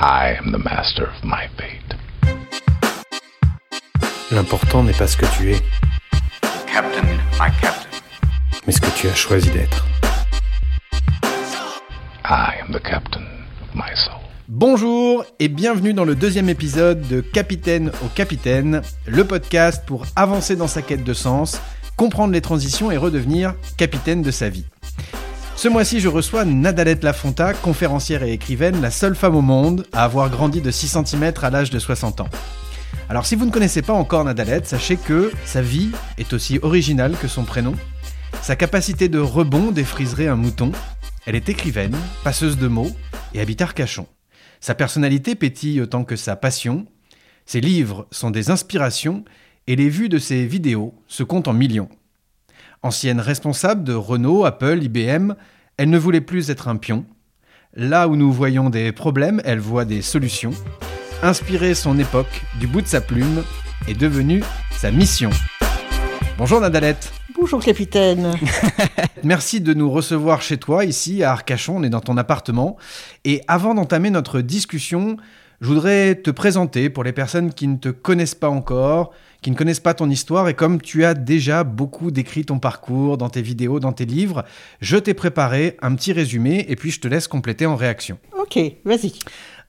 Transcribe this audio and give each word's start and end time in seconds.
I 0.00 0.34
am 0.36 0.50
the 0.50 0.58
master 0.58 1.04
of 1.04 1.22
my 1.22 1.46
fate. 1.56 1.94
L'important 4.32 4.82
n'est 4.82 4.92
pas 4.92 5.06
ce 5.06 5.16
que 5.16 5.26
tu 5.36 5.52
es, 5.52 5.62
Captain, 6.66 7.04
my 7.38 7.48
captain. 7.60 7.88
mais 8.66 8.72
ce 8.72 8.80
que 8.80 8.90
tu 8.96 9.06
as 9.08 9.14
choisi 9.14 9.50
d'être. 9.50 9.86
I 12.24 12.54
am 12.60 12.72
the 12.72 12.82
captain 12.82 13.22
of 13.62 13.72
my 13.76 13.94
soul. 13.94 14.18
Bonjour 14.48 15.24
et 15.38 15.46
bienvenue 15.46 15.94
dans 15.94 16.04
le 16.04 16.16
deuxième 16.16 16.48
épisode 16.48 17.06
de 17.06 17.20
Capitaine 17.20 17.92
au 18.04 18.08
Capitaine, 18.08 18.82
le 19.06 19.24
podcast 19.24 19.84
pour 19.86 20.06
avancer 20.16 20.56
dans 20.56 20.66
sa 20.66 20.82
quête 20.82 21.04
de 21.04 21.14
sens, 21.14 21.60
comprendre 21.96 22.32
les 22.32 22.40
transitions 22.40 22.90
et 22.90 22.96
redevenir 22.96 23.54
capitaine 23.78 24.22
de 24.22 24.32
sa 24.32 24.48
vie. 24.48 24.66
Ce 25.64 25.70
mois-ci, 25.70 25.98
je 25.98 26.08
reçois 26.08 26.44
Nadalette 26.44 27.02
Lafonta, 27.02 27.54
conférencière 27.54 28.22
et 28.22 28.34
écrivaine, 28.34 28.82
la 28.82 28.90
seule 28.90 29.14
femme 29.14 29.34
au 29.34 29.40
monde 29.40 29.86
à 29.94 30.04
avoir 30.04 30.28
grandi 30.28 30.60
de 30.60 30.70
6 30.70 30.98
cm 31.06 31.32
à 31.40 31.48
l'âge 31.48 31.70
de 31.70 31.78
60 31.78 32.20
ans. 32.20 32.28
Alors 33.08 33.24
si 33.24 33.34
vous 33.34 33.46
ne 33.46 33.50
connaissez 33.50 33.80
pas 33.80 33.94
encore 33.94 34.24
Nadalette, 34.24 34.66
sachez 34.66 34.98
que 34.98 35.32
sa 35.46 35.62
vie 35.62 35.88
est 36.18 36.34
aussi 36.34 36.58
originale 36.60 37.16
que 37.16 37.28
son 37.28 37.44
prénom. 37.44 37.74
Sa 38.42 38.56
capacité 38.56 39.08
de 39.08 39.18
rebond 39.18 39.70
défriserait 39.70 40.28
un 40.28 40.36
mouton. 40.36 40.70
Elle 41.24 41.34
est 41.34 41.48
écrivaine, 41.48 41.96
passeuse 42.24 42.58
de 42.58 42.68
mots 42.68 42.94
et 43.32 43.40
habite 43.40 43.62
Arcachon. 43.62 44.06
Sa 44.60 44.74
personnalité 44.74 45.34
pétille 45.34 45.80
autant 45.80 46.04
que 46.04 46.16
sa 46.16 46.36
passion. 46.36 46.84
Ses 47.46 47.62
livres 47.62 48.06
sont 48.10 48.30
des 48.30 48.50
inspirations 48.50 49.24
et 49.66 49.76
les 49.76 49.88
vues 49.88 50.10
de 50.10 50.18
ses 50.18 50.44
vidéos 50.44 50.94
se 51.08 51.22
comptent 51.22 51.48
en 51.48 51.54
millions. 51.54 51.88
Ancienne 52.82 53.18
responsable 53.18 53.82
de 53.82 53.94
Renault, 53.94 54.44
Apple, 54.44 54.82
IBM, 54.82 55.32
elle 55.76 55.90
ne 55.90 55.98
voulait 55.98 56.20
plus 56.20 56.50
être 56.50 56.68
un 56.68 56.76
pion. 56.76 57.04
Là 57.74 58.06
où 58.06 58.14
nous 58.14 58.32
voyons 58.32 58.70
des 58.70 58.92
problèmes, 58.92 59.40
elle 59.44 59.58
voit 59.58 59.84
des 59.84 60.02
solutions. 60.02 60.52
Inspirer 61.22 61.74
son 61.74 61.98
époque 61.98 62.42
du 62.60 62.66
bout 62.66 62.80
de 62.80 62.86
sa 62.86 63.00
plume 63.00 63.42
est 63.88 63.98
devenue 63.98 64.42
sa 64.70 64.90
mission. 64.92 65.30
Bonjour 66.38 66.60
Nadalette. 66.60 67.12
Bonjour 67.36 67.60
capitaine. 67.60 68.34
Merci 69.24 69.60
de 69.60 69.74
nous 69.74 69.90
recevoir 69.90 70.42
chez 70.42 70.58
toi, 70.58 70.84
ici 70.84 71.24
à 71.24 71.32
Arcachon, 71.32 71.78
on 71.78 71.82
est 71.82 71.90
dans 71.90 72.00
ton 72.00 72.16
appartement. 72.16 72.76
Et 73.24 73.42
avant 73.48 73.74
d'entamer 73.74 74.10
notre 74.10 74.40
discussion, 74.40 75.16
je 75.60 75.66
voudrais 75.66 76.14
te 76.16 76.30
présenter 76.30 76.90
pour 76.90 77.04
les 77.04 77.12
personnes 77.12 77.52
qui 77.52 77.66
ne 77.68 77.76
te 77.76 77.88
connaissent 77.88 78.34
pas 78.34 78.48
encore, 78.48 79.12
qui 79.42 79.50
ne 79.50 79.56
connaissent 79.56 79.80
pas 79.80 79.94
ton 79.94 80.08
histoire, 80.10 80.48
et 80.48 80.54
comme 80.54 80.80
tu 80.80 81.04
as 81.04 81.14
déjà 81.14 81.64
beaucoup 81.64 82.10
décrit 82.10 82.44
ton 82.44 82.58
parcours 82.58 83.18
dans 83.18 83.28
tes 83.28 83.42
vidéos, 83.42 83.80
dans 83.80 83.92
tes 83.92 84.06
livres, 84.06 84.44
je 84.80 84.96
t'ai 84.96 85.14
préparé 85.14 85.76
un 85.82 85.94
petit 85.94 86.12
résumé, 86.12 86.64
et 86.68 86.76
puis 86.76 86.90
je 86.90 87.00
te 87.00 87.08
laisse 87.08 87.28
compléter 87.28 87.66
en 87.66 87.76
réaction. 87.76 88.18
Ok, 88.38 88.58
vas-y. 88.84 89.12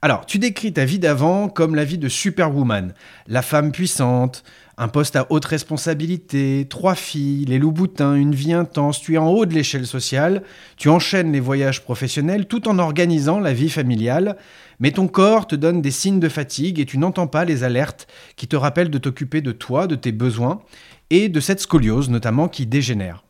Alors, 0.02 0.26
tu 0.26 0.38
décris 0.38 0.72
ta 0.72 0.84
vie 0.84 0.98
d'avant 0.98 1.48
comme 1.48 1.74
la 1.74 1.84
vie 1.84 1.98
de 1.98 2.08
Superwoman, 2.08 2.94
la 3.26 3.42
femme 3.42 3.72
puissante, 3.72 4.44
un 4.78 4.88
poste 4.88 5.16
à 5.16 5.26
haute 5.30 5.46
responsabilité, 5.46 6.66
trois 6.68 6.94
filles, 6.94 7.46
les 7.46 7.58
loups 7.58 7.72
boutins, 7.72 8.14
une 8.14 8.34
vie 8.34 8.52
intense, 8.52 9.00
tu 9.00 9.14
es 9.14 9.18
en 9.18 9.28
haut 9.28 9.46
de 9.46 9.54
l'échelle 9.54 9.86
sociale, 9.86 10.42
tu 10.76 10.90
enchaînes 10.90 11.32
les 11.32 11.40
voyages 11.40 11.82
professionnels 11.82 12.46
tout 12.46 12.68
en 12.68 12.78
organisant 12.78 13.40
la 13.40 13.54
vie 13.54 13.70
familiale, 13.70 14.36
mais 14.78 14.90
ton 14.90 15.08
corps 15.08 15.46
te 15.46 15.56
donne 15.56 15.80
des 15.80 15.90
signes 15.90 16.20
de 16.20 16.28
fatigue 16.28 16.78
et 16.78 16.84
tu 16.84 16.98
n'entends 16.98 17.26
pas 17.26 17.46
les 17.46 17.64
alertes 17.64 18.06
qui 18.36 18.48
te 18.48 18.56
rappellent 18.56 18.90
de 18.90 18.98
t'occuper 18.98 19.40
de 19.40 19.52
toi, 19.52 19.86
de 19.86 19.94
tes 19.94 20.12
besoins 20.12 20.60
et 21.08 21.30
de 21.30 21.40
cette 21.40 21.60
scoliose 21.60 22.10
notamment 22.10 22.48
qui 22.48 22.66
dégénère. 22.66 23.24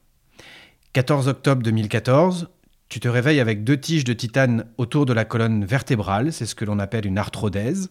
14 0.94 1.28
octobre 1.28 1.62
2014, 1.62 2.48
tu 2.88 2.98
te 2.98 3.08
réveilles 3.08 3.41
avec 3.41 3.62
deux 3.62 3.78
tiges 3.78 4.05
de 4.05 4.12
titane 4.14 4.64
autour 4.78 5.06
de 5.06 5.12
la 5.12 5.25
colonne 5.25 5.64
vertébrale, 5.64 6.33
c'est 6.33 6.47
ce 6.47 6.55
que 6.56 6.64
l'on 6.64 6.81
appelle 6.81 7.06
une 7.06 7.19
arthrodèse, 7.19 7.91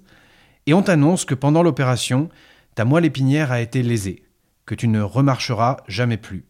et 0.68 0.74
on 0.74 0.82
t'annonce 0.82 1.24
que 1.24 1.36
pendant 1.36 1.64
l'opération, 1.64 2.30
ta 2.76 2.86
moelle 2.86 3.06
épinière 3.06 3.52
a 3.52 3.62
été 3.62 3.82
lésée, 3.82 4.24
que 4.66 4.76
tu 4.76 4.88
ne 4.88 5.02
remarcheras 5.02 5.78
jamais 5.88 6.18
plus. 6.18 6.46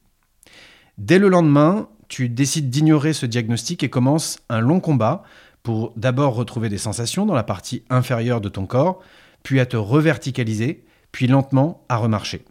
Dès 0.97 1.19
le 1.19 1.29
lendemain, 1.29 1.89
tu 2.07 2.29
décides 2.29 2.69
d'ignorer 2.69 3.13
ce 3.13 3.25
diagnostic 3.25 3.83
et 3.83 3.89
commences 3.89 4.39
un 4.49 4.59
long 4.59 4.79
combat 4.79 5.23
pour 5.63 5.93
d'abord 5.95 6.35
retrouver 6.35 6.69
des 6.69 6.77
sensations 6.77 7.25
dans 7.25 7.33
la 7.33 7.43
partie 7.43 7.83
inférieure 7.89 8.41
de 8.41 8.49
ton 8.49 8.65
corps, 8.65 9.01
puis 9.43 9.59
à 9.59 9.65
te 9.65 9.77
reverticaliser, 9.77 10.83
puis 11.11 11.27
lentement 11.27 11.83
à 11.89 11.97
remarcher. 11.97 12.45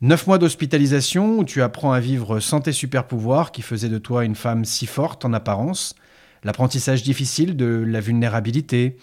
Neuf 0.00 0.26
mois 0.26 0.38
d'hospitalisation 0.38 1.38
où 1.38 1.44
tu 1.44 1.62
apprends 1.62 1.92
à 1.92 2.00
vivre 2.00 2.40
sans 2.40 2.60
tes 2.60 2.72
super 2.72 3.06
pouvoirs 3.06 3.52
qui 3.52 3.62
faisaient 3.62 3.88
de 3.88 3.98
toi 3.98 4.24
une 4.24 4.34
femme 4.34 4.64
si 4.64 4.86
forte 4.86 5.24
en 5.24 5.32
apparence, 5.32 5.94
l'apprentissage 6.42 7.04
difficile 7.04 7.56
de 7.56 7.66
la 7.66 8.00
vulnérabilité, 8.00 8.96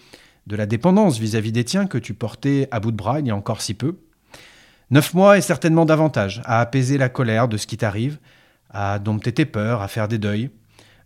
de 0.50 0.56
la 0.56 0.66
dépendance 0.66 1.18
vis-à-vis 1.18 1.52
des 1.52 1.62
tiens 1.62 1.86
que 1.86 1.96
tu 1.96 2.12
portais 2.12 2.66
à 2.72 2.80
bout 2.80 2.90
de 2.90 2.96
bras 2.96 3.20
il 3.20 3.26
y 3.28 3.30
a 3.30 3.36
encore 3.36 3.62
si 3.62 3.72
peu. 3.72 4.00
Neuf 4.90 5.14
mois 5.14 5.38
et 5.38 5.40
certainement 5.40 5.84
davantage 5.84 6.42
à 6.44 6.60
apaiser 6.60 6.98
la 6.98 7.08
colère 7.08 7.46
de 7.46 7.56
ce 7.56 7.68
qui 7.68 7.76
t'arrive, 7.76 8.18
à 8.68 8.98
dompter 8.98 9.32
tes 9.32 9.46
peurs, 9.46 9.80
à 9.80 9.86
faire 9.86 10.08
des 10.08 10.18
deuils, 10.18 10.50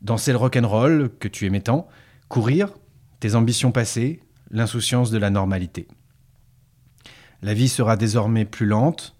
danser 0.01 0.33
le 0.33 0.39
rock'n'roll 0.39 1.11
que 1.21 1.29
tu 1.29 1.45
aimais 1.45 1.61
tant, 1.61 1.87
courir, 2.29 2.71
tes 3.21 3.35
ambitions 3.35 3.71
passées, 3.71 4.23
l'insouciance 4.51 5.11
de 5.11 5.19
la 5.19 5.29
normalité. 5.29 5.89
La 7.43 7.53
vie 7.53 7.69
sera 7.69 7.99
désormais 7.99 8.47
plus 8.47 8.67
lente, 8.67 9.15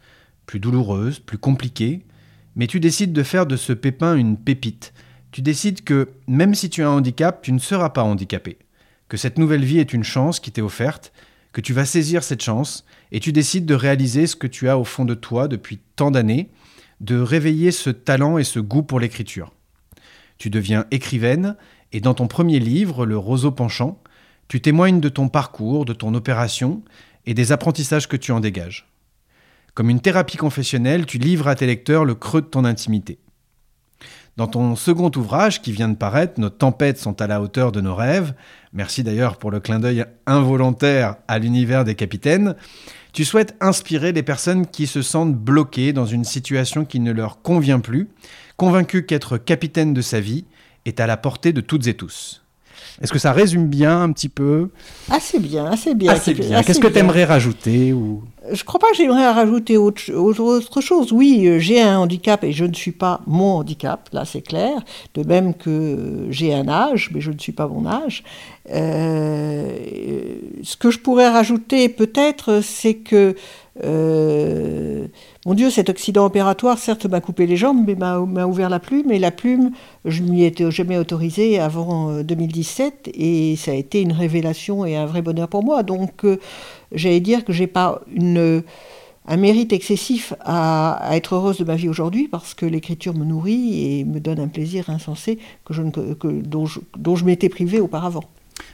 plus 0.47 0.59
douloureuse, 0.59 1.19
plus 1.19 1.37
compliquée, 1.37 2.07
mais 2.57 2.67
tu 2.67 2.81
décides 2.81 3.13
de 3.13 3.23
faire 3.23 3.45
de 3.45 3.57
ce 3.57 3.75
pépin 3.75 4.17
une 4.17 4.39
pépite. 4.39 4.95
Tu 5.33 5.43
décides 5.43 5.85
que, 5.85 6.09
même 6.27 6.55
si 6.55 6.71
tu 6.71 6.83
as 6.83 6.89
un 6.89 6.93
handicap, 6.93 7.43
tu 7.43 7.53
ne 7.53 7.59
seras 7.59 7.91
pas 7.91 8.05
handicapé. 8.05 8.57
Que 9.15 9.19
cette 9.19 9.39
nouvelle 9.39 9.65
vie 9.65 9.79
est 9.79 9.93
une 9.93 10.03
chance 10.03 10.41
qui 10.41 10.51
t'est 10.51 10.61
offerte, 10.61 11.13
que 11.53 11.61
tu 11.61 11.73
vas 11.73 11.85
saisir 11.85 12.25
cette 12.25 12.43
chance, 12.43 12.85
et 13.13 13.21
tu 13.21 13.31
décides 13.31 13.65
de 13.65 13.77
réaliser 13.77 14.27
ce 14.27 14.35
que 14.35 14.49
tu 14.49 14.69
as 14.69 14.77
au 14.77 14.83
fond 14.83 15.05
de 15.05 15.15
toi 15.15 15.47
depuis 15.47 15.79
tant 15.95 16.11
d'années, 16.11 16.51
de 17.01 17.21
réveiller 17.21 17.71
ce 17.71 17.91
talent 17.91 18.39
et 18.39 18.43
ce 18.43 18.59
goût 18.59 18.83
pour 18.83 18.99
l'écriture. 18.99 19.53
Tu 20.37 20.51
deviens 20.51 20.87
écrivaine, 20.91 21.55
et 21.93 22.01
dans 22.01 22.15
ton 22.15 22.27
premier 22.27 22.59
livre, 22.59 23.07
Le 23.07 23.17
roseau 23.17 23.53
penchant, 23.53 24.03
tu 24.49 24.61
témoignes 24.61 24.99
de 24.99 25.09
ton 25.09 25.29
parcours, 25.29 25.85
de 25.85 25.93
ton 25.93 26.13
opération, 26.15 26.83
et 27.25 27.35
des 27.35 27.53
apprentissages 27.53 28.09
que 28.09 28.17
tu 28.17 28.33
en 28.33 28.41
dégages. 28.41 28.89
Comme 29.75 29.91
une 29.91 30.01
thérapie 30.01 30.39
confessionnelle, 30.39 31.07
tu 31.07 31.19
livres 31.19 31.47
à 31.47 31.55
tes 31.55 31.67
lecteurs 31.67 32.05
le 32.05 32.17
creux 32.17 32.43
de 32.43 32.49
ton 32.49 32.65
intimité. 32.65 33.21
Dans 34.37 34.49
ton 34.49 34.75
second 34.75 35.13
ouvrage 35.15 35.63
qui 35.63 35.71
vient 35.71 35.89
de 35.89 35.95
paraître, 35.95 36.41
Nos 36.41 36.51
tempêtes 36.51 36.99
sont 36.99 37.21
à 37.23 37.29
la 37.29 37.41
hauteur 37.41 37.71
de 37.71 37.81
nos 37.81 37.95
rêves, 37.95 38.35
merci 38.73 39.05
d'ailleurs 39.05 39.37
pour 39.37 39.53
le 39.53 39.61
clin 39.61 39.79
d'œil 39.79 40.05
involontaire 40.27 41.17
à 41.29 41.39
l'univers 41.39 41.85
des 41.85 41.95
capitaines, 41.95 42.57
tu 43.13 43.25
souhaites 43.25 43.55
inspirer 43.61 44.11
les 44.11 44.25
personnes 44.25 44.67
qui 44.67 44.89
se 44.89 45.03
sentent 45.03 45.37
bloquées 45.37 45.93
dans 45.93 46.07
une 46.07 46.25
situation 46.25 46.85
qui 46.85 46.99
ne 46.99 47.13
leur 47.13 47.43
convient 47.43 47.79
plus, 47.79 48.09
convaincues 48.57 49.07
qu'être 49.07 49.39
capitaine 49.39 49.95
de 49.95 50.03
sa 50.03 50.19
vie 50.19 50.47
est 50.85 50.99
à 50.99 51.07
la 51.07 51.17
portée 51.17 51.53
de 51.53 51.61
toutes 51.61 51.87
et 51.87 51.95
tous. 51.95 52.44
Est-ce 53.01 53.13
que 53.13 53.19
ça 53.19 53.33
résume 53.33 53.67
bien 53.67 54.03
un 54.03 54.13
petit 54.13 54.29
peu 54.29 54.71
Assez 55.11 55.39
bien, 55.39 55.67
assez 55.67 55.95
bien. 55.95 56.13
Assez 56.13 56.35
bien. 56.35 56.63
Qu'est-ce 56.63 56.81
que 56.81 56.87
tu 56.89 56.99
aimerais 56.99 57.25
rajouter 57.25 57.93
ou... 57.93 58.23
Je 58.53 58.63
crois 58.63 58.79
pas 58.79 58.91
que 58.91 58.97
j'aimerais 58.97 59.31
rajouter 59.31 59.79
autre 59.79 60.81
chose. 60.81 61.13
Oui, 61.13 61.47
euh, 61.47 61.59
j'ai 61.59 61.81
un 61.81 61.99
handicap 61.99 62.45
et 62.45 62.53
je 62.53 62.67
ne 62.67 62.75
suis 62.75 62.93
pas 62.93 63.23
mon 63.27 63.57
handicap, 63.57 64.09
là 64.13 64.25
c'est 64.27 64.43
clair. 64.43 64.83
De 65.15 65.23
même 65.23 65.55
que 65.55 65.71
euh, 65.71 66.31
j'ai 66.31 66.53
un 66.53 66.69
âge, 66.69 67.11
mais 67.15 67.23
je 67.23 67.31
ne 67.31 67.39
suis 67.39 67.53
pas 67.53 67.67
mon 67.67 67.87
âge. 67.87 68.23
Euh, 68.71 69.77
ce 70.63 70.77
que 70.77 70.91
je 70.91 70.99
pourrais 70.99 71.29
rajouter 71.29 71.89
peut-être, 71.89 72.61
c'est 72.63 72.95
que 72.95 73.35
euh, 73.83 75.07
mon 75.47 75.55
Dieu, 75.55 75.71
cet 75.71 75.91
accident 75.91 76.25
opératoire, 76.25 76.79
certes, 76.79 77.07
m'a 77.07 77.21
coupé 77.21 77.47
les 77.47 77.57
jambes, 77.57 77.85
mais 77.87 77.95
m'a 77.95 78.19
ouvert 78.19 78.71
la 78.71 78.79
plume. 78.79 79.11
Et 79.11 79.19
la 79.19 79.31
plume, 79.31 79.73
je 80.05 80.23
ne 80.23 80.31
m'y 80.31 80.45
étais 80.45 80.71
jamais 80.71 80.97
autorisée 80.97 81.59
avant 81.59 82.11
euh, 82.11 82.23
2017. 82.23 83.11
Et 83.15 83.57
ça 83.57 83.73
a 83.73 83.75
été 83.75 84.01
une 84.01 84.13
révélation 84.13 84.85
et 84.85 84.97
un 84.97 85.07
vrai 85.07 85.23
bonheur 85.23 85.49
pour 85.49 85.65
moi. 85.65 85.83
Donc, 85.83 86.25
euh, 86.25 86.39
j'allais 86.93 87.21
dire 87.21 87.45
que 87.45 87.53
j'ai 87.53 87.67
pas 87.67 88.01
un 89.27 89.37
mérite 89.37 89.73
excessif 89.73 90.35
à, 90.41 91.11
être 91.13 91.35
heureuse 91.35 91.59
de 91.59 91.65
ma 91.65 91.77
vie 91.77 91.89
aujourd'hui 91.89 92.29
parce 92.29 92.55
que 92.55 92.67
l'écriture 92.67 93.15
me 93.15 93.25
nourrit 93.25 94.01
et 94.01 94.05
me 94.05 94.21
donne 94.21 94.39
un 94.39 94.49
plaisir 94.49 94.91
insensé 94.91 95.39
que 95.65 95.73
je 95.73 95.83
dont 95.83 96.67
je, 96.67 97.25
m'étais 97.25 97.49
privée 97.49 97.81
auparavant. 97.81 98.25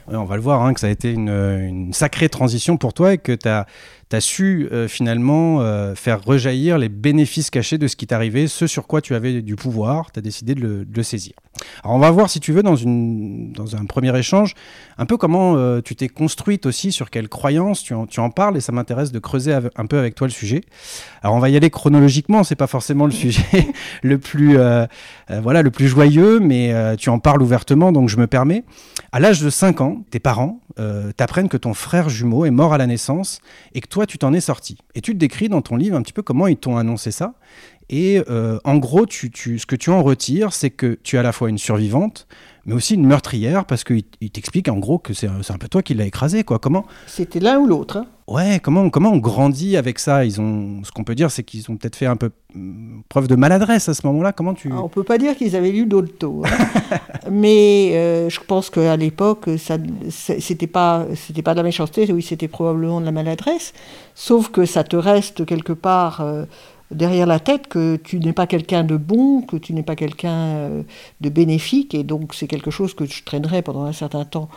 On 0.07 0.25
va 0.25 0.35
le 0.35 0.41
voir, 0.41 0.61
hein, 0.61 0.73
que 0.73 0.79
ça 0.79 0.87
a 0.87 0.89
été 0.89 1.11
une, 1.11 1.29
une 1.29 1.93
sacrée 1.93 2.27
transition 2.27 2.75
pour 2.75 2.93
toi 2.93 3.13
et 3.13 3.17
que 3.17 3.31
tu 3.31 3.47
as, 3.47 3.65
su 4.19 4.67
euh, 4.71 4.87
finalement 4.87 5.61
euh, 5.61 5.95
faire 5.95 6.23
rejaillir 6.23 6.77
les 6.77 6.89
bénéfices 6.89 7.49
cachés 7.49 7.77
de 7.77 7.87
ce 7.87 7.95
qui 7.95 8.07
t'arrivait, 8.07 8.47
ce 8.47 8.67
sur 8.67 8.87
quoi 8.87 9.01
tu 9.01 9.15
avais 9.15 9.41
du 9.41 9.55
pouvoir, 9.55 10.11
tu 10.11 10.19
as 10.19 10.21
décidé 10.21 10.55
de 10.55 10.85
le 10.93 11.03
saisir. 11.03 11.33
Alors 11.83 11.95
on 11.95 11.99
va 11.99 12.11
voir 12.11 12.29
si 12.29 12.39
tu 12.39 12.53
veux 12.53 12.63
dans, 12.63 12.75
un 12.75 13.85
premier 13.85 14.17
échange 14.17 14.53
un 14.97 15.05
peu 15.05 15.17
comment 15.17 15.55
euh, 15.55 15.81
tu 15.81 15.95
t'es 15.95 16.07
construite 16.07 16.65
aussi, 16.65 16.91
sur 16.91 17.09
quelles 17.09 17.29
croyances 17.29 17.83
tu 17.83 17.93
en, 17.93 18.29
parles 18.29 18.57
et 18.57 18.61
ça 18.61 18.71
m'intéresse 18.71 19.11
de 19.11 19.19
creuser 19.19 19.53
un 19.53 19.85
peu 19.85 19.97
avec 19.97 20.15
toi 20.15 20.27
le 20.27 20.31
sujet. 20.31 20.61
Alors 21.21 21.35
on 21.35 21.39
va 21.39 21.49
y 21.49 21.57
aller 21.57 21.69
chronologiquement, 21.69 22.43
c'est 22.43 22.55
pas 22.55 22.67
forcément 22.67 23.05
le 23.05 23.11
sujet 23.11 23.67
le 24.03 24.17
plus 24.17 24.57
euh, 24.57 24.85
euh, 25.29 25.41
voilà 25.41 25.61
le 25.61 25.71
plus 25.71 25.87
joyeux, 25.87 26.39
mais 26.39 26.73
tu 26.97 27.09
en 27.09 27.19
parles 27.19 27.41
ouvertement 27.41 27.91
donc 27.91 28.09
je 28.09 28.17
me 28.17 28.27
permets. 28.27 28.63
À 29.11 29.19
l'âge 29.19 29.41
de 29.41 29.49
5 29.49 29.81
ans, 29.81 30.03
tes 30.09 30.19
parents 30.19 30.61
t'apprennent 31.17 31.49
que 31.49 31.57
ton 31.57 31.73
frère 31.73 32.09
jumeau 32.09 32.45
est 32.45 32.51
mort 32.51 32.73
à 32.73 32.77
la 32.77 32.87
naissance 32.87 33.39
et 33.73 33.81
que 33.81 33.87
toi 33.87 34.05
tu 34.05 34.17
t'en 34.17 34.33
es 34.33 34.39
sorti. 34.39 34.77
Et 34.95 35.01
tu 35.01 35.13
te 35.13 35.17
décris 35.17 35.49
dans 35.49 35.61
ton 35.61 35.75
livre 35.75 35.97
un 35.97 36.01
petit 36.01 36.13
peu 36.13 36.21
comment 36.21 36.47
ils 36.47 36.57
t'ont 36.57 36.77
annoncé 36.77 37.11
ça. 37.11 37.33
Et 37.91 38.23
euh, 38.29 38.57
en 38.63 38.77
gros, 38.77 39.05
tu, 39.05 39.29
tu- 39.31 39.59
ce 39.59 39.65
que 39.65 39.75
tu 39.75 39.89
en 39.89 40.01
retires, 40.01 40.53
c'est 40.53 40.69
que 40.69 40.97
tu 41.03 41.17
es 41.17 41.19
à 41.19 41.23
la 41.23 41.33
fois 41.33 41.49
une 41.49 41.57
survivante, 41.57 42.25
mais 42.65 42.73
aussi 42.73 42.93
une 42.95 43.05
meurtrière, 43.05 43.65
parce 43.65 43.83
qu'il 43.83 44.03
il 44.21 44.29
t'explique 44.31 44.69
en 44.69 44.77
gros 44.77 44.97
que 44.97 45.13
c'est 45.13 45.27
un 45.27 45.41
un 45.49 45.57
peu 45.57 45.67
toi 45.67 45.81
qui 45.83 45.93
l'as 45.93 46.05
écrasé, 46.05 46.43
quoi. 46.43 46.57
Comment 46.57 46.85
C'était 47.07 47.39
l'un 47.41 47.57
ou 47.59 47.67
l'autre. 47.67 47.97
hein. 47.97 48.05
Ouais, 48.27 48.61
comment, 48.63 48.89
comment 48.89 49.11
on 49.11 49.17
grandit 49.17 49.75
avec 49.75 49.99
ça? 49.99 50.23
Ils 50.23 50.39
ont, 50.39 50.83
ce 50.85 50.91
qu'on 50.93 51.03
peut 51.03 51.15
dire, 51.15 51.31
c'est 51.31 51.43
qu'ils 51.43 51.69
ont 51.69 51.75
peut-être 51.75 51.97
fait 51.97 52.05
un 52.05 52.15
peu 52.15 52.29
hum, 52.55 53.01
preuve 53.09 53.27
de 53.27 53.35
maladresse 53.35 53.89
à 53.89 53.93
ce 53.93 54.07
moment-là. 54.07 54.31
Comment 54.31 54.53
tu 54.53 54.71
Alors, 54.71 54.85
on 54.85 54.89
peut 54.89 55.03
pas 55.03 55.17
dire 55.17 55.35
qu'ils 55.35 55.57
avaient 55.57 55.71
lu 55.71 55.85
Dolto, 55.85 56.43
hein. 56.45 56.97
mais 57.31 57.91
euh, 57.95 58.29
je 58.29 58.39
pense 58.39 58.69
qu'à 58.69 58.95
l'époque, 58.95 59.49
ça, 59.57 59.77
c'était 60.09 60.67
pas, 60.67 61.07
c'était 61.15 61.41
pas 61.41 61.51
de 61.53 61.57
la 61.57 61.63
méchanceté, 61.63 62.09
oui, 62.13 62.21
c'était 62.21 62.47
probablement 62.47 63.01
de 63.01 63.05
la 63.05 63.11
maladresse. 63.11 63.73
Sauf 64.15 64.49
que 64.49 64.65
ça 64.65 64.83
te 64.85 64.95
reste 64.95 65.45
quelque 65.45 65.73
part 65.73 66.21
euh, 66.21 66.45
derrière 66.91 67.25
la 67.25 67.39
tête 67.39 67.67
que 67.67 67.95
tu 67.95 68.19
n'es 68.19 68.33
pas 68.33 68.47
quelqu'un 68.47 68.83
de 68.83 68.97
bon, 68.97 69.41
que 69.41 69.57
tu 69.57 69.73
n'es 69.73 69.83
pas 69.83 69.95
quelqu'un 69.95 70.31
euh, 70.31 70.83
de 71.21 71.29
bénéfique, 71.29 71.95
et 71.95 72.03
donc 72.03 72.33
c'est 72.33 72.47
quelque 72.47 72.71
chose 72.71 72.93
que 72.93 73.05
je 73.05 73.23
traînerai 73.23 73.61
pendant 73.61 73.83
un 73.83 73.93
certain 73.93 74.25
temps. 74.25 74.49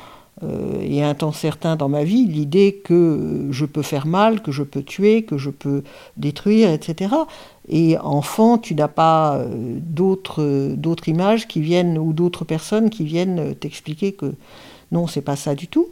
euh, 0.43 0.81
et 0.83 1.03
un 1.03 1.15
temps 1.15 1.33
certain 1.33 1.77
dans 1.77 1.89
ma 1.89 2.03
vie, 2.03 2.27
l'idée 2.27 2.81
que 2.85 3.47
je 3.51 3.65
peux 3.65 3.83
faire 3.83 4.07
mal, 4.07 4.43
que 4.43 4.51
je 4.51 4.65
peux 4.65 4.83
tuer, 4.83 5.23
que 5.23 5.39
je 5.39 5.51
peux 5.51 5.85
détruire, 6.17 6.71
etc. 6.71 7.15
Et 7.69 7.97
enfant, 7.99 8.59
tu 8.59 8.75
n'as 8.75 8.89
pas 8.89 9.37
euh, 9.37 9.79
d'autres 9.81 11.09
images 11.09 11.47
qui 11.47 11.61
viennent 11.61 11.99
ou 11.99 12.13
d'autres 12.13 12.45
personnes 12.45 12.91
qui 12.91 13.05
viennent 13.05 13.55
t'expliquer 13.55 14.13
que 14.13 14.35
non, 14.93 15.07
c'est 15.07 15.23
pas 15.23 15.37
ça 15.37 15.55
du 15.55 15.69
tout. 15.69 15.89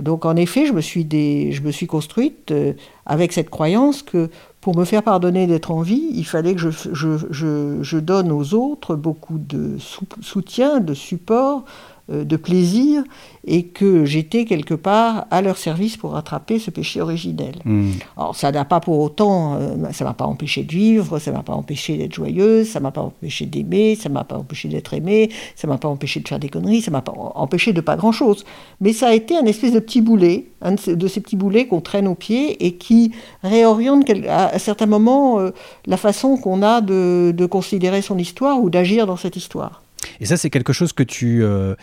Donc 0.00 0.24
en 0.24 0.36
effet, 0.36 0.66
je 0.66 0.72
me 0.72 0.80
suis, 0.80 1.86
construite 1.86 2.50
euh, 2.50 2.72
avec 3.06 3.32
cette 3.32 3.50
croyance 3.50 4.02
que 4.02 4.30
pour 4.60 4.76
me 4.76 4.84
faire 4.84 5.02
pardonner 5.02 5.46
d'être 5.46 5.70
en 5.70 5.82
vie, 5.82 6.10
il 6.12 6.24
fallait 6.24 6.54
que 6.54 6.60
je, 6.60 7.98
donne 7.98 8.32
aux 8.32 8.54
autres 8.54 8.96
beaucoup 8.96 9.38
de 9.38 9.76
sou- 9.78 10.06
soutien, 10.20 10.80
de 10.80 10.94
support, 10.94 11.64
de 12.08 12.36
plaisir, 12.36 13.04
et 13.48 13.64
que 13.64 14.04
j'étais 14.04 14.44
quelque 14.44 14.74
part 14.74 15.26
à 15.30 15.40
leur 15.40 15.56
service 15.56 15.96
pour 15.96 16.12
rattraper 16.12 16.58
ce 16.58 16.70
péché 16.70 17.00
originel. 17.00 17.54
Hum, 17.64 17.92
Alors 18.16 18.36
ça 18.36 18.52
n'a 18.52 18.64
pas 18.64 18.80
pour 18.80 19.00
autant, 19.00 19.54
euh, 19.54 19.76
ça 19.92 20.04
m'a 20.04 20.12
pas 20.12 20.26
empêché 20.26 20.62
de 20.62 20.70
vivre, 20.70 21.18
ça 21.18 21.32
m'a 21.32 21.42
pas 21.42 21.54
empêché 21.54 21.96
d'être 21.96 22.14
joyeuse, 22.14 22.68
ça 22.68 22.80
m'a 22.80 22.90
pas 22.90 23.00
empêché 23.00 23.46
d'aimer, 23.46 23.96
ça 23.96 24.10
m'a 24.10 24.24
pas 24.24 24.36
empêché 24.36 24.68
d'être 24.68 24.92
aimée, 24.92 25.30
ça 25.56 25.66
m'a 25.66 25.78
pas 25.78 25.88
empêché 25.88 26.20
de 26.20 26.28
faire 26.28 26.38
des 26.38 26.50
conneries, 26.50 26.82
ça 26.82 26.90
m'a 26.90 27.00
pas 27.00 27.12
empêché 27.34 27.72
de 27.72 27.80
pas 27.80 27.96
grand 27.96 28.12
chose. 28.12 28.44
Mais 28.80 28.92
ça 28.92 29.08
a 29.08 29.14
été 29.14 29.36
un 29.36 29.46
espèce 29.46 29.72
de 29.72 29.80
petit 29.80 30.02
boulet, 30.02 30.46
un 30.60 30.72
de 30.72 31.08
ces, 31.08 31.20
petits 31.20 31.36
boulets 31.36 31.66
qu'on 31.66 31.80
traîne 31.80 32.06
aux 32.06 32.14
pieds 32.14 32.66
et 32.66 32.74
qui 32.74 33.12
réoriente 33.42 34.04
à, 34.28 34.48
à 34.48 34.58
certains 34.58 34.86
moments 34.86 35.40
euh, 35.40 35.50
la 35.86 35.96
façon 35.96 36.36
qu'on 36.36 36.62
a 36.62 36.80
de, 36.80 37.32
de 37.34 37.46
considérer 37.46 38.02
son 38.02 38.18
histoire 38.18 38.60
ou 38.60 38.68
d'agir 38.68 39.06
dans 39.06 39.16
cette 39.16 39.36
histoire. 39.36 39.82
Et 40.20 40.26
ça, 40.26 40.36
c'est 40.36 40.50
quelque 40.50 40.72
chose 40.72 40.92
que 40.92 41.02
tu, 41.02 41.42
euh, 41.42 41.74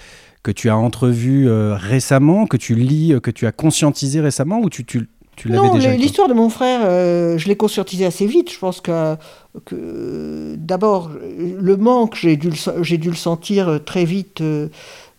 que 0.44 0.51
tu 0.51 0.69
as 0.69 0.77
entrevu 0.77 1.48
euh, 1.50 1.75
récemment, 1.75 2.45
que 2.48 2.57
tu 2.57 2.75
lis, 2.75 3.13
euh, 3.13 3.19
que 3.19 3.31
tu 3.31 3.45
as 3.48 3.51
conscientisé 3.51 4.22
récemment, 4.22 4.60
ou 4.60 4.69
tu, 4.69 4.86
tu, 4.86 5.07
tu 5.36 5.50
l'avais 5.50 5.68
Non, 5.68 5.74
déjà 5.75 5.95
l'histoire 5.95 6.27
de 6.27 6.33
mon 6.33 6.50
frère, 6.50 6.81
euh, 6.83 7.38
je 7.38 7.48
l'ai 7.48 7.56
conscientisée 7.57 8.06
assez 8.06 8.25
vite. 8.25 8.51
Je 8.51 8.60
pense 8.60 8.80
que, 8.81 9.16
que 9.66 10.56
d'abord, 10.57 11.12
le 11.38 11.77
manque, 11.77 12.16
j'ai 12.16 12.38
dû, 12.38 12.50
le 12.50 12.56
sen- 12.56 12.81
j'ai 12.83 12.98
dû 12.98 13.10
le 13.10 13.16
sentir 13.16 13.80
très 13.86 14.06
vite. 14.06 14.42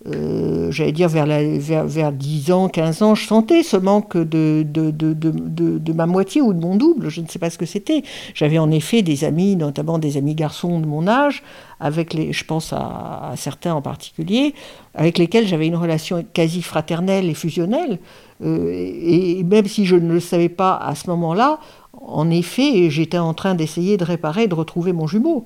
Euh, 0.06 0.70
J'allais 0.70 0.92
dire 0.92 1.08
vers, 1.08 1.26
la, 1.26 1.42
vers, 1.42 1.86
vers 1.86 2.12
10 2.12 2.52
ans, 2.52 2.68
15 2.68 3.02
ans, 3.02 3.14
je 3.14 3.26
sentais 3.26 3.62
ce 3.62 3.76
manque 3.76 4.16
de, 4.16 4.64
de, 4.68 4.90
de, 4.90 5.12
de, 5.14 5.92
ma 5.92 6.06
moitié 6.06 6.42
ou 6.42 6.52
de 6.52 6.60
mon 6.60 6.76
double, 6.76 7.08
je 7.08 7.20
ne 7.20 7.26
sais 7.26 7.38
pas 7.38 7.50
ce 7.50 7.56
que 7.56 7.66
c'était. 7.66 8.02
J'avais 8.34 8.58
en 8.58 8.70
effet 8.70 9.02
des 9.02 9.24
amis, 9.24 9.56
notamment 9.56 9.98
des 9.98 10.16
amis 10.16 10.34
garçons 10.34 10.80
de 10.80 10.86
mon 10.86 11.08
âge, 11.08 11.42
avec 11.80 12.12
les, 12.12 12.32
je 12.32 12.44
pense 12.44 12.72
à, 12.72 13.32
certains 13.36 13.74
en 13.74 13.82
particulier, 13.82 14.54
avec 14.94 15.18
lesquels 15.18 15.46
j'avais 15.46 15.66
une 15.66 15.76
relation 15.76 16.24
quasi 16.32 16.62
fraternelle 16.62 17.28
et 17.28 17.34
fusionnelle. 17.34 17.98
Euh, 18.44 18.70
et 18.70 19.42
même 19.44 19.66
si 19.66 19.86
je 19.86 19.96
ne 19.96 20.12
le 20.12 20.20
savais 20.20 20.50
pas 20.50 20.76
à 20.76 20.94
ce 20.94 21.08
moment-là, 21.08 21.58
en 22.06 22.30
effet, 22.30 22.90
j'étais 22.90 23.18
en 23.18 23.32
train 23.32 23.54
d'essayer 23.54 23.96
de 23.96 24.04
réparer, 24.04 24.46
de 24.46 24.54
retrouver 24.54 24.92
mon 24.92 25.06
jumeau. 25.06 25.44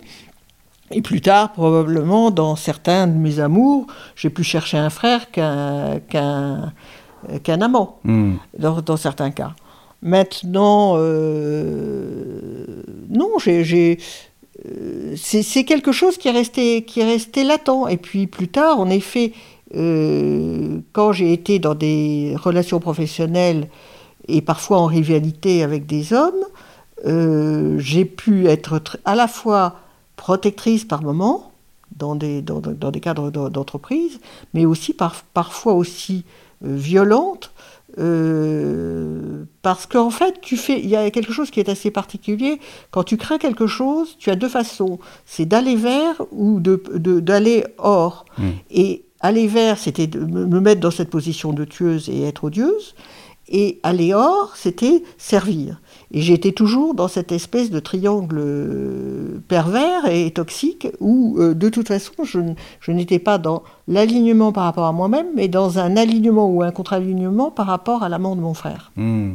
Et 0.92 1.02
plus 1.02 1.20
tard, 1.20 1.52
probablement, 1.52 2.30
dans 2.32 2.56
certains 2.56 3.06
de 3.06 3.16
mes 3.16 3.38
amours, 3.38 3.86
j'ai 4.16 4.30
pu 4.30 4.42
chercher 4.42 4.76
un 4.78 4.90
frère 4.90 5.30
qu'un 5.30 6.72
amant, 7.60 7.98
Hum. 8.06 8.38
dans, 8.58 8.80
dans 8.82 8.96
certains 8.96 9.30
cas. 9.30 9.52
Maintenant, 10.02 10.94
euh, 10.96 12.64
non, 13.10 13.30
j'ai, 13.38 13.98
euh, 14.66 15.14
c'est, 15.16 15.64
quelque 15.64 15.92
chose 15.92 16.16
qui 16.18 16.28
est, 16.28 16.32
resté, 16.32 16.82
qui 16.84 17.00
est 17.00 17.04
resté 17.04 17.44
latent. 17.44 17.86
Et 17.90 17.96
puis 17.96 18.26
plus 18.26 18.48
tard, 18.48 18.80
en 18.80 18.88
effet, 18.90 19.32
euh, 19.76 20.78
quand 20.92 21.12
j'ai 21.12 21.32
été 21.32 21.58
dans 21.58 21.74
des 21.74 22.34
relations 22.42 22.80
professionnelles 22.80 23.68
et 24.26 24.40
parfois 24.42 24.78
en 24.78 24.86
rivalité 24.86 25.62
avec 25.62 25.86
des 25.86 26.12
hommes, 26.12 26.44
euh, 27.06 27.76
j'ai 27.78 28.04
pu 28.04 28.46
être 28.48 28.78
tr- 28.78 28.96
à 29.04 29.14
la 29.14 29.28
fois 29.28 29.76
protectrice 30.24 30.84
par 30.84 31.02
moment, 31.02 31.50
dans 31.96 32.14
des, 32.14 32.42
dans, 32.42 32.60
dans- 32.60 32.90
des 32.90 33.00
cadres 33.00 33.30
d'en- 33.30 33.48
d'entreprise, 33.48 34.20
mais 34.54 34.64
aussi 34.66 34.92
par- 34.92 35.22
parfois 35.32 35.72
aussi 35.72 36.24
euh, 36.64 36.76
violente, 36.76 37.52
euh, 37.98 39.44
parce 39.62 39.86
qu'en 39.86 40.10
fait, 40.10 40.34
tu 40.42 40.56
fais, 40.58 40.78
il 40.78 40.88
y 40.88 40.96
a 40.96 41.10
quelque 41.10 41.32
chose 41.32 41.50
qui 41.50 41.58
est 41.58 41.68
assez 41.70 41.90
particulier. 41.90 42.60
Quand 42.90 43.02
tu 43.02 43.16
crées 43.16 43.38
quelque 43.38 43.66
chose, 43.66 44.16
tu 44.18 44.30
as 44.30 44.36
deux 44.36 44.48
façons. 44.48 44.98
C'est 45.24 45.46
d'aller 45.46 45.74
vers 45.76 46.16
ou 46.32 46.60
de, 46.60 46.82
de- 46.94 47.20
d'aller 47.20 47.64
hors. 47.78 48.24
Et 48.70 49.04
aller 49.20 49.46
vers, 49.46 49.78
c'était 49.78 50.08
me 50.18 50.60
mettre 50.60 50.80
dans 50.82 50.90
cette 50.90 51.10
position 51.10 51.52
de 51.52 51.64
tueuse 51.64 52.08
et 52.10 52.22
être 52.24 52.44
odieuse. 52.44 52.94
Et 53.48 53.80
aller 53.82 54.14
hors, 54.14 54.52
c'était 54.54 55.02
servir. 55.18 55.80
Et 56.12 56.22
j'étais 56.22 56.52
toujours 56.52 56.94
dans 56.94 57.06
cette 57.06 57.30
espèce 57.30 57.70
de 57.70 57.78
triangle 57.78 58.38
euh, 58.40 59.40
pervers 59.46 60.06
et 60.10 60.30
toxique 60.32 60.88
où, 60.98 61.36
euh, 61.38 61.54
de 61.54 61.68
toute 61.68 61.88
façon, 61.88 62.12
je, 62.24 62.90
n'étais 62.90 63.20
pas 63.20 63.38
dans 63.38 63.62
l'alignement 63.86 64.52
par 64.52 64.64
rapport 64.64 64.86
à 64.86 64.92
moi-même, 64.92 65.28
mais 65.36 65.46
dans 65.46 65.78
un 65.78 65.96
alignement 65.96 66.50
ou 66.50 66.62
un 66.62 66.72
contre-alignement 66.72 67.50
par 67.50 67.66
rapport 67.66 68.02
à 68.02 68.08
l'amant 68.08 68.34
de 68.34 68.40
mon 68.40 68.54
frère. 68.54 68.90
Hmm. 68.96 69.34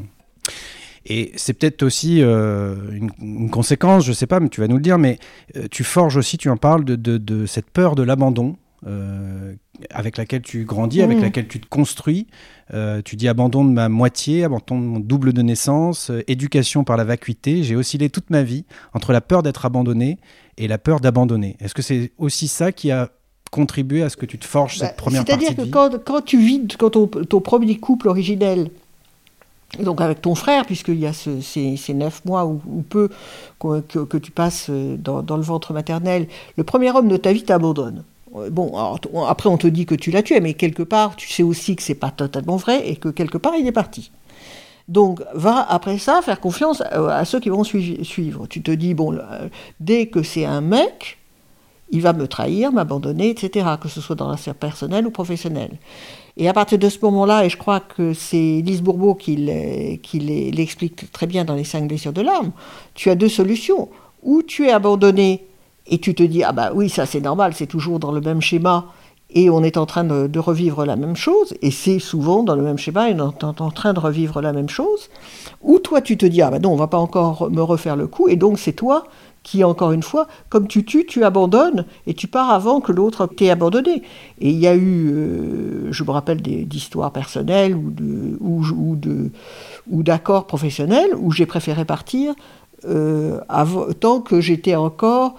Et 1.05 1.31
c'est 1.35 1.53
peut-être 1.53 1.83
aussi 1.83 2.21
euh, 2.21 2.75
une, 3.21 3.49
conséquence, 3.49 4.03
je 4.03 4.11
sais 4.11 4.27
pas, 4.27 4.39
mais 4.39 4.49
tu 4.49 4.59
vas 4.59 4.67
nous 4.67 4.77
le 4.77 4.81
dire, 4.81 4.97
mais 4.97 5.19
tu 5.69 5.83
forges 5.83 6.17
aussi, 6.17 6.37
tu 6.37 6.49
en 6.49 6.57
parles, 6.57 6.83
de 6.83 7.45
cette 7.45 7.69
peur 7.69 7.95
de 7.95 8.03
l'abandon 8.03 8.55
euh, 8.87 9.53
avec 9.89 10.17
laquelle 10.17 10.41
tu 10.41 10.63
grandis, 10.65 11.01
avec 11.01 11.17
Mhm. 11.17 11.23
laquelle 11.23 11.47
tu 11.47 11.59
te 11.59 11.67
construis. 11.67 12.27
Euh, 12.73 13.01
tu 13.03 13.15
dis 13.15 13.27
abandon 13.27 13.65
de 13.65 13.71
ma 13.71 13.89
moitié, 13.89 14.43
abandon 14.43 14.79
de 14.79 14.85
mon 14.85 14.99
double 14.99 15.33
de 15.33 15.41
naissance, 15.41 16.09
euh, 16.11 16.23
éducation 16.27 16.83
par 16.83 16.97
la 16.97 17.03
vacuité. 17.03 17.63
J'ai 17.63 17.75
oscillé 17.75 18.09
toute 18.09 18.29
ma 18.29 18.43
vie 18.43 18.65
entre 18.93 19.11
la 19.11 19.21
peur 19.21 19.43
d'être 19.43 19.65
abandonné 19.65 20.17
et 20.57 20.67
la 20.67 20.77
peur 20.77 20.99
d'abandonner. 20.99 21.57
Est-ce 21.59 21.73
que 21.73 21.81
c'est 21.81 22.11
aussi 22.17 22.47
ça 22.47 22.71
qui 22.71 22.91
a 22.91 23.09
contribué 23.51 24.03
à 24.03 24.09
ce 24.09 24.17
que 24.17 24.25
tu 24.25 24.37
te 24.37 24.45
forges 24.45 24.79
Bah, 24.79 24.87
cette 24.87 24.97
première 24.97 25.23
partie 25.25 25.45
C'est-à-dire 25.45 25.65
que 25.65 25.69
quand, 25.71 26.03
quand 26.03 26.21
tu 26.21 26.37
vis, 26.39 26.61
quand 26.77 26.89
ton, 26.91 27.07
ton 27.07 27.41
premier 27.41 27.77
couple 27.77 28.07
originel, 28.09 28.69
donc 29.81 29.99
avec 29.99 30.21
ton 30.21 30.35
frère, 30.35 30.65
puisqu'il 30.65 30.99
y 30.99 31.05
a 31.05 31.13
ce- 31.13 31.41
ces, 31.41 31.75
ces 31.75 31.93
neuf 31.93 32.23
mois 32.25 32.45
ou, 32.45 32.61
ou 32.67 32.81
peu 32.81 33.09
que, 33.59 33.81
que- 33.81 33.99
que 34.05 34.17
tu 34.17 34.31
passes 34.31 34.69
dans, 34.69 35.21
dans 35.21 35.37
le 35.37 35.43
ventre 35.43 35.73
maternel, 35.73 36.27
le 36.57 36.63
premier 36.63 36.91
homme 36.91 37.07
de 37.09 37.17
ta 37.17 37.33
vie 37.33 37.43
t'abandonne. 37.43 38.03
Euh, 38.35 38.49
Bon, 38.49 38.75
après 39.27 39.49
on 39.49 39.57
te 39.57 39.67
dit 39.67 39.85
que 39.85 39.95
tu 39.95 40.11
l'as 40.11 40.23
tué, 40.23 40.39
mais 40.39 40.53
quelque 40.53 40.83
part 40.83 41.15
tu 41.15 41.29
sais 41.29 41.43
aussi 41.43 41.75
que 41.75 41.83
c'est 41.83 41.95
pas 41.95 42.11
totalement 42.11 42.57
vrai 42.57 42.87
et 42.87 42.95
que 42.95 43.09
quelque 43.09 43.37
part 43.37 43.55
il 43.55 43.67
est 43.67 43.71
parti. 43.71 44.11
Donc, 44.87 45.21
va 45.33 45.65
après 45.67 45.97
ça 45.97 46.21
faire 46.21 46.39
confiance 46.39 46.81
à, 46.81 47.17
à 47.17 47.25
ceux 47.25 47.39
qui 47.39 47.49
vont 47.49 47.63
suivre. 47.63 48.45
Tu 48.47 48.61
te 48.61 48.71
dis, 48.71 48.93
bon, 48.93 49.13
euh, 49.13 49.49
dès 49.79 50.07
que 50.07 50.21
c'est 50.21 50.45
un 50.45 50.61
mec, 50.61 51.17
il 51.89 52.01
va 52.01 52.13
me 52.13 52.27
trahir, 52.27 52.71
m'abandonner, 52.71 53.29
etc., 53.29 53.67
que 53.81 53.87
ce 53.87 54.01
soit 54.01 54.15
dans 54.15 54.29
la 54.29 54.37
sphère 54.37 54.55
personnelle 54.55 55.07
ou 55.07 55.11
professionnelle. 55.11 55.77
Et 56.37 56.47
à 56.49 56.53
partir 56.53 56.77
de 56.77 56.89
ce 56.89 56.99
moment-là, 57.03 57.45
et 57.45 57.49
je 57.49 57.57
crois 57.57 57.79
que 57.79 58.13
c'est 58.13 58.61
Lise 58.61 58.81
Bourbeau 58.81 59.15
qui 59.15 59.35
l'explique 59.37 61.11
très 61.11 61.27
bien 61.27 61.45
dans 61.45 61.55
Les 61.55 61.63
cinq 61.63 61.87
blessures 61.87 62.13
de 62.13 62.21
l'âme, 62.21 62.51
tu 62.93 63.09
as 63.09 63.15
deux 63.15 63.29
solutions. 63.29 63.89
Ou 64.23 64.41
tu 64.43 64.67
es 64.67 64.71
abandonné 64.71 65.45
et 65.87 65.99
tu 65.99 66.15
te 66.15 66.23
dis, 66.23 66.43
ah 66.43 66.51
bah 66.51 66.71
oui, 66.73 66.89
ça 66.89 67.05
c'est 67.05 67.21
normal, 67.21 67.53
c'est 67.55 67.67
toujours 67.67 67.99
dans 67.99 68.11
le 68.11 68.21
même 68.21 68.41
schéma, 68.41 68.85
et 69.31 69.49
on 69.49 69.63
est 69.63 69.77
en 69.77 69.85
train 69.85 70.03
de, 70.03 70.39
revivre 70.39 70.85
la 70.85 70.95
même 70.95 71.15
chose, 71.15 71.53
et 71.61 71.71
c'est 71.71 71.99
souvent 71.99 72.43
dans 72.43 72.55
le 72.55 72.61
même 72.61 72.77
schéma, 72.77 73.09
et 73.09 73.13
on 73.13 73.31
est 73.31 73.43
en 73.43 73.71
train 73.71 73.93
de 73.93 73.99
revivre 73.99 74.41
la 74.41 74.53
même 74.53 74.69
chose, 74.69 75.09
ou 75.61 75.79
toi 75.79 76.01
tu 76.01 76.17
te 76.17 76.25
dis, 76.25 76.41
ah 76.41 76.51
bah 76.51 76.59
non, 76.59 76.71
on 76.71 76.77
va 76.77 76.87
pas 76.87 76.97
encore 76.97 77.49
me 77.51 77.61
refaire 77.61 77.95
le 77.95 78.07
coup, 78.07 78.27
et 78.27 78.35
donc 78.35 78.59
c'est 78.59 78.73
toi 78.73 79.05
qui, 79.43 79.63
encore 79.63 79.91
une 79.91 80.01
fois, 80.01 80.27
comme 80.49 80.67
tu 80.67 80.83
tues, 80.83 81.05
tu 81.05 81.23
abandonnes, 81.23 81.85
et 82.07 82.15
tu 82.15 82.27
pars 82.27 82.49
avant 82.49 82.81
que 82.81 82.91
l'autre 82.91 83.27
t'ait 83.27 83.51
abandonné. 83.51 84.01
Et 84.41 84.49
il 84.49 84.57
y 84.57 84.65
a 84.65 84.73
eu, 84.73 85.11
euh, 85.11 85.91
je 85.91 86.03
me 86.03 86.09
rappelle 86.09 86.41
d'histoires 86.41 87.11
personnelles 87.11 87.75
ou 87.75 87.93
ou, 88.41 88.97
ou 89.91 90.03
d'accords 90.03 90.47
professionnels 90.47 91.11
où 91.15 91.31
j'ai 91.31 91.45
préféré 91.45 91.85
partir 91.85 92.33
euh, 92.87 93.39
tant 93.99 94.21
que 94.21 94.41
j'étais 94.41 94.75
encore 94.75 95.35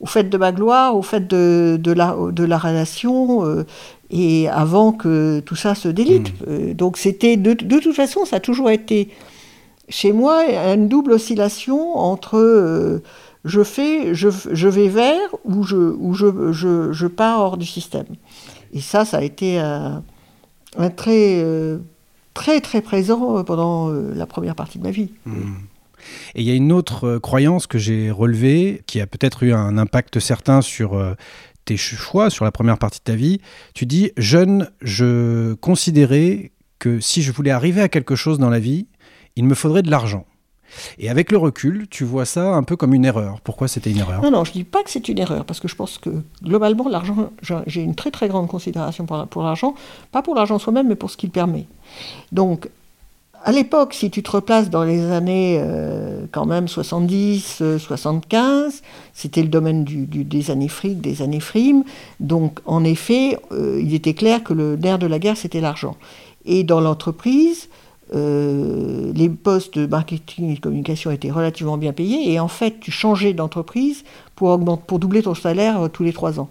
au 0.00 0.06
fait 0.06 0.24
de 0.24 0.36
ma 0.38 0.50
gloire, 0.50 0.96
au 0.96 1.02
fait 1.02 1.26
de, 1.26 1.78
de, 1.80 1.92
la, 1.92 2.16
de 2.32 2.44
la 2.44 2.58
relation, 2.58 3.44
euh, 3.44 3.64
et 4.10 4.48
avant 4.48 4.92
que 4.92 5.40
tout 5.40 5.56
ça 5.56 5.74
se 5.74 5.88
délite. 5.88 6.32
Mmh. 6.32 6.44
Euh, 6.48 6.74
donc 6.74 6.96
c'était, 6.96 7.36
de, 7.36 7.52
de, 7.52 7.78
toute 7.78 7.94
façon, 7.94 8.24
ça 8.24 8.36
a 8.36 8.40
toujours 8.40 8.70
été, 8.70 9.10
chez 9.88 10.12
moi, 10.12 10.44
une 10.74 10.88
double 10.88 11.12
oscillation 11.12 11.96
entre 11.96 12.38
euh, 12.38 13.02
je 13.44 13.62
fais, 13.62 14.14
je, 14.14 14.28
je, 14.50 14.68
vais 14.68 14.88
vers 14.88 15.20
ou, 15.44 15.62
je, 15.62 15.76
ou 15.76 16.14
je, 16.14 16.52
je, 16.52 16.92
je, 16.92 17.06
pars 17.06 17.40
hors 17.40 17.56
du 17.56 17.66
système. 17.66 18.06
Et 18.72 18.80
ça, 18.80 19.04
ça 19.04 19.18
a 19.18 19.22
été 19.22 19.58
un, 19.58 20.02
un 20.78 20.90
très, 20.90 21.42
euh, 21.42 21.78
très, 22.32 22.60
très 22.60 22.80
présent 22.80 23.42
pendant 23.44 23.90
la 23.90 24.26
première 24.26 24.54
partie 24.54 24.78
de 24.78 24.84
ma 24.84 24.90
vie. 24.90 25.10
Mmh. 25.26 25.52
Et 26.34 26.42
il 26.42 26.48
y 26.48 26.50
a 26.50 26.54
une 26.54 26.72
autre 26.72 27.04
euh, 27.04 27.20
croyance 27.20 27.66
que 27.66 27.78
j'ai 27.78 28.10
relevée, 28.10 28.82
qui 28.86 29.00
a 29.00 29.06
peut-être 29.06 29.42
eu 29.42 29.52
un 29.52 29.78
impact 29.78 30.20
certain 30.20 30.62
sur 30.62 30.94
euh, 30.94 31.14
tes 31.64 31.76
choix, 31.76 32.30
sur 32.30 32.44
la 32.44 32.52
première 32.52 32.78
partie 32.78 32.98
de 32.98 33.04
ta 33.04 33.14
vie. 33.14 33.40
Tu 33.74 33.86
dis, 33.86 34.12
jeune, 34.16 34.70
je 34.80 35.54
considérais 35.54 36.52
que 36.78 37.00
si 37.00 37.22
je 37.22 37.32
voulais 37.32 37.50
arriver 37.50 37.80
à 37.80 37.88
quelque 37.88 38.16
chose 38.16 38.38
dans 38.38 38.50
la 38.50 38.58
vie, 38.58 38.86
il 39.36 39.44
me 39.44 39.54
faudrait 39.54 39.82
de 39.82 39.90
l'argent. 39.90 40.26
Et 40.98 41.10
avec 41.10 41.32
le 41.32 41.38
recul, 41.38 41.86
tu 41.88 42.04
vois 42.04 42.24
ça 42.24 42.54
un 42.54 42.62
peu 42.62 42.76
comme 42.76 42.94
une 42.94 43.04
erreur. 43.04 43.40
Pourquoi 43.40 43.68
c'était 43.68 43.90
une 43.90 43.98
erreur? 43.98 44.22
Non, 44.22 44.30
non, 44.30 44.44
je 44.44 44.50
ne 44.50 44.54
dis 44.54 44.64
pas 44.64 44.82
que 44.82 44.90
c'est 44.90 45.08
une 45.08 45.18
erreur, 45.18 45.44
parce 45.44 45.60
que 45.60 45.68
je 45.68 45.74
pense 45.74 45.98
que 45.98 46.10
globalement, 46.42 46.88
l'argent, 46.88 47.30
j'ai 47.66 47.82
une 47.82 47.94
très 47.94 48.10
très 48.10 48.28
grande 48.28 48.48
considération 48.48 49.06
pour, 49.06 49.26
pour 49.26 49.42
l'argent, 49.42 49.74
pas 50.12 50.22
pour 50.22 50.34
l'argent 50.34 50.58
soi-même, 50.58 50.88
mais 50.88 50.94
pour 50.94 51.10
ce 51.10 51.16
qu'il 51.16 51.30
permet. 51.30 51.66
Donc, 52.32 52.68
à 53.42 53.52
l'époque, 53.52 53.94
si 53.94 54.10
tu 54.10 54.22
te 54.22 54.30
replaces 54.30 54.68
dans 54.68 54.84
les 54.84 55.10
années 55.10 55.58
euh, 55.60 56.26
quand 56.30 56.44
même 56.44 56.68
70, 56.68 57.58
euh, 57.62 57.78
75, 57.78 58.82
c'était 59.14 59.42
le 59.42 59.48
domaine 59.48 59.84
des 59.84 60.50
années 60.50 60.68
fric, 60.68 61.00
des 61.00 61.22
années 61.22 61.40
frimes. 61.40 61.84
Donc, 62.20 62.60
en 62.66 62.84
effet, 62.84 63.38
euh, 63.52 63.80
il 63.82 63.94
était 63.94 64.14
clair 64.14 64.44
que 64.44 64.52
le 64.52 64.76
nerf 64.76 64.98
de 64.98 65.06
la 65.06 65.18
guerre, 65.18 65.36
c'était 65.36 65.60
l'argent. 65.60 65.96
Et 66.44 66.64
dans 66.64 66.80
l'entreprise, 66.80 67.68
euh, 68.14 69.10
les 69.14 69.30
postes 69.30 69.78
de 69.78 69.86
marketing 69.86 70.50
et 70.50 70.54
de 70.56 70.60
communication 70.60 71.10
étaient 71.10 71.30
relativement 71.30 71.78
bien 71.78 71.92
payés. 71.92 72.32
Et 72.32 72.40
en 72.40 72.48
fait, 72.48 72.78
tu 72.80 72.90
changeais 72.90 73.32
d'entreprise 73.32 74.04
pour 74.36 74.58
doubler 74.58 75.22
ton 75.22 75.34
salaire 75.34 75.88
tous 75.90 76.02
les 76.02 76.12
trois 76.12 76.40
ans. 76.40 76.50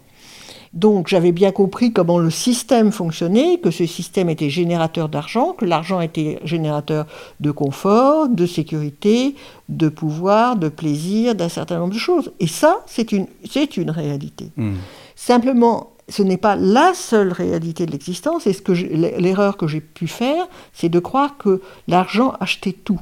Donc 0.74 1.08
j'avais 1.08 1.32
bien 1.32 1.52
compris 1.52 1.92
comment 1.92 2.20
le 2.20 2.30
système 2.30 2.92
fonctionnait, 2.92 3.58
que 3.58 3.72
ce 3.72 3.86
système 3.86 4.30
était 4.30 4.50
générateur 4.50 5.10
d'argent, 5.10 5.54
que 5.54 5.66
l'argent 5.66 6.00
était 6.00 6.40
générateur 6.44 7.08
de 7.40 7.50
confort, 7.52 8.30
de 8.30 8.46
sécurité, 8.46 9.36
de 9.68 9.90
pouvoir, 9.90 10.58
de 10.58 10.70
plaisir, 10.70 11.34
d'un 11.34 11.50
certain 11.50 11.80
nombre 11.80 11.94
de 11.94 12.00
choses. 12.00 12.32
Et 12.40 12.48
ça, 12.48 12.82
c'est 12.86 13.12
une, 13.12 13.26
c'est 13.50 13.78
une 13.78 13.90
réalité. 13.90 14.52
Mmh. 14.58 14.76
Simplement, 15.16 15.90
ce 16.08 16.24
n'est 16.24 16.38
pas 16.38 16.56
la 16.56 16.94
seule 16.94 17.32
réalité 17.32 17.86
de 17.86 17.92
l'existence, 17.92 18.48
et 18.48 18.54
ce 18.54 18.62
que 18.62 18.72
l'erreur 18.72 19.58
que 19.58 19.68
j'ai 19.68 19.82
pu 19.82 20.08
faire, 20.08 20.48
c'est 20.74 20.90
de 20.90 21.00
croire 21.00 21.38
que 21.38 21.62
l'argent 21.88 22.34
achetait 22.40 22.74
tout. 22.74 23.00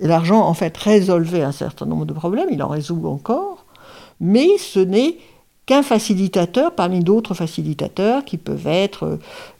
L'argent, 0.00 0.40
en 0.40 0.54
fait, 0.54 0.76
résolvait 0.76 1.42
un 1.42 1.52
certain 1.52 1.86
nombre 1.86 2.04
de 2.04 2.12
problèmes, 2.12 2.48
il 2.50 2.62
en 2.62 2.68
résout 2.68 3.06
encore, 3.06 3.64
mais 4.20 4.58
ce 4.58 4.80
n'est 4.80 5.16
qu'un 5.66 5.82
facilitateur 5.82 6.72
parmi 6.72 7.00
d'autres 7.00 7.34
facilitateurs 7.34 8.24
qui 8.24 8.38
peuvent 8.38 8.68
être 8.68 9.18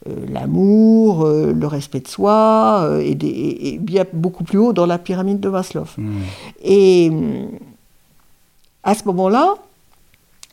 euh, 0.09 0.27
l'amour, 0.29 1.27
euh, 1.27 1.53
le 1.53 1.67
respect 1.67 2.01
de 2.01 2.09
soi, 2.09 2.83
euh, 2.85 3.01
et, 3.01 3.15
des, 3.15 3.27
et, 3.27 3.75
et, 3.75 3.79
bien 3.79 4.05
beaucoup 4.13 4.45
plus 4.45 4.59
haut 4.59 4.73
dans 4.73 4.87
la 4.87 4.99
pyramide 4.99 5.41
de 5.41 5.49
Maslow. 5.49 5.85
Mmh. 5.99 6.13
Et 6.63 7.11
à 8.85 8.95
ce 8.95 9.05
moment-là, 9.05 9.57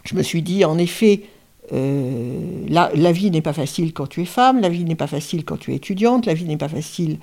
je 0.03 0.15
me 0.15 0.23
suis 0.23 0.41
dit, 0.41 0.65
en 0.65 0.77
effet, 0.77 1.23
euh, 1.71 2.65
la, 2.67 2.91
la, 2.93 3.11
vie 3.11 3.31
n'est 3.31 3.41
pas 3.41 3.53
facile 3.53 3.93
quand 3.93 4.07
tu 4.07 4.21
es 4.21 4.25
femme, 4.25 4.59
la 4.59 4.69
vie 4.69 4.83
n'est 4.83 4.95
pas 4.95 5.07
facile 5.07 5.45
quand 5.45 5.57
tu 5.57 5.71
es 5.71 5.75
étudiante, 5.75 6.25
la 6.25 6.33
vie 6.33 6.45
n'est 6.45 6.57
pas 6.57 6.67
facile 6.67 7.19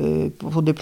euh, 0.00 0.30
pour, 0.38 0.62
de, 0.62 0.72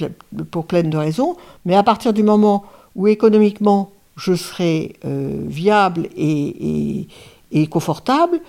pour 0.50 0.64
plein 0.64 0.82
de 0.82 0.96
raisons, 0.96 1.36
mais 1.66 1.74
à 1.74 1.82
partir 1.82 2.14
du 2.14 2.22
moment 2.22 2.64
où 2.94 3.06
économiquement 3.08 3.92
je 4.22 4.34
serai 4.34 4.94
euh, 5.04 5.42
viable 5.48 6.08
et, 6.16 7.00
et, 7.00 7.08
et, 7.50 7.66
confortable, 7.66 8.40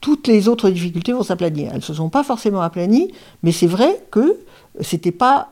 toutes 0.00 0.28
les 0.28 0.46
autres 0.46 0.70
difficultés 0.70 1.12
vont 1.12 1.24
s'aplanir. 1.24 1.70
Elles 1.70 1.78
ne 1.78 1.82
se 1.82 1.94
sont 1.94 2.10
pas 2.10 2.22
forcément 2.22 2.60
aplanies, 2.60 3.10
mais 3.42 3.50
c'est 3.50 3.66
vrai 3.66 4.04
que 4.12 4.38
ce 4.80 4.94
n'était 4.94 5.10
pas 5.10 5.48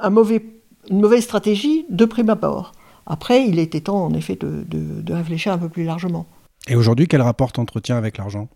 un 0.00 0.08
mauvais, 0.08 0.42
une 0.88 1.00
mauvaise 1.00 1.24
stratégie 1.24 1.84
de 1.90 2.06
prime 2.06 2.30
abord. 2.30 2.72
Après, 3.04 3.46
il 3.46 3.58
était 3.58 3.82
temps 3.82 4.02
en 4.02 4.14
effet 4.14 4.36
de, 4.36 4.64
de, 4.66 5.02
de 5.02 5.12
réfléchir 5.12 5.52
un 5.52 5.58
peu 5.58 5.68
plus 5.68 5.84
largement. 5.84 6.24
Et 6.66 6.74
aujourd'hui, 6.74 7.06
quel 7.06 7.20
rapport 7.20 7.52
t'entretiens 7.52 7.98
avec 7.98 8.16
l'argent? 8.16 8.48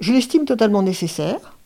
Je 0.00 0.12
l'estime 0.12 0.46
totalement 0.46 0.82
nécessaire. 0.82 1.56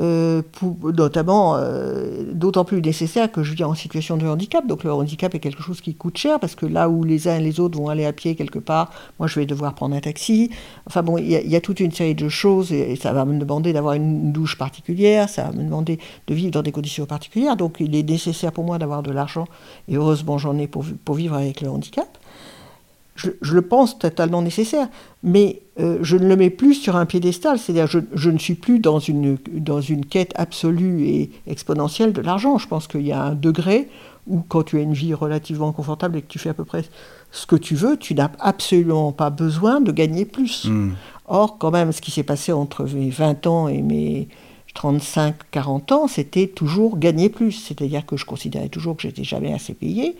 Euh, 0.00 0.40
pour, 0.52 0.74
notamment 0.94 1.56
euh, 1.56 2.22
d'autant 2.32 2.64
plus 2.64 2.80
nécessaire 2.80 3.30
que 3.30 3.42
je 3.42 3.52
vis 3.52 3.64
en 3.64 3.74
situation 3.74 4.16
de 4.16 4.26
handicap. 4.26 4.66
Donc 4.66 4.84
le 4.84 4.92
handicap 4.92 5.34
est 5.34 5.38
quelque 5.38 5.62
chose 5.62 5.82
qui 5.82 5.94
coûte 5.94 6.16
cher 6.16 6.40
parce 6.40 6.54
que 6.54 6.64
là 6.64 6.88
où 6.88 7.04
les 7.04 7.28
uns 7.28 7.36
et 7.36 7.42
les 7.42 7.60
autres 7.60 7.76
vont 7.76 7.90
aller 7.90 8.06
à 8.06 8.14
pied 8.14 8.34
quelque 8.34 8.58
part, 8.58 8.90
moi 9.18 9.28
je 9.28 9.38
vais 9.38 9.44
devoir 9.44 9.74
prendre 9.74 9.94
un 9.94 10.00
taxi. 10.00 10.50
Enfin 10.86 11.02
bon, 11.02 11.18
il 11.18 11.26
y, 11.26 11.34
y, 11.34 11.56
a 11.56 11.60
toute 11.60 11.78
une 11.78 11.92
série 11.92 12.14
de 12.14 12.30
choses 12.30 12.72
et, 12.72 12.92
et 12.92 12.96
ça 12.96 13.12
va 13.12 13.26
me 13.26 13.38
demander 13.38 13.74
d'avoir 13.74 13.92
une 13.92 14.32
douche 14.32 14.56
particulière, 14.56 15.28
ça 15.28 15.44
va 15.44 15.52
me 15.52 15.62
demander 15.62 15.98
de 16.26 16.34
vivre 16.34 16.52
dans 16.52 16.62
des 16.62 16.72
conditions 16.72 17.04
particulières. 17.04 17.58
Donc 17.58 17.76
il 17.78 17.94
est 17.94 18.02
nécessaire 18.02 18.52
pour 18.52 18.64
moi 18.64 18.78
d'avoir 18.78 19.02
de 19.02 19.12
l'argent 19.12 19.46
et 19.88 19.96
heureusement 19.96 20.38
j'en 20.38 20.56
ai 20.58 20.68
pour, 20.68 20.86
pour 21.04 21.16
vivre 21.16 21.34
avec 21.34 21.60
le 21.60 21.68
handicap. 21.68 22.08
Je, 23.14 23.30
je, 23.42 23.54
le 23.54 23.62
pense 23.62 23.98
totalement 23.98 24.40
nécessaire, 24.40 24.88
mais 25.22 25.62
euh, 25.78 25.98
je 26.00 26.16
ne 26.16 26.26
le 26.26 26.36
mets 26.36 26.50
plus 26.50 26.74
sur 26.74 26.96
un 26.96 27.04
piédestal, 27.04 27.58
c'est-à-dire 27.58 27.86
je, 27.86 27.98
je, 28.14 28.30
ne 28.30 28.38
suis 28.38 28.54
plus 28.54 28.78
dans 28.78 28.98
une, 28.98 29.36
dans 29.52 29.80
une 29.82 30.06
quête 30.06 30.32
absolue 30.34 31.06
et 31.06 31.30
exponentielle 31.46 32.12
de 32.12 32.22
l'argent. 32.22 32.56
Je 32.56 32.68
pense 32.68 32.86
qu'il 32.86 33.06
y 33.06 33.12
a 33.12 33.22
un 33.22 33.34
degré 33.34 33.88
où 34.26 34.40
quand 34.40 34.62
tu 34.62 34.78
as 34.78 34.80
une 34.80 34.94
vie 34.94 35.14
relativement 35.14 35.72
confortable 35.72 36.16
et 36.18 36.22
que 36.22 36.28
tu 36.28 36.38
fais 36.38 36.48
à 36.48 36.54
peu 36.54 36.64
près 36.64 36.84
ce 37.30 37.46
que 37.46 37.56
tu 37.56 37.74
veux, 37.74 37.96
tu 37.96 38.14
n'as 38.14 38.30
absolument 38.38 39.12
pas 39.12 39.30
besoin 39.30 39.80
de 39.80 39.92
gagner 39.92 40.24
plus. 40.24 40.66
Mmh. 40.66 40.92
Or, 41.26 41.58
quand 41.58 41.70
même, 41.70 41.92
ce 41.92 42.00
qui 42.00 42.10
s'est 42.10 42.22
passé 42.22 42.52
entre 42.52 42.84
mes 42.84 43.10
20 43.10 43.46
ans 43.46 43.68
et 43.68 43.82
mes 43.82 44.28
35-40 44.76 45.92
ans, 45.92 46.08
c'était 46.08 46.46
toujours 46.46 46.98
gagner 46.98 47.28
plus. 47.28 47.52
C'est-à-dire 47.52 48.06
que 48.06 48.16
je 48.16 48.24
considérais 48.24 48.68
toujours 48.68 48.96
que 48.96 49.02
j'étais 49.02 49.24
jamais 49.24 49.52
assez 49.52 49.74
payé 49.74 50.16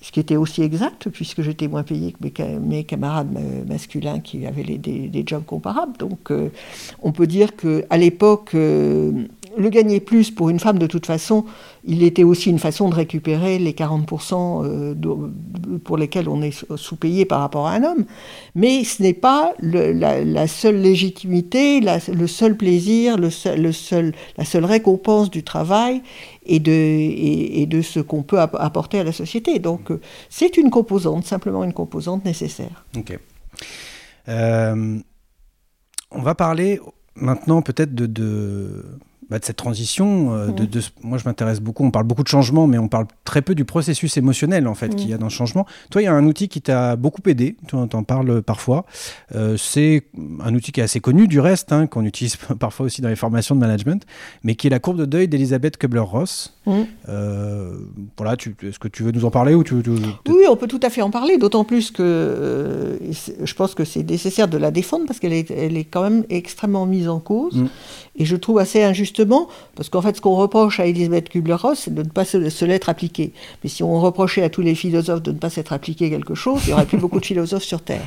ce 0.00 0.12
qui 0.12 0.20
était 0.20 0.36
aussi 0.36 0.62
exact, 0.62 1.08
puisque 1.08 1.42
j'étais 1.42 1.68
moins 1.68 1.82
payé 1.82 2.12
que 2.12 2.58
mes, 2.58 2.84
camarades 2.84 3.28
masculins 3.66 4.20
qui 4.20 4.46
avaient 4.46 4.64
des, 4.64 5.22
jobs 5.26 5.44
comparables. 5.44 5.96
Donc 5.98 6.30
euh, 6.30 6.48
on 7.02 7.12
peut 7.12 7.26
dire 7.26 7.50
qu'à 7.56 7.96
l'époque, 7.96 8.52
euh, 8.54 9.26
le 9.58 9.68
gagner 9.70 10.00
plus 10.00 10.30
pour 10.30 10.50
une 10.50 10.60
femme, 10.60 10.78
de 10.78 10.86
toute 10.86 11.04
façon, 11.04 11.44
il 11.84 12.02
était 12.02 12.22
aussi 12.22 12.48
une 12.48 12.60
façon 12.60 12.88
de 12.88 12.94
récupérer 12.94 13.58
les 13.58 13.72
40% 13.72 14.64
euh, 14.64 14.94
pour 15.84 15.96
lesquels 15.96 16.28
on 16.28 16.40
est 16.42 16.64
sous-payé 16.76 17.24
par 17.24 17.40
rapport 17.40 17.66
à 17.66 17.72
un 17.72 17.82
homme. 17.82 18.04
Mais 18.54 18.84
ce 18.84 19.02
n'est 19.02 19.14
pas 19.14 19.52
la, 19.60 20.46
seule 20.46 20.80
légitimité, 20.80 21.80
le 21.80 22.26
seul 22.26 22.56
plaisir, 22.56 23.16
le 23.16 23.28
la 24.36 24.44
seule 24.44 24.64
récompense 24.64 25.30
du 25.30 25.42
travail 25.42 26.02
et 26.46 26.60
de, 26.60 27.82
ce 27.82 28.00
qu'on 28.00 28.22
peut 28.22 28.38
apporter 28.38 29.00
à 29.00 29.04
la 29.04 29.12
société. 29.12 29.58
Donc 29.58 29.90
euh, 29.90 30.00
c'est 30.30 30.56
une 30.56 30.70
composante, 30.70 31.26
simplement 31.26 31.64
une 31.64 31.72
composante 31.72 32.24
nécessaire. 32.24 32.84
Ok. 32.96 33.18
Euh, 34.28 34.98
on 36.10 36.22
va 36.22 36.34
parler 36.34 36.80
maintenant 37.16 37.60
peut-être 37.62 37.94
de 37.94 38.06
bah, 39.30 39.38
de 39.38 39.44
cette 39.44 39.56
transition. 39.56 40.34
euh, 40.34 40.48
de, 40.48 40.64
de 40.64 40.80
ce- 40.80 40.90
moi, 41.02 41.18
je 41.18 41.24
m'intéresse 41.24 41.60
beaucoup. 41.60 41.84
On 41.84 41.90
parle 41.90 42.06
beaucoup 42.06 42.22
de 42.22 42.28
changement, 42.28 42.66
mais 42.66 42.78
on 42.78 42.88
parle 42.88 43.06
très 43.24 43.42
peu 43.42 43.54
du 43.54 43.64
processus 43.64 44.16
émotionnel 44.16 44.66
en 44.66 44.74
fait 44.74 44.94
qu'il 44.94 45.08
y 45.08 45.12
a 45.14 45.18
dans 45.18 45.26
le 45.26 45.30
changement. 45.30 45.66
Toi, 45.90 46.02
il 46.02 46.04
y 46.06 46.08
a 46.08 46.14
un 46.14 46.24
outil 46.26 46.48
qui 46.48 46.60
t'a 46.62 46.96
beaucoup 46.96 47.20
aidé. 47.26 47.56
Tu 47.66 47.74
en 47.76 47.86
t'en 47.88 48.02
parles 48.04 48.42
parfois. 48.42 48.84
Euh, 49.34 49.56
c'est 49.58 50.04
un 50.42 50.54
outil 50.54 50.72
qui 50.72 50.80
est 50.80 50.84
assez 50.84 51.00
connu 51.00 51.28
du 51.28 51.40
reste, 51.40 51.72
hein, 51.72 51.86
qu'on 51.86 52.04
utilise 52.04 52.36
parfois 52.58 52.86
aussi 52.86 53.02
dans 53.02 53.08
les 53.08 53.16
formations 53.16 53.54
de 53.54 53.60
management, 53.60 54.02
mais 54.44 54.54
qui 54.54 54.66
est 54.66 54.70
la 54.70 54.78
courbe 54.78 54.98
de 54.98 55.04
deuil 55.04 55.28
d'Elisabeth 55.28 55.76
Kubler-Ross. 55.76 56.54
Mhm. 56.66 56.86
Euh, 57.08 57.72
voilà, 58.16 58.34
est-ce 58.62 58.78
que 58.78 58.88
tu 58.88 59.02
veux 59.02 59.12
nous 59.12 59.24
en 59.24 59.30
parler 59.30 59.54
ou 59.54 59.64
tu, 59.64 59.74
tu- 59.82 59.90
tu- 60.24 60.32
Oui, 60.32 60.42
on 60.50 60.56
peut 60.56 60.66
tout 60.66 60.80
à 60.82 60.90
fait 60.90 61.02
en 61.02 61.10
parler, 61.10 61.38
d'autant 61.38 61.64
plus 61.64 61.90
que 61.90 62.98
je 63.42 63.54
pense 63.54 63.74
que 63.74 63.84
c'est 63.84 64.02
nécessaire 64.02 64.48
de 64.48 64.58
la 64.58 64.70
défendre 64.70 65.06
parce 65.06 65.18
qu'elle 65.18 65.32
est, 65.32 65.50
elle 65.50 65.76
est 65.76 65.84
quand 65.84 66.02
même 66.02 66.24
extrêmement 66.30 66.86
mise 66.86 67.08
en 67.08 67.20
cause. 67.20 67.56
Mm. 67.56 67.68
Et 68.16 68.24
je 68.24 68.36
trouve 68.36 68.58
assez 68.58 68.82
parce 69.74 69.88
qu'en 69.88 70.02
fait, 70.02 70.16
ce 70.16 70.20
qu'on 70.20 70.36
reproche 70.36 70.80
à 70.80 70.86
Elisabeth 70.86 71.28
Kubler-Ross, 71.28 71.82
c'est 71.84 71.94
de 71.94 72.02
ne 72.02 72.08
pas 72.08 72.24
se, 72.24 72.48
se 72.50 72.64
l'être 72.64 72.88
appliqué. 72.88 73.32
Mais 73.62 73.70
si 73.70 73.82
on 73.82 74.00
reprochait 74.00 74.42
à 74.42 74.50
tous 74.50 74.62
les 74.62 74.74
philosophes 74.74 75.22
de 75.22 75.32
ne 75.32 75.38
pas 75.38 75.50
s'être 75.50 75.72
appliqué 75.72 76.10
quelque 76.10 76.34
chose, 76.34 76.60
il 76.64 76.68
n'y 76.68 76.72
aurait 76.74 76.86
plus 76.86 76.98
beaucoup 76.98 77.20
de 77.20 77.26
philosophes 77.26 77.64
sur 77.64 77.82
Terre. 77.82 78.06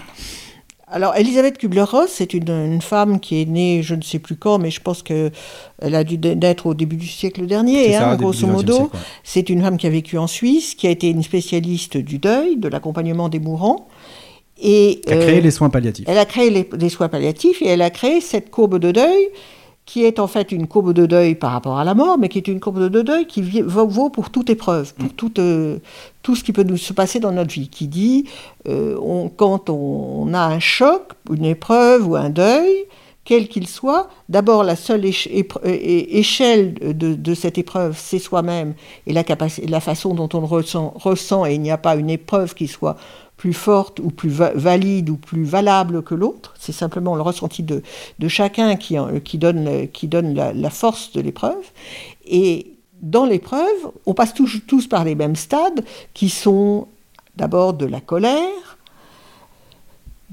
Alors, 0.94 1.16
Elisabeth 1.16 1.58
Kubler-Ross, 1.58 2.10
c'est 2.10 2.34
une, 2.34 2.50
une 2.50 2.82
femme 2.82 3.22
qui 3.22 3.42
est 3.42 3.46
née, 3.46 3.82
je 3.82 3.96
ne 3.96 4.02
sais 4.02 4.20
plus 4.20 4.36
quand, 4.36 4.60
mais 4.60 4.72
je 4.72 4.82
pense 4.82 5.04
qu'elle 5.04 5.32
a 5.82 6.04
dû 6.04 6.18
naître 6.18 6.66
au 6.66 6.74
début 6.74 6.98
du 6.98 7.08
siècle 7.08 7.46
dernier, 7.46 7.94
ça, 7.94 8.10
hein, 8.10 8.12
début 8.12 8.24
grosso 8.24 8.46
modo. 8.46 8.92
C'est 9.24 9.50
une 9.50 9.62
femme 9.62 9.78
qui 9.78 9.88
a 9.88 9.90
vécu 9.90 10.18
en 10.18 10.28
Suisse, 10.28 10.76
qui 10.76 10.88
a 10.88 10.90
été 10.90 11.10
une 11.10 11.24
spécialiste 11.24 11.96
du 11.96 12.20
deuil, 12.20 12.58
de 12.58 12.68
l'accompagnement 12.68 13.30
des 13.30 13.40
mourants. 13.40 13.88
Et, 14.62 15.00
qui 15.06 15.14
a 15.14 15.18
créé 15.18 15.38
euh, 15.38 15.42
les 15.42 15.52
soins 15.52 15.70
palliatifs. 15.70 16.06
elle 16.08 16.18
a 16.20 16.26
créé 16.26 16.50
les, 16.50 16.70
les 16.78 16.90
soins 16.90 17.08
palliatifs 17.08 17.62
et 17.62 17.68
elle 17.68 17.82
a 17.82 17.90
créé 17.90 18.22
cette 18.22 18.52
courbe 18.52 18.78
de 18.78 18.92
deuil 18.92 19.30
qui 19.92 20.06
est 20.06 20.20
en 20.20 20.28
fait 20.28 20.54
une 20.54 20.68
courbe 20.68 20.94
de 20.94 21.06
deuil 21.06 21.36
par 21.36 21.52
rapport 21.52 21.78
à 21.78 21.84
la 21.84 21.94
mort, 21.94 22.18
mais 22.18 22.30
qui 22.30 22.38
est 22.38 22.48
une 22.48 22.62
courbe 22.62 22.88
de 22.88 23.02
deuil 23.02 23.28
qui 23.28 23.42
vaut, 23.42 24.10
pour 24.10 24.30
toute 24.30 24.50
épreuve, 24.50 24.94
pour 24.94 25.12
toute, 25.12 25.38
euh, 25.40 25.80
tout 26.22 26.34
ce 26.38 26.46
qui 26.46 26.54
peut 26.54 26.64
nous 26.64 26.78
se 26.78 26.94
passer 26.94 27.20
dans 27.20 27.34
notre 27.34 27.52
vie, 27.52 27.68
qui 27.68 27.90
dit, 27.90 28.24
euh, 28.70 28.96
on- 29.04 29.28
quand 29.28 29.70
on, 29.70 29.74
on 30.30 30.34
a 30.34 30.40
un 30.40 30.60
choc, 30.62 31.12
une 31.30 31.44
épreuve 31.44 32.08
ou 32.08 32.16
un 32.16 32.30
deuil, 32.30 32.72
quel 33.26 33.50
qu'il 33.50 33.68
soit, 33.68 34.08
d'abord 34.30 34.64
la 34.64 34.78
seule 34.78 35.04
échelle 35.06 36.74
de, 36.74 37.14
de 37.14 37.34
cette 37.34 37.58
épreuve, 37.58 37.96
c'est 37.98 38.18
soi-même 38.20 38.74
et 39.08 39.14
la, 39.14 39.80
façon 39.82 40.14
dont 40.14 40.30
on 40.34 40.40
le 40.40 40.46
ressent, 40.46 40.94
ressent, 40.96 41.46
et 41.46 41.56
il 41.56 41.62
n'y 41.62 41.70
a 41.70 41.78
pas 41.78 41.96
une 41.98 42.10
épreuve 42.10 42.54
qui 42.56 42.68
soit 42.68 42.96
plus 43.42 43.54
forte 43.54 44.00
ou 44.00 44.12
plus 44.12 44.30
va- 44.30 44.52
valide 44.54 45.10
ou 45.10 45.18
plus 45.18 45.44
valable 45.44 46.04
que 46.04 46.14
l'autre. 46.14 46.54
C'est 46.60 46.72
simplement 46.72 47.16
le 47.16 47.24
ressenti 47.24 47.64
de, 47.64 47.82
de 48.20 48.28
chacun 48.28 48.76
qui, 48.76 48.98
qui 49.24 49.40
donne, 49.40 49.90
qui 49.90 50.08
donne 50.08 50.36
la, 50.36 50.54
la 50.54 50.70
force 50.70 51.12
de 51.14 51.22
l'épreuve. 51.22 51.66
Et 52.28 52.74
dans 53.02 53.26
l'épreuve, 53.26 53.82
on 54.06 54.14
passe 54.14 54.36
tous, 54.36 54.62
tous 54.68 54.86
par 54.86 55.04
les 55.06 55.16
mêmes 55.16 55.36
stades 55.36 55.84
qui 56.14 56.30
sont 56.30 56.88
d'abord 57.36 57.74
de 57.74 57.88
la 57.88 58.00
colère, 58.00 58.71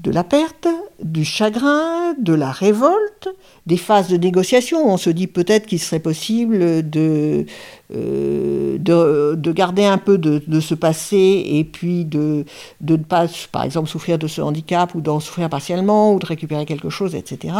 de 0.01 0.11
la 0.11 0.23
perte, 0.23 0.67
du 1.03 1.25
chagrin, 1.25 2.13
de 2.19 2.33
la 2.33 2.51
révolte, 2.51 3.29
des 3.65 3.75
phases 3.75 4.07
de 4.07 4.15
négociation. 4.15 4.87
On 4.87 4.95
se 4.97 5.09
dit 5.09 5.27
peut-être 5.27 5.65
qu'il 5.65 5.79
serait 5.79 5.99
possible 5.99 6.89
de, 6.89 7.45
euh, 7.93 8.77
de, 8.77 9.35
de 9.35 9.51
garder 9.51 9.83
un 9.83 9.97
peu 9.97 10.17
de, 10.17 10.41
de 10.47 10.59
ce 10.61 10.73
passé 10.73 11.43
et 11.45 11.65
puis 11.65 12.05
de, 12.05 12.45
de 12.79 12.95
ne 12.95 13.03
pas, 13.03 13.25
par 13.51 13.63
exemple, 13.63 13.89
souffrir 13.89 14.17
de 14.17 14.27
ce 14.27 14.41
handicap 14.41 14.95
ou 14.95 15.01
d'en 15.01 15.19
souffrir 15.19 15.49
partiellement 15.49 16.13
ou 16.13 16.19
de 16.19 16.25
récupérer 16.25 16.65
quelque 16.65 16.89
chose, 16.89 17.13
etc. 17.13 17.53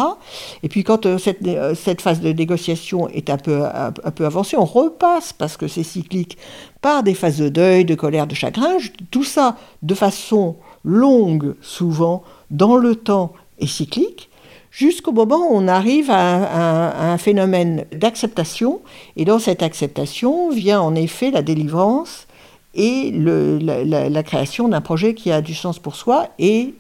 Et 0.63 0.69
puis 0.69 0.86
quand 0.86 1.05
euh, 1.05 1.17
cette, 1.17 1.46
euh, 1.46 1.75
cette 1.75 2.01
phase 2.01 2.22
de 2.22 2.31
négociation 2.31 3.10
est 3.10 3.29
un 3.29 3.38
peu, 3.38 3.63
un 3.65 4.12
peu 4.12 4.25
avancée, 4.25 4.55
on 4.58 4.65
repasse, 4.65 5.34
parce 5.34 5.58
que 5.58 5.67
c'est 5.67 5.84
cyclique, 5.84 6.38
par 6.81 7.03
des 7.03 7.13
phases 7.13 7.38
de 7.38 7.50
deuil, 7.50 7.84
de 7.84 7.96
colère, 7.96 8.27
de 8.27 8.36
chagrin, 8.36 8.77
tout 9.12 9.25
ça 9.25 9.58
de 9.84 9.93
façon 9.93 10.55
longue 10.89 11.55
souvent, 11.62 12.24
dans 12.51 12.77
le 12.77 12.96
temps 12.96 13.34
et 13.60 13.67
cyclique, 13.67 14.29
jusqu'au 14.72 15.12
moment 15.12 15.38
où 15.38 15.51
on 15.51 15.67
arrive 15.67 16.10
à 16.10 17.12
un, 17.12 17.17
phénomène 17.17 17.86
d'acceptation. 17.91 18.81
Et 19.15 19.25
dans 19.25 19.39
cette 19.39 19.63
acceptation 19.63 20.50
vient 20.50 20.81
en 20.81 20.96
effet 20.96 21.31
la 21.31 21.41
délivrance 21.41 22.27
et 22.75 23.12
le, 23.12 23.58
la, 23.58 24.24
création 24.24 24.67
d'un 24.67 24.81
projet 24.81 25.13
qui 25.13 25.31
a 25.31 25.41
du 25.41 25.53
sens 25.53 25.79
pour 25.79 25.96
soi 25.96 26.27
et, 26.38 26.74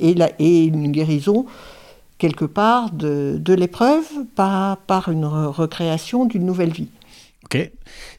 une 0.00 0.92
guérison 0.92 1.46
quelque 2.18 2.44
part 2.44 2.90
de, 2.92 3.40
l'épreuve 3.54 4.04
par, 4.36 4.76
par 4.76 5.08
une 5.08 5.24
re- 5.24 5.46
recréation 5.46 6.26
d'une 6.26 6.44
nouvelle 6.44 6.70
vie. 6.70 6.88
Ok. 7.44 7.70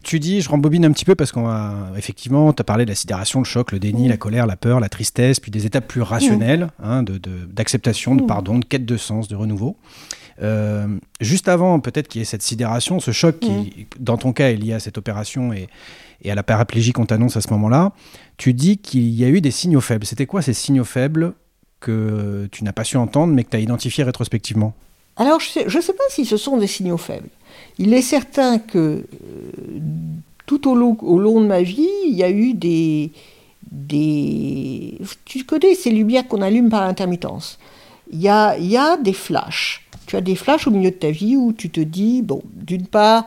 Tu 0.03 0.19
dis, 0.19 0.41
je 0.41 0.49
rembobine 0.49 0.83
un 0.83 0.91
petit 0.91 1.05
peu 1.05 1.15
parce 1.15 1.31
qu'on 1.31 1.43
va 1.43 1.91
effectivement, 1.95 2.51
tu 2.53 2.61
as 2.61 2.63
parlé 2.63 2.85
de 2.85 2.89
la 2.89 2.95
sidération, 2.95 3.39
le 3.39 3.45
choc, 3.45 3.71
le 3.71 3.79
déni, 3.79 4.07
la 4.07 4.17
colère, 4.17 4.47
la 4.47 4.57
peur, 4.57 4.79
la 4.79 4.89
tristesse, 4.89 5.39
puis 5.39 5.51
des 5.51 5.65
étapes 5.65 5.87
plus 5.87 6.01
rationnelles 6.01 6.69
hein, 6.81 7.03
de- 7.03 7.17
de- 7.17 7.45
d'acceptation, 7.45 8.15
de, 8.15 8.23
pardon, 8.27 8.59
de 8.59 8.65
quête 8.65 8.85
de 8.85 8.97
sens, 8.97 9.27
de 9.27 9.35
renouveau. 9.35 9.77
Euh, 10.41 10.87
juste 11.19 11.47
avant, 11.47 11.79
peut-être 11.79 12.07
qu'il 12.07 12.19
y 12.19 12.21
ait 12.23 12.25
cette 12.25 12.41
sidération, 12.41 12.99
ce 12.99 13.11
choc 13.11 13.39
qui, 13.39 13.87
dans 13.99 14.17
ton 14.17 14.33
cas, 14.33 14.49
est 14.49 14.55
lié 14.55 14.73
à 14.73 14.79
cette 14.79 14.97
opération 14.97 15.53
et, 15.53 15.67
et 16.23 16.31
à 16.31 16.35
la 16.35 16.41
paraplégie 16.43 16.91
qu'on 16.91 17.05
t'annonce 17.05 17.37
à 17.37 17.41
ce 17.41 17.49
moment-là, 17.51 17.93
tu 18.37 18.53
dis 18.55 18.79
qu'il 18.79 19.07
y 19.09 19.23
a 19.23 19.27
eu 19.29 19.39
des 19.39 19.51
signaux 19.51 19.81
faibles. 19.81 20.05
C'était 20.05 20.25
quoi 20.25 20.41
ces 20.41 20.53
signaux 20.53 20.83
faibles 20.83 21.33
que 21.79 22.47
tu 22.51 22.63
n'as 22.63 22.73
pas 22.73 22.83
su 22.83 22.97
entendre 22.97 23.33
mais 23.33 23.43
que 23.43 23.51
tu 23.51 23.57
as 23.57 23.59
identifiés 23.59 24.03
rétrospectivement? 24.03 24.73
Alors, 25.17 25.39
je 25.39 25.59
ne 25.63 25.81
sais, 25.81 25.93
pas 25.93 26.03
si 26.09 26.25
ce 26.25 26.37
sont 26.37 26.57
des 26.57 26.67
signaux 26.67 26.97
faibles. 26.97 27.29
Il 27.77 27.93
est 27.93 28.01
certain 28.01 28.59
que 28.59 28.77
euh, 28.77 29.03
tout 30.45 30.69
au 30.69 30.75
long, 30.75 31.41
de 31.41 31.47
ma 31.47 31.61
vie, 31.61 31.89
il 32.05 32.15
y 32.15 32.23
a 32.23 32.29
eu 32.29 32.53
des, 32.53 33.11
des... 33.71 34.97
Tu 35.25 35.43
connais 35.43 35.75
ces 35.75 35.91
lumières 35.91 36.27
qu'on 36.27 36.41
allume 36.41 36.69
par 36.69 36.83
intermittence. 36.83 37.59
Il 38.11 38.21
y 38.21 38.29
a, 38.29 38.57
il 38.57 38.67
y 38.67 38.77
a 38.77 38.97
des 38.97 39.13
flashs. 39.13 39.87
Tu 40.07 40.15
as 40.15 40.21
des 40.21 40.35
flashs 40.35 40.67
au 40.67 40.71
milieu 40.71 40.91
de 40.91 40.95
ta 40.95 41.11
vie 41.11 41.35
où 41.35 41.53
tu 41.53 41.69
te 41.69 41.79
dis, 41.79 42.21
bon, 42.21 42.41
d'une 42.53 42.87
part, 42.87 43.25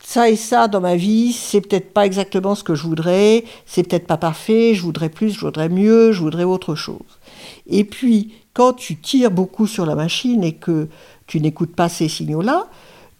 ça 0.00 0.30
et 0.30 0.36
ça 0.36 0.68
dans 0.68 0.80
ma 0.80 0.96
vie, 0.96 1.32
c'est 1.32 1.60
peut-être 1.60 1.92
pas 1.92 2.06
exactement 2.06 2.54
ce 2.54 2.64
que 2.64 2.74
je 2.74 2.82
voudrais, 2.82 3.44
c'est 3.66 3.82
peut-être 3.82 4.06
pas 4.06 4.16
parfait, 4.16 4.74
je 4.74 4.82
voudrais 4.82 5.08
plus, 5.08 5.30
je 5.32 5.40
voudrais 5.40 5.68
mieux, 5.68 6.12
je 6.12 6.20
voudrais 6.20 6.44
autre 6.44 6.74
chose. 6.74 7.18
Et 7.66 7.84
puis, 7.84 8.32
quand 8.54 8.72
tu 8.72 8.96
tires 8.96 9.30
beaucoup 9.30 9.66
sur 9.66 9.86
la 9.86 9.94
machine 9.94 10.42
et 10.44 10.54
que 10.54 10.88
tu 11.28 11.40
n'écoutes 11.40 11.76
pas 11.76 11.88
ces 11.88 12.08
signaux-là, 12.08 12.66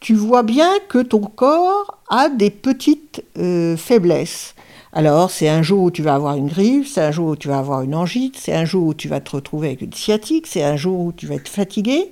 tu 0.01 0.15
vois 0.15 0.43
bien 0.43 0.71
que 0.89 0.99
ton 0.99 1.21
corps 1.21 1.99
a 2.09 2.29
des 2.29 2.51
petites 2.51 3.23
euh, 3.39 3.77
faiblesses. 3.77 4.55
Alors, 4.93 5.31
c'est 5.31 5.49
un 5.49 5.63
jour 5.63 5.83
où 5.83 5.91
tu 5.91 6.03
vas 6.03 6.15
avoir 6.15 6.35
une 6.35 6.49
grippe, 6.49 6.87
c'est 6.87 7.03
un 7.03 7.11
jour 7.11 7.29
où 7.29 7.37
tu 7.37 7.49
vas 7.49 7.59
avoir 7.59 7.83
une 7.83 7.95
angite, 7.95 8.37
c'est 8.37 8.55
un 8.55 8.65
jour 8.65 8.89
où 8.89 8.95
tu 8.95 9.07
vas 9.07 9.21
te 9.21 9.31
retrouver 9.37 9.69
avec 9.69 9.83
une 9.83 9.93
sciatique, 9.93 10.47
c'est 10.47 10.63
un 10.63 10.77
jour 10.77 10.99
où 11.01 11.13
tu 11.13 11.27
vas 11.27 11.35
être 11.35 11.49
fatigué. 11.49 12.11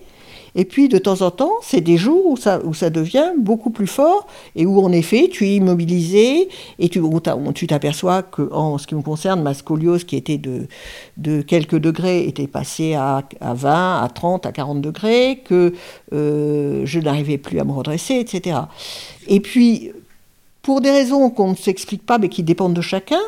Et 0.58 0.64
puis, 0.64 0.88
de 0.88 0.96
temps 0.96 1.20
en 1.20 1.30
temps, 1.30 1.52
c'est 1.62 1.82
des 1.82 1.98
jours 1.98 2.24
où 2.26 2.36
ça, 2.38 2.58
devient 2.90 3.32
beaucoup 3.38 3.68
plus 3.68 3.86
fort 3.86 4.26
et 4.56 4.64
où, 4.64 4.80
en 4.80 4.90
effet, 4.90 5.28
tu 5.30 5.44
es 5.44 5.56
immobilisé 5.56 6.48
et 6.78 6.88
tu 6.88 7.66
t'aperçois 7.66 8.22
que, 8.22 8.50
en 8.52 8.78
ce 8.78 8.86
qui 8.86 8.94
me 8.94 9.02
concerne, 9.02 9.42
ma 9.42 9.52
scoliose, 9.52 10.04
qui 10.04 10.16
était 10.16 10.38
de, 10.38 10.66
de 11.18 11.42
quelques 11.42 11.76
degrés, 11.76 12.26
était 12.26 12.46
passée 12.46 12.94
à, 12.94 13.22
à 13.40 13.52
20, 13.52 14.02
à 14.02 14.08
30, 14.08 14.46
à 14.46 14.52
40 14.52 14.80
degrés, 14.80 15.42
que 15.44 15.74
euh, 16.14 16.82
je 16.86 17.00
n'arrivais 17.00 17.36
plus 17.36 17.60
à 17.60 17.64
me 17.64 17.72
redresser, 17.72 18.14
etc. 18.14 18.60
Et 19.28 19.40
puis, 19.40 19.92
pour 20.62 20.80
des 20.80 20.90
raisons 20.90 21.28
qu'on 21.28 21.50
ne 21.50 21.56
s'explique 21.56 22.06
pas, 22.06 22.16
mais 22.16 22.30
qui 22.30 22.42
dépendent 22.42 22.74
de 22.74 22.80
chacun, 22.80 23.20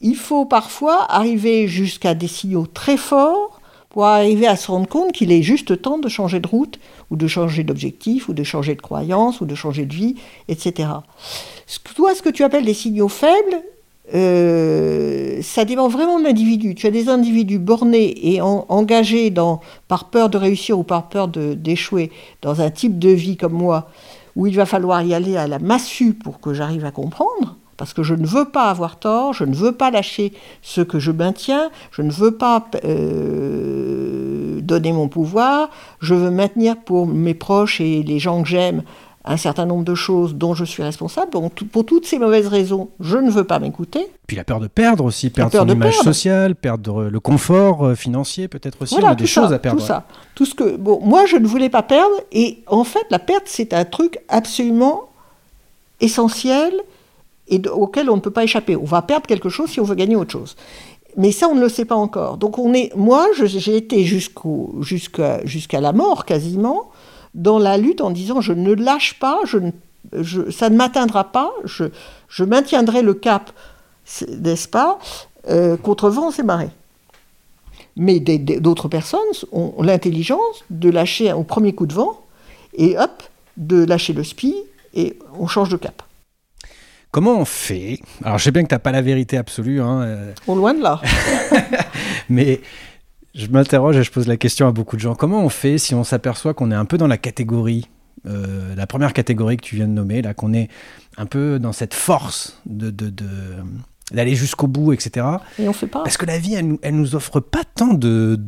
il 0.00 0.14
faut 0.14 0.44
parfois 0.44 1.06
arriver 1.10 1.66
jusqu'à 1.66 2.14
des 2.14 2.28
signaux 2.28 2.66
très 2.66 2.96
forts 2.96 3.51
pour 3.92 4.06
arriver 4.06 4.46
à 4.46 4.56
se 4.56 4.70
rendre 4.70 4.88
compte 4.88 5.12
qu'il 5.12 5.30
est 5.30 5.42
juste 5.42 5.82
temps 5.82 5.98
de 5.98 6.08
changer 6.08 6.40
de 6.40 6.48
route, 6.48 6.80
ou 7.10 7.16
de 7.16 7.26
changer 7.26 7.62
d'objectif, 7.62 8.30
ou 8.30 8.32
de 8.32 8.42
changer 8.42 8.74
de 8.74 8.80
croyance, 8.80 9.42
ou 9.42 9.44
de 9.44 9.54
changer 9.54 9.84
de 9.84 9.92
vie, 9.94 10.14
etc. 10.48 10.88
Toi, 11.94 12.14
ce 12.14 12.22
que 12.22 12.30
tu 12.30 12.42
appelles 12.42 12.64
des 12.64 12.72
signaux 12.72 13.08
faibles, 13.08 13.62
euh, 14.14 15.40
ça 15.42 15.66
dépend 15.66 15.88
vraiment 15.88 16.18
de 16.18 16.24
l'individu. 16.24 16.74
Tu 16.74 16.86
as 16.86 16.90
des 16.90 17.10
individus 17.10 17.58
bornés 17.58 18.14
et 18.34 18.40
en- 18.40 18.64
engagés 18.70 19.28
dans, 19.28 19.60
par 19.88 20.06
peur 20.08 20.30
de 20.30 20.38
réussir 20.38 20.78
ou 20.78 20.84
par 20.84 21.10
peur 21.10 21.28
d'échouer 21.28 22.10
dans 22.40 22.62
un 22.62 22.70
type 22.70 22.98
de 22.98 23.10
vie 23.10 23.36
comme 23.36 23.52
moi, 23.52 23.90
où 24.36 24.46
il 24.46 24.56
va 24.56 24.64
falloir 24.64 25.02
y 25.02 25.12
aller 25.12 25.36
à 25.36 25.46
la 25.46 25.58
massue 25.58 26.14
pour 26.14 26.40
que 26.40 26.54
j'arrive 26.54 26.86
à 26.86 26.90
comprendre, 26.92 27.56
parce 27.82 27.94
que 27.94 28.04
je 28.04 28.14
ne 28.14 28.24
veux 28.24 28.44
pas 28.44 28.70
avoir 28.70 28.96
tort, 28.96 29.32
je 29.32 29.42
ne 29.42 29.56
veux 29.56 29.72
pas 29.72 29.90
lâcher 29.90 30.32
ce 30.62 30.82
que 30.82 31.00
je 31.00 31.10
maintiens, 31.10 31.68
je 31.90 32.02
ne 32.02 32.12
veux 32.12 32.30
pas 32.30 32.64
euh, 32.84 34.60
donner 34.60 34.92
mon 34.92 35.08
pouvoir, 35.08 35.68
je 35.98 36.14
veux 36.14 36.30
maintenir 36.30 36.76
pour 36.76 37.08
mes 37.08 37.34
proches 37.34 37.80
et 37.80 38.04
les 38.04 38.20
gens 38.20 38.44
que 38.44 38.48
j'aime 38.48 38.84
un 39.24 39.36
certain 39.36 39.66
nombre 39.66 39.82
de 39.82 39.96
choses 39.96 40.36
dont 40.36 40.54
je 40.54 40.64
suis 40.64 40.84
responsable. 40.84 41.32
Pour 41.72 41.84
toutes 41.84 42.06
ces 42.06 42.20
mauvaises 42.20 42.46
raisons, 42.46 42.90
je 43.00 43.18
ne 43.18 43.32
veux 43.32 43.42
pas 43.42 43.58
m'écouter. 43.58 44.06
Puis 44.28 44.36
la 44.36 44.44
peur 44.44 44.60
de 44.60 44.68
perdre 44.68 45.04
aussi, 45.04 45.30
perdre 45.30 45.50
peur 45.50 45.62
son 45.62 45.68
image 45.68 45.94
perdre. 45.94 46.04
sociale, 46.04 46.54
perdre 46.54 47.02
le 47.06 47.18
confort 47.18 47.84
euh, 47.84 47.94
financier 47.96 48.46
peut-être 48.46 48.80
aussi. 48.82 48.94
on 48.94 48.98
Voilà, 48.98 49.14
a 49.14 49.16
des 49.16 49.26
choses 49.26 49.52
à 49.52 49.58
perdre. 49.58 49.80
Tout 49.80 49.84
ça. 49.84 50.04
Tout 50.36 50.46
ce 50.46 50.54
que, 50.54 50.76
bon, 50.76 51.00
moi, 51.02 51.26
je 51.26 51.36
ne 51.36 51.48
voulais 51.48 51.68
pas 51.68 51.82
perdre. 51.82 52.14
Et 52.30 52.62
en 52.68 52.84
fait, 52.84 53.06
la 53.10 53.18
perte, 53.18 53.46
c'est 53.46 53.74
un 53.74 53.84
truc 53.84 54.20
absolument 54.28 55.08
essentiel 55.98 56.72
et 57.52 57.60
auquel 57.68 58.10
on 58.10 58.16
ne 58.16 58.20
peut 58.20 58.30
pas 58.30 58.44
échapper. 58.44 58.76
On 58.76 58.84
va 58.84 59.02
perdre 59.02 59.26
quelque 59.26 59.50
chose 59.50 59.70
si 59.70 59.78
on 59.78 59.84
veut 59.84 59.94
gagner 59.94 60.16
autre 60.16 60.32
chose. 60.32 60.56
Mais 61.16 61.30
ça, 61.30 61.48
on 61.48 61.54
ne 61.54 61.60
le 61.60 61.68
sait 61.68 61.84
pas 61.84 61.94
encore. 61.94 62.38
Donc, 62.38 62.58
on 62.58 62.72
est, 62.72 62.94
moi, 62.96 63.28
j'ai 63.34 63.76
été 63.76 64.04
jusqu'au, 64.04 64.74
jusqu'à, 64.80 65.44
jusqu'à 65.44 65.80
la 65.80 65.92
mort 65.92 66.24
quasiment 66.24 66.90
dans 67.34 67.58
la 67.58 67.76
lutte 67.76 68.00
en 68.00 68.10
disant 68.10 68.40
je 68.40 68.52
ne 68.52 68.72
lâche 68.72 69.18
pas, 69.18 69.40
je 69.44 69.58
ça 70.50 70.68
ne 70.68 70.76
m'atteindra 70.76 71.24
pas, 71.24 71.52
je, 71.64 71.84
je 72.28 72.44
maintiendrai 72.44 73.02
le 73.02 73.14
cap, 73.14 73.52
n'est-ce 74.28 74.68
pas, 74.68 74.98
euh, 75.48 75.76
contre 75.76 76.10
vents 76.10 76.30
et 76.30 76.42
marées. 76.42 76.70
Mais 77.96 78.20
d'autres 78.20 78.88
personnes 78.88 79.20
ont 79.52 79.82
l'intelligence 79.82 80.64
de 80.70 80.90
lâcher 80.90 81.32
au 81.32 81.44
premier 81.44 81.74
coup 81.74 81.86
de 81.86 81.92
vent 81.92 82.20
et 82.74 82.98
hop, 82.98 83.22
de 83.58 83.84
lâcher 83.84 84.12
le 84.12 84.24
spi 84.24 84.56
et 84.94 85.18
on 85.38 85.46
change 85.46 85.68
de 85.68 85.76
cap. 85.76 86.02
Comment 87.12 87.38
on 87.38 87.44
fait? 87.44 88.00
Alors 88.24 88.38
je 88.38 88.44
sais 88.44 88.50
bien 88.50 88.62
que 88.64 88.68
tu 88.68 88.74
n'as 88.74 88.78
pas 88.80 88.90
la 88.90 89.02
vérité 89.02 89.36
absolue, 89.36 89.80
hein, 89.80 90.00
euh, 90.02 90.32
Au 90.46 90.54
loin 90.56 90.74
de 90.74 90.82
là. 90.82 91.00
mais 92.28 92.60
je 93.34 93.46
m'interroge 93.48 93.96
et 93.96 94.02
je 94.02 94.10
pose 94.10 94.26
la 94.26 94.36
question 94.36 94.66
à 94.66 94.72
beaucoup 94.72 94.96
de 94.96 95.00
gens. 95.02 95.14
Comment 95.14 95.44
on 95.44 95.48
fait 95.48 95.78
si 95.78 95.94
on 95.94 96.04
s'aperçoit 96.04 96.54
qu'on 96.54 96.70
est 96.70 96.74
un 96.74 96.84
peu 96.86 96.96
dans 96.98 97.06
la 97.06 97.18
catégorie, 97.18 97.88
euh, 98.26 98.74
la 98.74 98.86
première 98.86 99.12
catégorie 99.12 99.56
que 99.58 99.62
tu 99.64 99.76
viens 99.76 99.86
de 99.88 99.92
nommer, 99.92 100.22
là, 100.22 100.32
qu'on 100.34 100.52
est 100.54 100.68
un 101.18 101.26
peu 101.26 101.58
dans 101.58 101.72
cette 101.72 101.94
force 101.94 102.58
de, 102.66 102.90
de- 102.90 103.10
de- 103.10 103.26
d'aller 104.10 104.34
jusqu'au 104.34 104.66
bout, 104.66 104.92
etc. 104.92 105.26
Et 105.58 105.68
on 105.68 105.72
fait 105.72 105.86
pas. 105.86 106.02
Parce 106.02 106.16
que 106.16 106.26
la 106.26 106.38
vie, 106.38 106.54
elle, 106.54 106.66
nous- 106.66 106.78
elle 106.82 106.96
nous 106.96 107.14
offre 107.14 107.40
pas 107.40 107.62
tant 107.74 107.94
de 107.94 108.40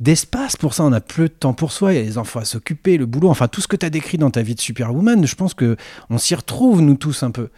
d'espace 0.00 0.56
pour 0.56 0.74
ça. 0.74 0.84
On 0.84 0.92
a 0.92 1.00
peu 1.00 1.22
de 1.24 1.32
temps 1.32 1.54
pour 1.54 1.72
soi. 1.72 1.94
Il 1.94 1.96
y 1.96 1.98
a 2.00 2.02
les 2.02 2.18
enfants 2.18 2.40
à 2.40 2.44
s'occuper, 2.44 2.98
le 2.98 3.06
boulot, 3.06 3.30
enfin 3.30 3.48
tout 3.48 3.62
ce 3.62 3.68
que 3.68 3.76
tu 3.76 3.86
as 3.86 3.90
décrit 3.90 4.18
dans 4.18 4.30
ta 4.30 4.42
vie 4.42 4.54
de 4.54 4.60
Superwoman. 4.60 5.26
Je 5.26 5.34
pense 5.34 5.54
que 5.54 5.76
on 6.10 6.18
s'y 6.18 6.34
retrouve 6.34 6.82
nous 6.82 6.96
tous 6.96 7.22
un 7.22 7.30
peu. 7.30 7.48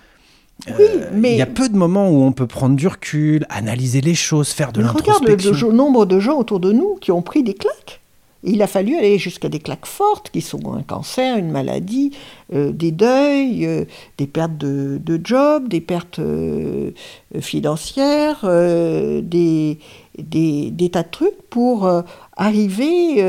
Oui, 0.66 0.72
Euh, 0.80 1.10
mais 1.12 1.32
Il 1.32 1.38
y 1.38 1.42
a 1.42 1.46
peu 1.46 1.68
de 1.68 1.76
moments 1.76 2.08
où 2.10 2.22
on 2.22 2.32
peut 2.32 2.46
prendre 2.48 2.74
du 2.76 2.86
recul, 2.88 3.46
analyser 3.48 4.00
les 4.00 4.14
choses, 4.14 4.50
faire 4.50 4.72
de 4.72 4.82
Mais 4.82 4.88
regarde 4.88 5.22
le, 5.22 5.30
l'introspection. 5.30 5.68
le 5.68 5.74
nombre 5.74 6.04
de 6.06 6.18
gens 6.18 6.36
autour 6.38 6.58
de 6.60 6.72
nous 6.72 6.96
qui 7.00 7.12
ont 7.12 7.22
pris 7.22 7.42
des 7.42 7.54
claques. 7.54 8.00
Et 8.44 8.52
il 8.52 8.62
a 8.62 8.68
fallu 8.68 8.96
aller 8.96 9.18
jusqu'à 9.18 9.48
des 9.48 9.58
claques 9.58 9.86
fortes, 9.86 10.30
qui 10.30 10.42
sont 10.42 10.72
un 10.72 10.82
cancer, 10.82 11.36
une 11.38 11.50
maladie, 11.50 12.12
euh, 12.54 12.70
des 12.70 12.92
deuils, 12.92 13.66
euh, 13.66 13.84
des 14.16 14.28
pertes 14.28 14.56
de, 14.56 15.00
de 15.04 15.20
job, 15.24 15.66
des 15.66 15.80
pertes 15.80 16.20
euh, 16.20 16.92
financières, 17.40 18.44
des, 18.44 19.78
des, 20.18 20.70
des 20.70 20.88
tas 20.88 21.02
de 21.02 21.08
trucs 21.10 21.42
pour 21.50 21.90
arriver 22.36 23.22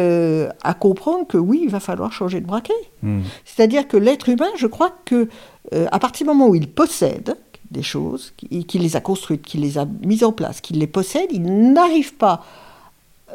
à 0.64 0.74
comprendre 0.74 1.26
que 1.28 1.38
oui, 1.38 1.62
il 1.64 1.70
va 1.70 1.80
falloir 1.80 2.12
changer 2.12 2.40
de 2.42 2.46
braquet. 2.46 2.74
Hmm. 3.02 3.22
C'est-à-dire 3.46 3.88
que 3.88 3.98
l'être 3.98 4.30
humain, 4.30 4.50
je 4.58 4.68
crois 4.68 4.94
que 5.06 5.28
euh, 5.74 5.88
à 5.92 6.00
partir 6.00 6.26
du 6.26 6.32
moment 6.32 6.48
où 6.48 6.56
il 6.56 6.70
possède 6.70 7.38
des 7.72 7.84
choses, 7.84 8.34
qu'il 8.68 8.82
les 8.82 8.96
a 8.96 9.02
construites, 9.02 9.44
qu'il 9.44 9.62
les 9.62 9.78
a 9.78 9.86
mises 9.86 10.24
en 10.24 10.32
place, 10.32 10.62
qu'il 10.62 10.80
les 10.80 10.88
possède, 10.88 11.28
il 11.32 11.44
n'arrive 11.74 12.16
pas, 12.16 12.44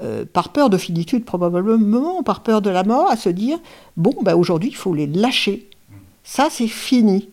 euh, 0.03 0.25
par 0.31 0.49
peur 0.49 0.71
de 0.71 0.77
finitude 0.77 1.25
probablement, 1.25 2.23
par 2.25 2.43
peur 2.43 2.61
de 2.61 2.71
la 2.71 2.83
mort, 2.83 3.09
à 3.11 3.17
se 3.17 3.29
dire 3.29 3.59
bon, 3.97 4.15
ben, 4.23 4.35
aujourd'hui, 4.35 4.71
il 4.71 4.77
faut 4.77 4.95
les 4.95 5.07
lâcher. 5.07 5.69
Ça, 6.25 6.49
c'est 6.51 6.69
fini. 6.69 7.29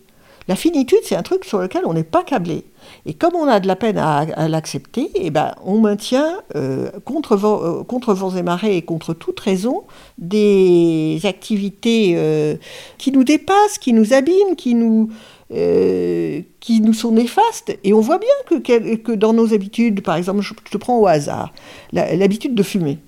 La 0.46 0.54
finitude, 0.54 1.00
c'est 1.02 1.16
un 1.16 1.22
truc 1.22 1.44
sur 1.44 1.58
lequel 1.58 1.82
on 1.86 1.94
n'est 1.94 2.04
pas 2.04 2.22
câblé. 2.22 2.64
Et 3.04 3.14
comme 3.14 3.34
on 3.34 3.48
a 3.48 3.58
de 3.58 3.66
la 3.66 3.74
peine 3.74 3.98
à, 3.98 4.48
l'accepter, 4.48 5.10
eh 5.14 5.30
ben, 5.30 5.54
on 5.64 5.80
maintient 5.80 6.40
euh, 6.54 6.88
contre, 7.04 7.34
vent, 7.34 7.60
euh, 7.62 7.82
contre 7.82 8.14
vents 8.14 8.36
et 8.36 8.42
marées 8.42 8.76
et 8.76 8.82
contre 8.82 9.12
toute 9.12 9.40
raison 9.40 9.82
des 10.18 11.18
activités 11.24 12.14
euh, 12.16 12.54
qui 12.98 13.10
nous 13.10 13.24
dépassent, 13.24 13.78
qui 13.80 13.92
nous 13.92 14.12
abîment, 14.12 14.54
qui 14.56 14.76
nous, 14.76 15.10
euh, 15.52 16.42
qui 16.60 16.80
nous 16.80 16.92
sont 16.92 17.10
néfastes. 17.10 17.76
Et 17.82 17.92
on 17.92 18.00
voit 18.00 18.18
bien 18.18 18.60
que, 18.60 19.12
dans 19.12 19.32
nos 19.32 19.52
habitudes, 19.52 20.02
par 20.02 20.14
exemple, 20.14 20.40
je, 20.40 20.54
te 20.54 20.76
prends 20.76 20.98
au 21.00 21.08
hasard, 21.08 21.52
l'habitude 21.92 22.54
de 22.54 22.62
fumer. 22.62 22.98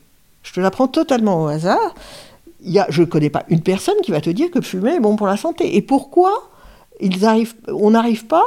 Je 0.43 0.53
te 0.53 0.61
la 0.61 0.73
prends 0.73 0.89
totalement 0.89 1.45
au 1.45 1.47
hasard. 1.47 1.95
Y 2.65 2.81
a, 2.81 2.87
je 2.89 3.03
ne 3.03 3.07
connais 3.07 3.31
pas 3.31 3.45
une 3.49 3.61
personne 3.61 3.95
qui 4.03 4.11
va 4.11 4.21
te 4.21 4.31
dire 4.31 4.51
que 4.51 4.61
fumer 4.61 4.97
est 4.97 5.01
bon 5.01 5.15
pour 5.15 5.29
la 5.29 5.37
santé. 5.37 5.77
Et 5.77 5.83
pourquoi 5.83 6.51
on 7.69 7.91
n'arrive 7.91 8.27
pas 8.27 8.45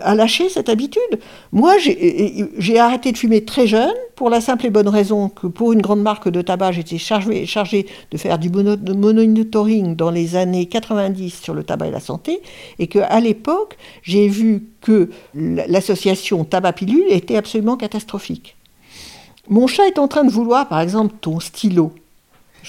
à 0.00 0.14
lâcher 0.14 0.48
cette 0.48 0.68
habitude 0.68 1.02
Moi, 1.50 1.74
j'ai 1.78 2.78
arrêté 2.78 3.12
de 3.12 3.18
fumer 3.18 3.44
très 3.44 3.66
jeune 3.66 3.94
pour 4.14 4.30
la 4.30 4.40
simple 4.40 4.66
et 4.66 4.70
bonne 4.70 4.88
raison 4.88 5.28
que 5.28 5.46
pour 5.46 5.72
une 5.72 5.82
grande 5.82 6.02
marque 6.02 6.28
de 6.28 6.40
tabac, 6.42 6.72
j'étais 6.72 6.98
chargé, 6.98 7.46
chargé 7.46 7.86
de 8.10 8.16
faire 8.16 8.38
du 8.38 8.50
monitoring 8.50 9.96
dans 9.96 10.10
les 10.10 10.36
années 10.36 10.66
90 10.66 11.42
sur 11.42 11.54
le 11.54 11.64
tabac 11.64 11.88
et 11.88 11.90
la 11.90 12.00
santé, 12.00 12.40
et 12.78 12.86
qu'à 12.86 13.20
l'époque, 13.20 13.76
j'ai 14.02 14.28
vu 14.28 14.68
que 14.80 15.10
l'association 15.34 16.44
tabac-pilule 16.44 17.06
était 17.10 17.36
absolument 17.36 17.76
catastrophique. 17.76 18.56
Mon 19.48 19.66
chat 19.66 19.86
est 19.88 19.98
en 19.98 20.06
train 20.06 20.24
de 20.24 20.30
vouloir, 20.30 20.68
par 20.68 20.80
exemple, 20.80 21.14
ton 21.20 21.40
stylo. 21.40 21.92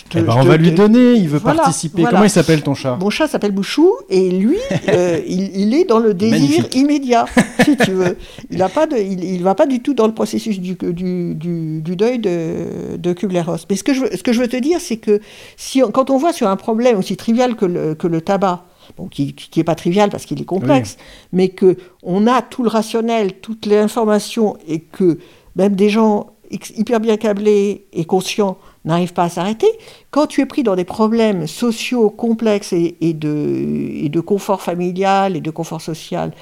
Te- 0.10 0.18
Eh 0.18 0.22
ben, 0.22 0.34
on 0.38 0.42
te- 0.44 0.48
va 0.48 0.58
lui 0.58 0.72
te- 0.72 0.76
donner, 0.76 1.14
il 1.14 1.30
veut 1.30 1.38
Voilà, 1.40 1.62
participer. 1.62 2.02
voilà. 2.02 2.18
Comment 2.18 2.24
il 2.26 2.30
s'appelle 2.30 2.62
ton 2.64 2.74
chat? 2.74 2.98
Mon 3.00 3.10
chat 3.10 3.28
s'appelle 3.28 3.52
Bouchou 3.52 3.92
et 4.10 4.30
lui, 4.32 4.58
euh, 4.90 5.20
il, 5.28 5.56
il 5.56 5.74
est 5.76 5.84
dans 5.86 6.00
le 6.00 6.14
désir 6.14 6.40
Magnifique. 6.40 6.76
immédiat, 6.76 7.26
si 7.64 7.78
tu 7.78 7.92
veux. 7.92 8.18
Il 8.50 8.58
ne 8.60 8.68
pas 8.68 8.88
de, 8.88 8.98
il, 8.98 9.24
il 9.24 9.44
va 9.44 9.56
pas 9.56 9.66
du 9.68 9.82
tout 9.82 9.94
dans 9.94 10.08
le 10.08 10.14
processus 10.14 10.60
du, 10.60 10.76
du, 10.76 11.36
du, 11.36 11.82
du 11.82 11.96
deuil 11.96 12.20
de, 12.20 12.98
de 12.98 13.14
Kubler-Ross. 13.14 13.66
Mais 13.70 13.76
ce 13.76 13.84
que, 13.84 13.94
je, 13.94 14.02
veux- 14.02 14.16
ce 14.16 14.24
que 14.24 14.34
je 14.34 14.42
veux 14.42 14.48
te 14.48 14.58
dire, 14.58 14.80
c'est 14.82 14.98
que 14.98 15.20
si 15.58 15.82
on- 15.84 15.92
quand 15.92 16.10
on 16.10 16.18
voit 16.18 16.34
sur 16.34 16.48
un 16.48 16.56
problème 16.56 16.98
aussi 16.98 17.16
trivial 17.16 17.56
que 17.56 17.66
le, 17.66 17.96
que 17.96 18.08
le 18.08 18.22
tabac, 18.22 18.66
bon, 18.98 19.08
qui 19.08 19.36
n'est 19.56 19.64
pas 19.64 19.76
trivial 19.76 20.10
parce 20.10 20.26
qu'il 20.26 20.40
est 20.42 20.46
complexe, 20.46 20.98
mais 21.32 21.50
que 21.50 21.78
on 22.04 22.28
a 22.28 22.42
tout 22.42 22.64
le 22.64 22.70
rationnel, 22.70 23.34
toute 23.34 23.66
l'information 23.66 24.58
et 24.68 24.80
que 24.80 25.18
même 25.56 25.76
des 25.76 25.90
gens 25.90 26.28
hyper 26.76 27.00
bien 27.00 27.18
câblés 27.18 27.86
et 27.94 28.06
conscients 28.06 28.58
n'arrivent 28.86 29.14
pas 29.14 29.24
à 29.24 29.30
s'arrêter, 29.30 29.68
quand 30.12 30.28
tu 30.28 30.42
es 30.42 30.46
pris 30.46 30.64
dans 30.64 30.76
des 30.76 30.84
problèmes 30.84 31.48
sociaux 31.48 32.10
complexes 32.10 32.74
et, 32.74 32.96
et 33.02 33.14
de, 33.14 33.90
et 34.04 34.10
de 34.10 34.20
confort 34.20 34.62
familial 34.62 35.36
et 35.36 35.42
de 35.42 35.52
confort 35.52 35.82
social 35.82 36.34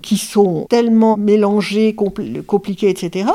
qui 0.00 0.16
sont 0.16 0.66
tellement 0.68 1.16
mélangés, 1.16 1.92
compl- 1.92 2.42
compliqués, 2.42 2.88
etc., 2.88 3.26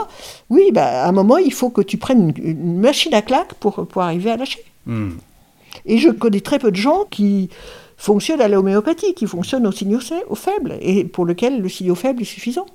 oui, 0.50 0.72
bah, 0.74 1.06
à 1.06 1.08
un 1.08 1.14
moment, 1.14 1.38
il 1.38 1.54
faut 1.54 1.70
que 1.70 1.82
tu 1.82 1.98
prennes 1.98 2.34
une, 2.36 2.46
une 2.46 2.80
machine 2.80 3.14
à 3.14 3.22
claque 3.22 3.54
pour, 3.54 3.88
pour 3.88 4.02
arriver 4.02 4.32
à 4.32 4.38
lâcher. 4.38 4.64
Hmm. 4.86 5.12
Et 5.86 5.98
je 5.98 6.10
connais 6.10 6.42
très 6.42 6.60
peu 6.60 6.72
de 6.72 6.76
gens 6.76 7.06
qui 7.10 7.50
fonctionnent 7.96 8.42
à 8.42 8.48
l'homéopathie, 8.50 9.14
qui 9.14 9.28
fonctionnent 9.28 9.66
au 9.66 9.72
signaux 9.72 10.02
sa- 10.02 10.16
au 10.30 10.36
faible, 10.36 10.78
et 10.82 11.06
pour 11.06 11.26
lequel 11.26 11.62
le 11.62 11.70
signaux 11.70 11.96
faible 11.96 12.24
est 12.24 12.26
suffisant. 12.26 12.66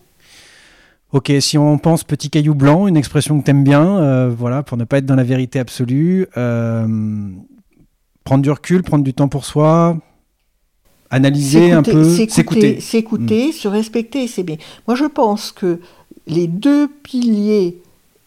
Ok, 1.12 1.31
si 1.40 1.59
on 1.59 1.77
pense 1.77 2.05
petit 2.05 2.31
caillou 2.31 2.55
blanc, 2.55 2.87
une 2.87 2.96
expression 2.96 3.38
que 3.38 3.44
t'aimes 3.44 3.64
bien, 3.64 3.98
euh, 3.98 4.35
voilà, 4.35 4.62
pour 4.62 4.79
ne 4.79 4.85
pas 4.85 4.96
être 4.96 5.05
dans 5.05 5.14
la 5.14 5.25
vérité 5.25 5.59
absolue, 5.59 6.27
euh, 6.38 6.87
prendre 8.25 8.42
du 8.42 8.51
recul, 8.51 8.83
prendre 8.83 9.05
du 9.05 9.12
temps 9.12 9.29
pour 9.29 9.44
soi, 9.44 9.98
analyser 11.11 11.72
un 11.72 11.83
peu, 11.83 12.03
s'écouter, 12.05 12.31
s'écouter. 12.31 12.81
s'écouter, 12.81 13.53
se 13.53 13.68
respecter, 13.68 14.27
c'est 14.27 14.42
bien. 14.42 14.57
Moi, 14.88 14.96
je 14.96 15.05
pense 15.05 15.53
que 15.53 15.81
les 16.27 16.46
deux 16.46 16.88
piliers 16.88 17.83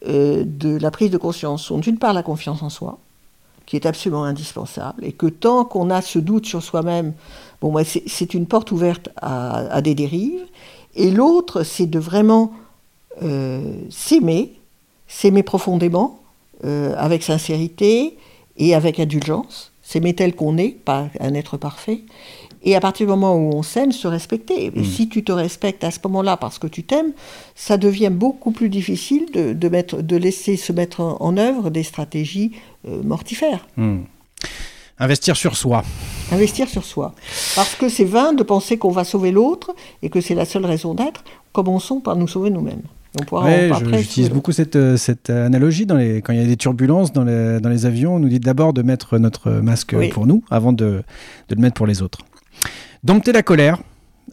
euh, 0.08 0.43
de 0.45 0.78
la 0.78 0.91
prise 0.91 1.10
de 1.10 1.17
conscience 1.17 1.63
sont 1.63 1.80
d'une 1.80 1.98
part 1.98 2.13
la 2.13 2.21
confiance 2.21 2.62
en 2.62 2.69
soi, 2.69 3.00
qui 3.65 3.78
est 3.78 3.88
absolument 3.88 4.26
indispensable, 4.26 5.04
et 5.04 5.12
que 5.12 5.26
tant 5.26 5.65
qu'on 5.65 5.89
a 5.89 6.04
ce 6.04 6.19
doute 6.19 6.45
sur 6.45 6.62
soi-même, 6.62 7.13
bon, 7.62 7.76
c'est, 7.84 8.36
une 8.36 8.45
porte 8.45 8.71
ouverte 8.71 9.10
à, 9.15 9.74
à 9.74 9.82
des 9.82 9.95
dérives. 9.95 10.45
Et 10.93 11.10
l'autre, 11.10 11.63
c'est 11.63 11.88
de 11.88 11.98
vraiment 11.98 12.54
s'aimer, 13.89 14.54
s'aimer 15.08 15.43
profondément, 15.43 16.19
euh, 16.63 16.95
avec 16.97 17.21
sincérité 17.21 18.17
et 18.56 18.73
avec 18.75 18.99
indulgence, 19.01 19.73
s'aimer 19.82 20.13
tel 20.13 20.34
qu'on 20.34 20.58
est, 20.58 20.69
pas 20.69 21.10
un 21.19 21.34
être 21.34 21.58
parfait. 21.58 22.01
Et 22.63 22.78
à 22.78 22.80
partir 22.80 23.06
du 23.06 23.12
moment 23.12 23.36
où 23.36 23.51
on 23.54 23.62
s'aime, 23.62 23.91
se 23.91 24.08
respecter. 24.08 24.71
Et 24.73 24.84
si 24.86 25.10
tu 25.10 25.23
te 25.23 25.34
respectes 25.34 25.84
à 25.84 25.91
ce 25.91 25.99
moment-là 26.06 26.38
parce 26.38 26.58
que 26.58 26.65
tu 26.65 26.84
t'aimes, 26.84 27.12
ça 27.56 27.78
devient 27.78 28.10
beaucoup 28.10 28.51
plus 28.51 28.69
difficile 28.69 29.28
de, 29.34 29.51
de 29.51 29.69
mettre, 29.69 30.01
de 30.01 30.15
laisser 30.15 30.56
se 30.56 30.71
mettre 30.71 31.01
en, 31.01 31.17
en 31.19 31.38
œuvre 31.38 31.69
des 31.69 31.84
stratégies 31.84 32.54
euh, 32.88 33.04
mortifères. 33.04 33.67
Hmm. 33.75 34.04
Investir 34.97 35.36
sur 35.36 35.58
soi. 35.58 35.84
Investir 36.32 36.69
sur 36.69 36.86
soi. 36.86 37.13
Parce 37.56 37.75
que 37.75 37.89
c'est 37.89 38.06
vain 38.06 38.32
de 38.32 38.43
penser 38.43 38.78
qu'on 38.78 38.91
va 38.91 39.04
sauver 39.04 39.32
l'autre 39.32 39.75
et 40.01 40.10
que 40.10 40.21
c'est 40.21 40.36
la 40.36 40.45
seule 40.45 40.65
raison 40.65 40.93
d'être. 40.93 41.23
Commençons 41.51 41.99
par 41.99 42.15
nous 42.15 42.30
sauver 42.30 42.49
nous-mêmes. 42.49 42.84
Ouais, 43.32 43.71
j'utilise 43.97 44.30
beaucoup 44.30 44.51
cette, 44.51 44.75
euh, 44.75 44.97
cette 44.97 45.30
euh, 45.30 45.45
analogie 45.45 45.86
dans 45.86 45.95
les, 45.95 46.21
quand 46.21 46.34
il 46.34 46.39
y 46.39 46.43
a 46.43 46.45
des 46.45 46.58
turbulences 46.58 47.13
dans 47.13 47.23
les, 47.23 47.60
dans 47.60 47.69
les 47.69 47.86
avions. 47.86 48.15
On 48.15 48.19
nous 48.19 48.30
dit 48.30 48.39
d'abord 48.39 48.73
de 48.73 48.82
mettre 48.82 49.17
notre 49.17 49.51
masque 49.51 49.93
Oui. 49.97 50.10
pour 50.10 50.25
nous 50.28 50.43
avant 50.49 50.73
de, 50.73 51.04
de 51.49 51.56
le 51.56 51.62
mettre 51.62 51.75
pour 51.75 51.88
les 51.88 52.01
autres. 52.01 52.19
Dompter 53.04 53.32
la 53.32 53.43
colère. 53.43 53.80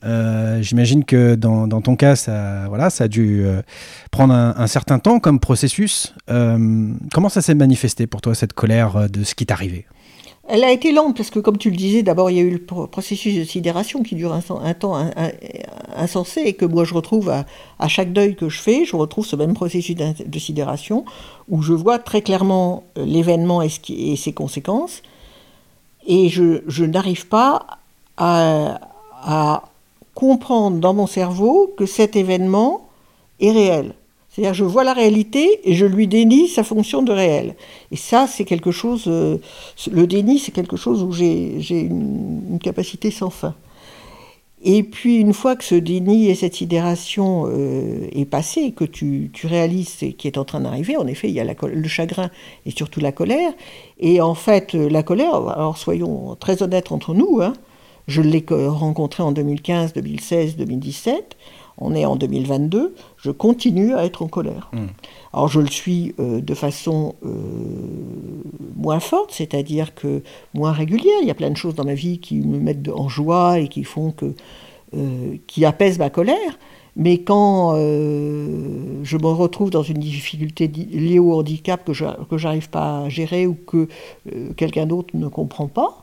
Euh, 0.04 0.60
J'imagine 0.62 1.04
que 1.04 1.34
dans, 1.34 1.66
dans 1.68 1.80
ton 1.80 1.94
cas, 1.96 2.16
ça, 2.16 2.66
voilà, 2.68 2.90
ça 2.90 3.04
a 3.04 3.08
dû 3.08 3.42
euh, 3.44 3.60
prendre 4.10 4.34
un, 4.34 4.54
un 4.56 4.66
certain 4.66 4.98
temps 4.98 5.20
comme 5.20 5.38
processus. 5.38 6.14
Euh, 6.30 6.88
comment 7.12 7.28
ça 7.28 7.42
s'est 7.42 7.54
manifesté 7.54 8.06
pour 8.06 8.20
toi, 8.20 8.34
cette 8.34 8.52
colère 8.54 9.08
de 9.10 9.22
ce 9.22 9.34
qui 9.34 9.46
t'est 9.46 9.52
arrivé? 9.52 9.84
Elle 10.48 10.64
a 10.64 10.72
été 10.72 10.90
lente 10.90 11.16
parce 11.16 11.31
que, 11.31 11.38
comme 11.38 11.57
tu 11.57 11.70
le 11.70 11.76
disais, 11.76 12.02
d'abord 12.02 12.31
il 12.31 12.37
y 12.37 12.40
a 12.40 12.42
eu 12.42 12.50
le 12.50 12.59
pro- 12.59 12.88
processus 12.88 13.37
de 13.37 13.44
sidération 13.44 14.02
qui 14.02 14.16
dure 14.16 14.33
un, 14.33 14.74
temps 14.74 14.96
insensé 15.94 16.40
et 16.40 16.52
que 16.55 16.64
moi 16.64 16.85
je 16.85 16.94
retrouve 16.94 17.31
à, 17.78 17.88
chaque 17.88 18.12
deuil 18.12 18.35
que 18.35 18.48
je 18.48 18.61
fais, 18.61 18.85
je 18.85 18.96
retrouve 18.96 19.24
ce 19.24 19.37
même 19.37 19.55
processus 19.55 19.94
de 19.94 20.38
sidération 20.38 21.05
où 21.48 21.62
je 21.62 21.72
vois 21.72 21.98
très 22.00 22.22
clairement 22.22 22.83
euh, 22.98 23.05
l'événement 23.05 23.62
et, 23.62 23.68
ses 24.16 24.33
conséquences 24.33 25.02
et 26.07 26.28
je, 26.28 26.85
n'arrive 26.85 27.28
pas 27.28 27.78
à 28.16 29.62
comprendre 30.14 30.78
dans 30.78 30.94
mon 30.94 31.07
cerveau 31.07 31.72
que 31.76 31.87
cet 31.87 32.16
événement 32.16 32.88
est 33.40 33.52
réel. 33.52 33.94
C'est-à-dire 34.32 34.54
je 34.54 34.64
vois 34.64 34.82
la 34.82 34.94
réalité 34.94 35.60
et 35.64 35.74
je 35.74 35.84
lui 35.84 36.06
dénie 36.08 36.48
sa 36.48 36.64
fonction 36.64 37.02
de 37.02 37.12
réel. 37.12 37.54
Et 37.90 37.96
ça, 37.96 38.26
c'est 38.26 38.44
quelque 38.44 38.70
chose, 38.70 39.04
euh, 39.06 39.36
le 39.90 40.06
déni, 40.06 40.38
c'est 40.38 40.52
quelque 40.52 40.76
chose 40.76 41.02
où 41.02 41.12
j'ai 41.12 41.58
une, 41.68 42.58
capacité 42.62 43.10
sans 43.10 43.28
fin. 43.28 43.54
Et 44.64 44.84
puis 44.84 45.16
une 45.16 45.32
fois 45.34 45.56
que 45.56 45.64
ce 45.64 45.74
déni 45.74 46.28
et 46.28 46.34
cette 46.36 46.54
sidération 46.54 47.46
euh, 47.48 48.06
est 48.12 48.24
passé, 48.24 48.70
que 48.70 48.84
tu, 48.84 49.30
tu 49.32 49.46
réalises 49.48 49.88
ce 49.88 50.04
qui 50.06 50.28
est 50.28 50.38
en 50.38 50.44
train 50.44 50.60
d'arriver, 50.60 50.96
en 50.96 51.06
effet, 51.08 51.28
il 51.28 51.34
y 51.34 51.40
a 51.40 51.44
le 51.44 51.88
chagrin 51.88 52.30
et 52.64 52.70
surtout 52.70 53.00
la 53.00 53.10
colère. 53.12 53.52
Et 53.98 54.20
en 54.20 54.34
fait, 54.34 54.74
euh, 54.74 54.88
la 54.88 55.02
colère, 55.02 55.34
alors 55.48 55.76
soyons 55.76 56.36
très 56.36 56.62
honnêtes 56.62 56.92
entre 56.92 57.12
nous, 57.12 57.40
hein, 57.42 57.54
je 58.06 58.22
l'ai 58.22 58.42
co- 58.42 58.72
rencontré 58.72 59.22
en 59.24 59.32
2015, 59.32 59.92
2016, 59.94 60.56
2017. 60.56 61.36
On 61.84 61.94
est 61.94 62.04
en 62.04 62.14
2022. 62.16 62.94
Je 63.16 63.30
continue 63.32 63.94
à 63.94 64.04
être 64.04 64.22
en 64.22 64.28
colère. 64.28 64.70
Alors 65.32 65.48
je 65.48 65.60
le 65.60 65.66
suis 65.68 66.14
euh, 66.20 66.40
de 66.40 66.54
façon 66.54 67.14
euh, 67.24 67.28
moins 68.76 69.00
forte, 69.00 69.32
c'est-à-dire 69.32 69.94
que 69.94 70.22
moins 70.54 70.72
régulière. 70.72 71.16
Il 71.22 71.26
y 71.28 71.30
a 71.30 71.34
plein 71.34 71.50
de 71.50 71.56
choses 71.56 71.74
dans 71.74 71.84
ma 71.84 71.94
vie 71.94 72.18
qui 72.18 72.36
me 72.36 72.58
mettent 72.58 72.88
en 72.88 73.08
joie 73.08 73.58
et 73.58 73.68
qui 73.68 73.84
font 73.84 74.12
que, 74.12 74.34
euh, 74.96 75.36
qui 75.46 75.64
apaisent 75.64 75.98
ma 75.98 76.10
colère. 76.10 76.58
Mais 76.94 77.18
quand 77.22 77.74
je 77.74 79.16
me 79.16 79.26
retrouve 79.26 79.70
dans 79.70 79.82
une 79.82 79.96
difficulté 79.98 80.68
di- 80.68 80.84
liée 80.84 81.18
au 81.18 81.32
handicap 81.38 81.82
que 81.86 81.94
je 81.94 82.04
que 82.28 82.36
j'arrive 82.36 82.68
pas 82.68 83.04
à 83.04 83.08
gérer 83.08 83.46
ou 83.46 83.54
que 83.66 83.88
quelqu'un 84.58 84.84
d'autre 84.84 85.16
ne 85.16 85.28
comprend 85.28 85.68
pas, 85.68 86.01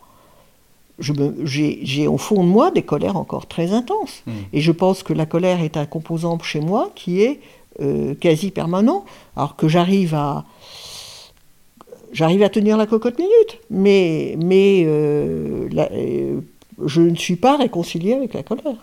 j'ai 1.00 2.08
au 2.08 2.18
fond 2.18 2.44
de 2.44 2.50
moi 2.50 2.72
des 2.72 2.82
colères 2.84 3.16
encore 3.18 3.48
très 3.48 3.72
intenses. 3.72 4.24
Et 4.54 4.62
je 4.62 4.72
pense 4.72 5.04
que 5.04 5.14
la 5.14 5.26
colère 5.26 5.62
est 5.62 5.78
un 5.78 5.86
composant 5.86 6.38
chez 6.40 6.60
moi 6.60 6.92
qui 6.96 7.22
est 7.22 7.40
euh, 7.82 8.14
quasi 8.16 8.52
permanent, 8.52 9.06
alors 9.36 9.56
que 9.56 9.68
j'arrive 9.68 10.14
à 10.16 10.46
j'arrive 12.12 12.44
à 12.44 12.50
tenir 12.50 12.76
la 12.78 12.86
cocotte 12.88 13.18
minute, 13.18 13.60
mais 13.70 14.36
mais 14.44 14.84
euh, 14.86 15.68
la- 15.72 15.92
euh, 15.92 16.40
je 16.86 17.02
ne 17.02 17.16
suis 17.16 17.36
pas 17.36 17.58
réconcilié 17.58 18.14
avec 18.14 18.34
la 18.34 18.44
colère. 18.44 18.76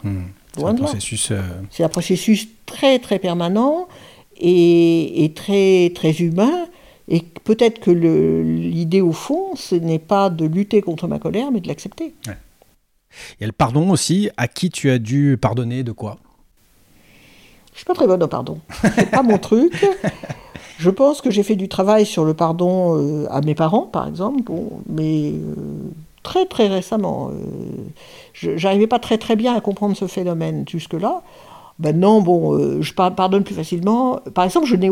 C'est 0.54 0.60
Loin 0.60 0.70
un 0.70 0.74
processus. 0.84 1.32
C'est 1.70 1.84
un 1.84 1.88
processus 1.88 2.48
très 2.66 2.98
très 2.98 3.18
permanent 3.18 3.88
et, 4.38 5.24
et 5.24 5.32
très 5.32 5.90
très 5.94 6.12
humain. 6.12 6.66
Et 7.08 7.22
peut-être 7.44 7.78
que 7.80 7.90
l'idée 7.90 9.00
au 9.00 9.12
fond, 9.12 9.54
ce 9.54 9.74
n'est 9.74 10.00
pas 10.00 10.28
de 10.30 10.44
lutter 10.44 10.82
contre 10.82 11.06
ma 11.06 11.18
colère, 11.18 11.52
mais 11.52 11.60
de 11.60 11.68
l'accepter. 11.68 12.14
Il 12.26 13.42
y 13.42 13.44
a 13.44 13.46
le 13.46 13.52
pardon 13.52 13.90
aussi. 13.90 14.28
À 14.36 14.48
qui 14.48 14.70
tu 14.70 14.90
as 14.90 14.98
dû 14.98 15.38
pardonner 15.40 15.84
de 15.84 15.92
quoi? 15.92 16.18
Je 17.72 17.78
suis 17.78 17.84
pas 17.84 17.94
très 17.94 18.06
bonne 18.06 18.22
au 18.22 18.28
pardon. 18.28 18.58
C'est 18.94 19.10
pas 19.10 19.22
mon 19.22 19.38
truc. 19.38 19.86
Je 20.78 20.90
pense 20.90 21.22
que 21.22 21.30
j'ai 21.30 21.42
fait 21.42 21.56
du 21.56 21.68
travail 21.68 22.04
sur 22.04 22.24
le 22.24 22.34
pardon 22.34 22.98
euh, 22.98 23.26
à 23.30 23.40
mes 23.40 23.54
parents, 23.54 23.86
par 23.86 24.06
exemple, 24.06 24.42
bon, 24.42 24.82
mais 24.86 25.30
euh, 25.30 25.54
très 26.22 26.44
très 26.44 26.68
récemment. 26.68 27.30
euh, 27.30 27.34
je 28.34 28.58
J'arrivais 28.58 28.86
pas 28.86 28.98
très 28.98 29.16
très 29.16 29.36
bien 29.36 29.54
à 29.54 29.60
comprendre 29.60 29.96
ce 29.96 30.06
phénomène 30.06 30.64
jusque-là. 30.68 31.22
Maintenant, 31.78 32.20
bon, 32.22 32.54
euh, 32.54 32.80
je 32.80 32.94
par- 32.94 33.14
pardonne 33.14 33.44
plus 33.44 33.54
facilement. 33.54 34.20
Par 34.34 34.44
exemple, 34.44 34.66
je 34.66 34.76
n'ai 34.76 34.90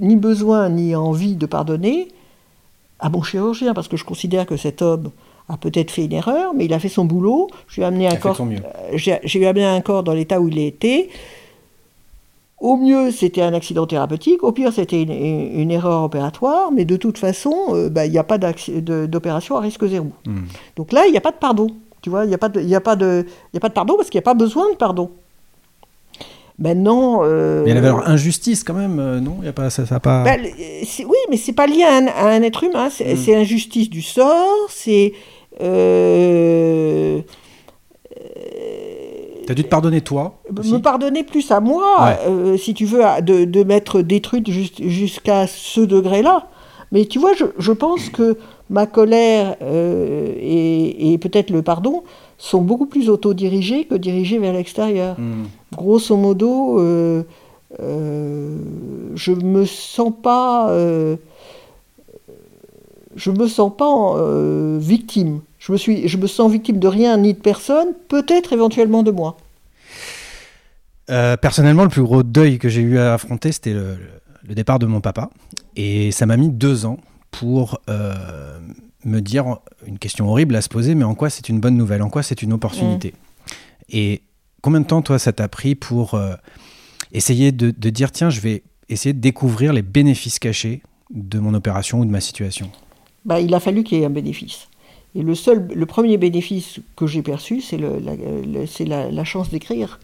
ni 0.00 0.16
besoin 0.16 0.68
ni 0.68 0.94
envie 0.94 1.34
de 1.34 1.46
pardonner 1.46 2.08
à 3.00 3.08
mon 3.10 3.22
chirurgien, 3.22 3.74
parce 3.74 3.88
que 3.88 3.96
je 3.96 4.04
considère 4.04 4.46
que 4.46 4.56
cet 4.56 4.80
homme 4.82 5.10
a 5.48 5.56
peut-être 5.56 5.90
fait 5.90 6.04
une 6.04 6.12
erreur, 6.12 6.52
mais 6.54 6.66
il 6.66 6.72
a 6.74 6.78
fait 6.78 6.88
son 6.88 7.04
boulot. 7.04 7.48
Je 7.68 7.76
lui 7.76 7.82
ai 7.82 7.84
amené 7.86 8.06
un 8.06 8.10
corps. 8.20 8.36
euh, 8.64 8.90
J'ai 8.94 9.18
j'ai 9.24 9.46
amené 9.46 9.64
un 9.64 9.80
corps 9.80 10.02
dans 10.04 10.12
l'état 10.12 10.40
où 10.40 10.48
il 10.48 10.58
était. 10.58 11.08
Au 12.60 12.76
mieux, 12.76 13.12
c'était 13.12 13.42
un 13.42 13.54
accident 13.54 13.86
thérapeutique. 13.86 14.42
Au 14.42 14.50
pire, 14.50 14.72
c'était 14.72 15.00
une, 15.02 15.12
une- 15.12 15.60
une 15.60 15.70
erreur 15.70 16.02
opératoire. 16.02 16.72
Mais 16.72 16.84
de 16.84 16.96
toute 16.96 17.16
façon, 17.18 17.54
euh, 17.70 17.88
bah, 17.88 18.04
il 18.06 18.10
n'y 18.12 18.18
a 18.18 18.24
pas 18.24 18.36
d'opération 18.38 19.56
à 19.56 19.60
risque 19.60 19.86
zéro. 19.86 20.08
Hmm. 20.26 20.42
Donc 20.76 20.92
là, 20.92 21.06
il 21.06 21.12
n'y 21.12 21.18
a 21.18 21.20
pas 21.20 21.30
de 21.30 21.36
pardon. 21.36 21.68
Tu 22.02 22.10
vois, 22.10 22.24
il 22.24 22.28
n'y 22.28 22.34
a, 22.34 22.38
pas 22.38 22.48
de- 22.48 22.60
il 22.60 22.68
y 22.68 22.74
a, 22.74 22.80
pas 22.80 22.96
de- 22.96 23.24
il 23.52 23.54
y 23.54 23.58
a 23.58 23.60
pas 23.60 23.68
de 23.68 23.74
pardon 23.74 23.94
parce 23.96 24.10
qu'il 24.10 24.18
n'y 24.18 24.22
a 24.22 24.28
pas 24.30 24.34
besoin 24.34 24.70
de 24.72 24.76
pardon. 24.76 25.10
Maintenant. 26.58 27.20
euh, 27.22 27.62
Mais 27.64 27.70
il 27.70 27.74
y 27.74 27.78
avait 27.78 27.86
alors 27.86 28.08
injustice 28.08 28.64
quand 28.64 28.74
même, 28.74 28.98
euh, 28.98 29.20
non? 29.20 29.36
Il 29.40 29.46
y 29.46 29.48
a 29.48 29.52
pas 29.52 29.70
ça, 29.70 29.86
ça 29.86 29.96
a 29.96 30.00
pas. 30.00 30.24
bah, 30.24 30.32
c'est- 30.84 31.04
oui, 31.04 31.16
mais 31.30 31.36
c'est 31.36 31.52
pas 31.52 31.66
lié 31.68 31.84
à 31.84 31.96
un, 31.96 32.06
à 32.08 32.28
un 32.30 32.42
être 32.42 32.64
humain. 32.64 32.88
Mm. 32.88 33.14
C'est 33.16 33.36
injustice 33.36 33.88
du 33.90 34.02
sort. 34.02 34.66
C'est. 34.68 35.12
euh, 35.60 37.20
T'as 39.46 39.54
dû 39.54 39.64
te 39.64 39.68
pardonner 39.68 40.02
toi 40.02 40.40
aussi 40.58 40.74
me 40.74 40.78
pardonner 40.80 41.22
plus 41.24 41.50
à 41.50 41.60
moi, 41.60 41.86
Ouais. 42.02 42.16
euh, 42.28 42.56
si 42.58 42.74
tu 42.74 42.84
veux, 42.84 43.00
de, 43.22 43.44
de 43.46 43.62
m'être 43.64 44.02
détruite 44.02 44.50
jus- 44.50 44.70
jusqu'à 44.78 45.46
ce 45.46 45.80
degré-là. 45.80 46.48
Mais 46.92 47.06
tu 47.06 47.18
vois, 47.18 47.32
je, 47.34 47.44
je 47.58 47.72
pense 47.72 48.10
que 48.10 48.36
ma 48.68 48.86
colère 48.86 49.56
euh, 49.62 50.34
et, 50.38 51.12
et 51.12 51.18
peut-être 51.18 51.48
le 51.50 51.62
pardon 51.62 52.02
sont 52.38 52.62
beaucoup 52.62 52.86
plus 52.86 53.10
autodirigés 53.10 53.84
que 53.84 53.96
dirigés 53.96 54.38
vers 54.38 54.52
l'extérieur. 54.52 55.18
Hmm. 55.18 55.46
Grosso 55.74 56.16
modo, 56.16 56.80
euh, 56.80 57.24
euh, 57.80 58.56
je 59.16 59.32
me 59.32 59.66
sens 59.66 60.12
pas, 60.22 60.70
euh, 60.70 61.16
je 63.16 63.32
me 63.32 63.48
sens 63.48 63.72
pas 63.76 64.16
victime. 64.78 65.40
Je 65.58 65.72
me 65.72 65.76
suis, 65.76 66.06
je 66.06 66.16
me 66.16 66.28
sens 66.28 66.50
victime 66.50 66.78
de 66.78 66.86
rien 66.86 67.16
ni 67.16 67.34
de 67.34 67.40
personne, 67.40 67.88
peut-être 68.08 68.52
éventuellement 68.52 69.02
de 69.02 69.10
moi. 69.10 69.36
Personnellement, 71.08 71.84
le 71.84 71.88
plus 71.88 72.02
gros 72.02 72.22
deuil 72.22 72.58
que 72.58 72.68
j'ai 72.68 72.82
eu 72.82 72.98
à 72.98 73.14
affronter, 73.14 73.50
c'était 73.50 73.72
le, 73.72 73.96
départ 74.54 74.78
de 74.78 74.86
mon 74.86 75.00
papa. 75.00 75.30
Et 75.74 76.12
ça 76.12 76.26
m'a 76.26 76.36
mis 76.36 76.50
deux 76.50 76.86
ans 76.86 76.98
pour 77.30 77.80
me 79.08 79.20
dire 79.20 79.58
une 79.86 79.98
question 79.98 80.28
horrible 80.28 80.56
à 80.56 80.62
se 80.62 80.68
poser, 80.68 80.94
mais 80.94 81.04
en 81.04 81.14
quoi 81.14 81.30
c'est 81.30 81.48
une 81.48 81.60
bonne 81.60 81.76
nouvelle, 81.76 82.02
en 82.02 82.10
quoi 82.10 82.22
c'est 82.22 82.42
une 82.42 82.52
opportunité. 82.52 83.14
Et 83.90 84.22
combien 84.62 84.80
de 84.80 84.86
temps, 84.86 85.02
toi, 85.02 85.18
ça 85.18 85.32
t'a 85.32 85.48
pris 85.48 85.74
pour 85.74 86.14
euh, 86.14 86.34
essayer 87.12 87.52
de, 87.52 87.70
de 87.70 87.90
dire, 87.90 88.12
tiens, 88.12 88.30
je 88.30 88.40
vais 88.40 88.62
essayer 88.88 89.12
de 89.12 89.20
découvrir 89.20 89.72
les 89.72 89.82
bénéfices 89.82 90.38
cachés 90.38 90.82
de 91.10 91.38
mon 91.38 91.54
opération 91.54 92.00
ou 92.00 92.04
de 92.04 92.10
ma 92.10 92.20
situation? 92.20 92.70
Bah, 93.24 93.40
il 93.40 93.54
a 93.54 93.60
fallu 93.60 93.82
qu'il 93.84 93.98
y 93.98 94.02
ait 94.02 94.06
un 94.06 94.10
bénéfice. 94.10 94.68
Et 95.14 95.22
le 95.22 95.34
seul, 95.34 95.68
le 95.74 95.86
premier 95.86 96.18
bénéfice 96.18 96.80
que 96.96 97.06
j'ai 97.06 97.22
perçu, 97.22 97.62
la, 97.72 98.66
c'est 98.66 98.84
la, 98.84 99.10
la 99.10 99.24
chance 99.24 99.50
d'écrire. 99.50 100.00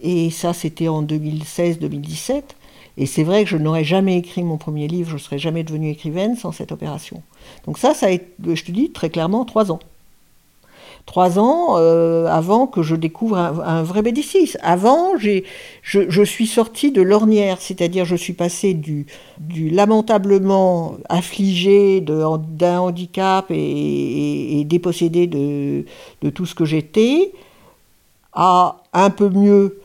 Et 0.00 0.30
ça, 0.30 0.52
c'était 0.52 0.88
en 0.88 1.02
2016-2017. 1.02 2.42
Et 2.96 3.06
c'est 3.06 3.24
vrai 3.24 3.44
que 3.44 3.50
je 3.50 3.56
n'aurais 3.56 3.84
jamais 3.84 4.18
écrit 4.18 4.42
mon 4.44 4.56
premier 4.56 4.86
livre, 4.86 5.08
je 5.10 5.14
ne 5.14 5.18
serais 5.18 5.38
jamais 5.38 5.64
devenue 5.64 5.90
écrivaine 5.90 6.36
sans 6.36 6.52
cette 6.52 6.70
opération. 6.72 7.22
Donc 7.66 7.78
ça, 7.78 7.92
ça 7.92 8.06
a 8.06 8.10
été, 8.10 8.26
je 8.54 8.64
te 8.64 8.70
dis 8.70 8.90
très 8.90 9.10
clairement, 9.10 9.44
trois 9.44 9.72
ans. 9.72 9.80
Trois 11.06 11.38
ans 11.38 11.76
euh, 11.76 12.26
avant 12.26 12.66
que 12.66 12.82
je 12.82 12.96
découvre 12.96 13.36
un, 13.36 13.82
vrai 13.82 14.00
bénéfice. 14.00 14.56
Avant, 14.62 15.18
j'ai, 15.18 15.44
je, 15.82 16.22
suis 16.22 16.46
sortie 16.46 16.92
de 16.92 17.02
l'ornière, 17.02 17.60
c'est-à-dire 17.60 18.06
je 18.06 18.16
suis 18.16 18.32
passée 18.32 18.72
du, 18.72 19.06
lamentablement 19.70 20.96
affligé 21.10 22.00
de- 22.00 22.24
d'un 22.56 22.78
handicap 22.80 23.50
et, 23.50 23.54
et- 23.54 24.60
et 24.60 24.64
dépossédé 24.64 25.26
de, 25.26 25.84
tout 26.30 26.46
ce 26.46 26.54
que 26.54 26.64
j'étais 26.64 27.32
à 28.32 28.76
un 28.94 29.10
peu 29.10 29.28
mieux, 29.28 29.80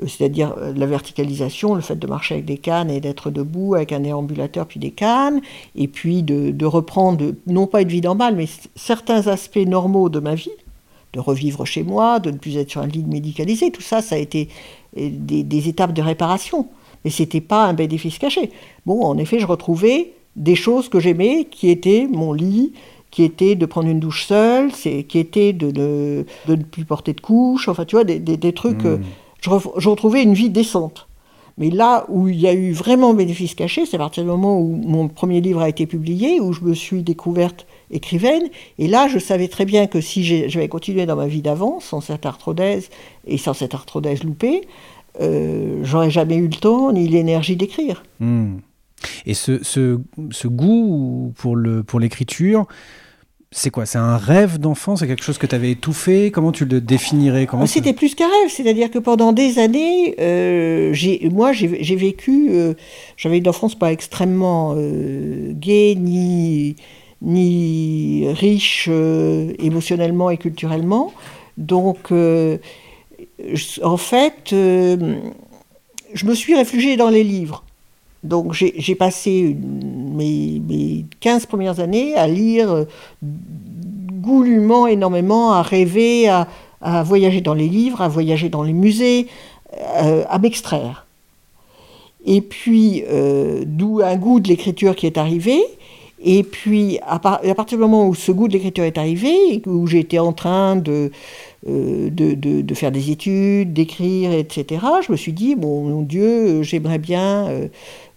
c'est-à-dire 0.00 0.54
euh, 0.58 0.72
la 0.74 0.86
verticalisation, 0.86 1.74
le 1.74 1.80
fait 1.80 1.96
de 1.96 2.06
marcher 2.06 2.34
avec 2.34 2.46
des 2.46 2.58
cannes 2.58 2.90
et 2.90 3.00
d'être 3.00 3.30
debout 3.30 3.74
avec 3.74 3.92
un 3.92 4.00
déambulateur 4.00 4.66
puis 4.66 4.80
des 4.80 4.90
cannes, 4.90 5.40
et 5.76 5.88
puis 5.88 6.22
de, 6.22 6.50
de 6.50 6.66
reprendre, 6.66 7.32
non 7.46 7.66
pas 7.66 7.82
une 7.82 7.88
vie 7.88 8.00
normale, 8.00 8.34
mais 8.34 8.46
certains 8.74 9.26
aspects 9.28 9.56
normaux 9.56 10.08
de 10.08 10.20
ma 10.20 10.34
vie, 10.34 10.50
de 11.12 11.20
revivre 11.20 11.64
chez 11.64 11.84
moi, 11.84 12.18
de 12.18 12.30
ne 12.30 12.38
plus 12.38 12.56
être 12.56 12.70
sur 12.70 12.80
un 12.80 12.86
lit 12.88 13.04
médicalisé, 13.04 13.70
tout 13.70 13.82
ça, 13.82 14.02
ça 14.02 14.16
a 14.16 14.18
été 14.18 14.48
euh, 14.98 15.10
des, 15.12 15.44
des 15.44 15.68
étapes 15.68 15.92
de 15.92 16.02
réparation. 16.02 16.68
Mais 17.04 17.10
c'était 17.10 17.42
pas 17.42 17.66
un 17.66 17.74
bénéfice 17.74 18.18
caché. 18.18 18.50
Bon, 18.86 19.02
en 19.04 19.18
effet, 19.18 19.38
je 19.38 19.46
retrouvais 19.46 20.12
des 20.36 20.54
choses 20.54 20.88
que 20.88 20.98
j'aimais, 20.98 21.46
qui 21.50 21.68
étaient 21.68 22.08
mon 22.10 22.32
lit, 22.32 22.72
qui 23.10 23.22
était 23.22 23.54
de 23.54 23.66
prendre 23.66 23.88
une 23.88 24.00
douche 24.00 24.26
seule, 24.26 24.72
qui 24.72 25.18
était 25.18 25.52
de, 25.52 26.24
ne 26.48 26.56
plus 26.56 26.84
porter 26.84 27.12
de 27.12 27.20
couche, 27.20 27.68
enfin 27.68 27.84
tu 27.84 27.94
vois, 27.94 28.04
des, 28.04 28.18
des, 28.18 28.36
des 28.36 28.52
trucs. 28.52 28.84
euh, 28.84 28.98
je, 29.44 29.50
re- 29.50 29.78
je 29.78 29.88
retrouvais 29.88 30.22
une 30.22 30.34
vie 30.34 30.50
décente. 30.50 31.06
Mais 31.56 31.70
là 31.70 32.04
où 32.08 32.28
il 32.28 32.40
y 32.40 32.48
a 32.48 32.52
eu 32.52 32.72
vraiment 32.72 33.14
bénéfice 33.14 33.54
caché, 33.54 33.86
c'est 33.86 33.96
à 33.96 33.98
partir 33.98 34.24
du 34.24 34.28
moment 34.28 34.58
où 34.58 34.74
mon 34.74 35.06
premier 35.06 35.40
livre 35.40 35.60
a 35.60 35.68
été 35.68 35.86
publié, 35.86 36.40
où 36.40 36.52
je 36.52 36.62
me 36.62 36.74
suis 36.74 37.02
découverte 37.02 37.66
écrivaine. 37.92 38.42
Et 38.78 38.88
là, 38.88 39.06
je 39.06 39.18
savais 39.20 39.46
très 39.46 39.64
bien 39.64 39.86
que 39.86 40.00
si 40.00 40.24
j'avais 40.24 40.68
continué 40.68 41.06
dans 41.06 41.14
ma 41.14 41.28
vie 41.28 41.42
d'avant, 41.42 41.78
sans 41.78 42.00
cette 42.00 42.26
arthrodèse 42.26 42.88
et 43.26 43.38
sans 43.38 43.54
cette 43.54 43.74
arthrodèse 43.74 44.24
loupée, 44.24 44.62
euh, 45.20 45.80
j'aurais 45.84 46.10
jamais 46.10 46.36
eu 46.36 46.48
le 46.48 46.56
temps 46.56 46.90
ni 46.90 47.06
l'énergie 47.06 47.54
d'écrire. 47.54 48.02
Hmm. 48.18 48.56
Et 49.26 49.34
ce, 49.34 50.46
goût 50.46 51.32
pour 51.36 52.00
l'écriture, 52.00 52.66
c'est 53.56 53.70
quoi 53.70 53.86
C'est 53.86 53.98
un 53.98 54.16
rêve 54.16 54.58
d'enfant? 54.58 54.96
C'est 54.96 55.06
quelque 55.06 55.22
chose 55.22 55.38
que 55.38 55.46
tu 55.46 55.54
avais 55.54 55.70
étouffé? 55.70 56.32
Comment 56.32 56.50
tu 56.50 56.64
le 56.64 56.80
définirais? 56.80 57.46
Comment 57.46 57.62
Ah, 57.62 57.66
C'était 57.68 57.92
plus 57.92 58.16
qu'un 58.16 58.26
rêve, 58.26 58.50
c'est-à-dire 58.50 58.90
que 58.90 58.98
pendant 58.98 59.32
des 59.32 59.60
années, 59.60 60.16
euh, 60.18 60.92
moi 61.30 61.52
j'ai 61.52 61.96
vécu, 61.96 62.48
euh, 62.50 62.74
j'avais 63.16 63.38
une 63.38 63.48
enfance 63.48 63.76
pas 63.76 63.92
extrêmement 63.92 64.74
euh, 64.76 65.52
gaie 65.54 65.94
ni, 65.96 66.74
ni 67.22 68.26
riche 68.32 68.88
euh, 68.90 69.52
émotionnellement 69.60 70.30
et 70.30 70.36
culturellement. 70.36 71.12
Donc, 71.56 72.10
en 72.10 73.96
fait, 73.96 74.48
je 74.50 76.26
me 76.26 76.34
suis 76.34 76.56
réfugiée 76.56 76.96
dans 76.96 77.08
les 77.08 77.22
livres. 77.22 77.63
Donc 78.24 78.54
j'ai 78.54 78.94
passé 78.94 79.54
mes, 79.62 80.60
mes 80.66 81.04
15 81.20 81.44
premières 81.46 81.78
années 81.78 82.14
à 82.14 82.26
lire 82.26 82.72
euh, 82.72 82.84
goulûment 83.22 84.86
énormément, 84.86 85.52
à 85.52 85.60
rêver, 85.60 86.28
à, 86.28 86.46
voyager 87.02 87.40
dans 87.40 87.54
les 87.54 87.68
livres, 87.68 88.00
à 88.00 88.08
voyager 88.08 88.48
dans 88.48 88.62
les 88.62 88.72
musées, 88.72 89.26
euh, 90.02 90.24
à 90.28 90.38
m'extraire. 90.38 91.06
Et 92.26 92.40
puis, 92.40 93.04
euh, 93.08 93.64
d'où 93.66 94.00
un 94.02 94.16
goût 94.16 94.40
de 94.40 94.48
l'écriture 94.48 94.96
qui 94.96 95.06
est 95.06 95.18
arrivé. 95.18 95.62
Et 96.22 96.42
puis, 96.42 96.98
à, 97.02 97.16
à 97.16 97.54
partir 97.54 97.76
du 97.76 97.82
moment 97.82 98.08
où 98.08 98.14
ce 98.14 98.32
goût 98.32 98.48
de 98.48 98.54
l'écriture 98.54 98.84
est 98.84 98.96
arrivé, 98.96 99.62
où 99.66 99.86
j'étais 99.86 100.18
en 100.18 100.32
train 100.32 100.76
de, 100.76 101.10
euh, 101.66 102.10
de, 102.10 102.74
faire 102.74 102.92
des 102.92 103.10
études, 103.10 103.72
d'écrire, 103.72 104.32
etc., 104.32 104.84
je 105.06 105.10
me 105.10 105.16
suis 105.16 105.32
dit, 105.32 105.54
bon, 105.54 105.84
mon 105.84 106.02
Dieu, 106.02 106.62
j'aimerais 106.62 106.98
bien, 106.98 107.48
euh, 107.48 107.68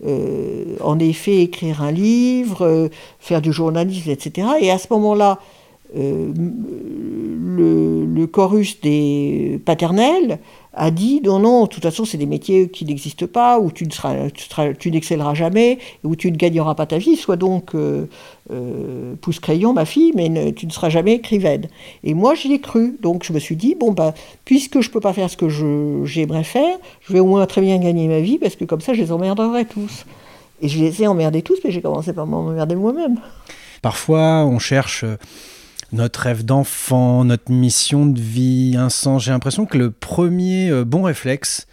euh, 0.06 0.76
en 0.82 1.00
effet, 1.00 1.44
écrire 1.44 1.82
un 1.82 1.92
livre, 1.92 2.90
faire 3.20 3.42
du 3.42 3.54
journalisme, 3.54 4.10
etc. 4.10 4.48
Et 4.60 4.70
à 4.70 4.78
ce 4.78 4.88
moment-là, 4.92 5.40
le 5.96 6.26
chorus 8.26 8.82
des 8.82 9.62
paternels 9.64 10.40
a 10.78 10.92
dit 10.92 11.22
non, 11.24 11.40
non, 11.40 11.64
de 11.64 11.70
toute 11.70 11.84
façon, 11.84 12.06
c'est 12.06 12.18
des 12.18 12.26
métiers 12.26 12.70
qui 12.70 12.86
n'existent 12.86 13.28
pas, 13.28 13.60
où 13.60 13.72
tu 13.72 13.86
n'excelleras 13.86 15.34
jamais, 15.34 15.80
où 16.04 16.16
tu 16.16 16.32
ne 16.32 16.38
gagneras 16.38 16.76
pas 16.76 16.86
ta 16.86 16.98
vie, 16.98 17.16
soit 17.16 17.36
donc 17.36 17.76
euh, 17.76 18.06
euh, 18.52 19.16
pousse 19.20 19.40
crayon, 19.40 19.74
ma 19.74 19.86
fille, 19.86 20.12
mais 20.16 20.54
tu 20.54 20.66
ne 20.68 20.72
seras 20.72 20.90
jamais 20.90 21.14
écrivaine. 21.14 21.68
Et 22.04 22.14
moi, 22.14 22.36
j'y 22.36 22.54
ai 22.54 22.60
cru. 22.60 22.98
Donc, 23.02 23.24
je 23.24 23.34
me 23.34 23.40
suis 23.40 23.56
dit, 23.56 23.76
bon, 23.76 23.92
bah, 23.92 24.14
puisque 24.46 24.82
je 24.82 24.88
ne 24.88 24.94
peux 24.94 25.02
pas 25.02 25.14
faire 25.14 25.30
ce 25.30 25.38
que 25.38 25.50
j'aimerais 26.06 26.44
faire, 26.44 26.78
je 27.02 27.14
vais 27.14 27.20
au 27.20 27.26
moins 27.26 27.46
très 27.46 27.62
bien 27.62 27.78
gagner 27.78 28.08
ma 28.08 28.20
vie, 28.20 28.38
parce 28.38 28.56
que 28.56 28.66
comme 28.66 28.82
ça, 28.82 28.94
je 28.94 29.02
les 29.02 29.12
emmerderai 29.12 29.66
tous. 29.66 30.06
Et 30.62 30.70
je 30.70 30.80
les 30.80 31.04
ai 31.04 31.08
emmerdés 31.08 31.42
tous, 31.42 31.60
mais 31.64 31.72
j'ai 31.72 31.82
commencé 31.82 32.14
par 32.14 32.26
m'emmerder 32.26 32.76
moi-même. 32.76 33.20
Parfois, 33.82 34.46
on 34.46 34.60
cherche 34.60 35.04
euh, 35.04 35.18
notre 35.92 36.22
rêve 36.22 36.44
d'enfant, 36.44 37.24
notre 37.24 37.52
mission 37.52 38.06
de 38.06 38.20
vie, 38.20 38.76
un 38.78 38.90
sens. 38.90 39.24
J'ai 39.24 39.32
l'impression 39.32 39.66
que 39.66 39.78
le 39.78 39.92
premier 39.92 40.70
euh, 40.70 40.84
bon 40.84 41.04
réflexe, 41.04 41.68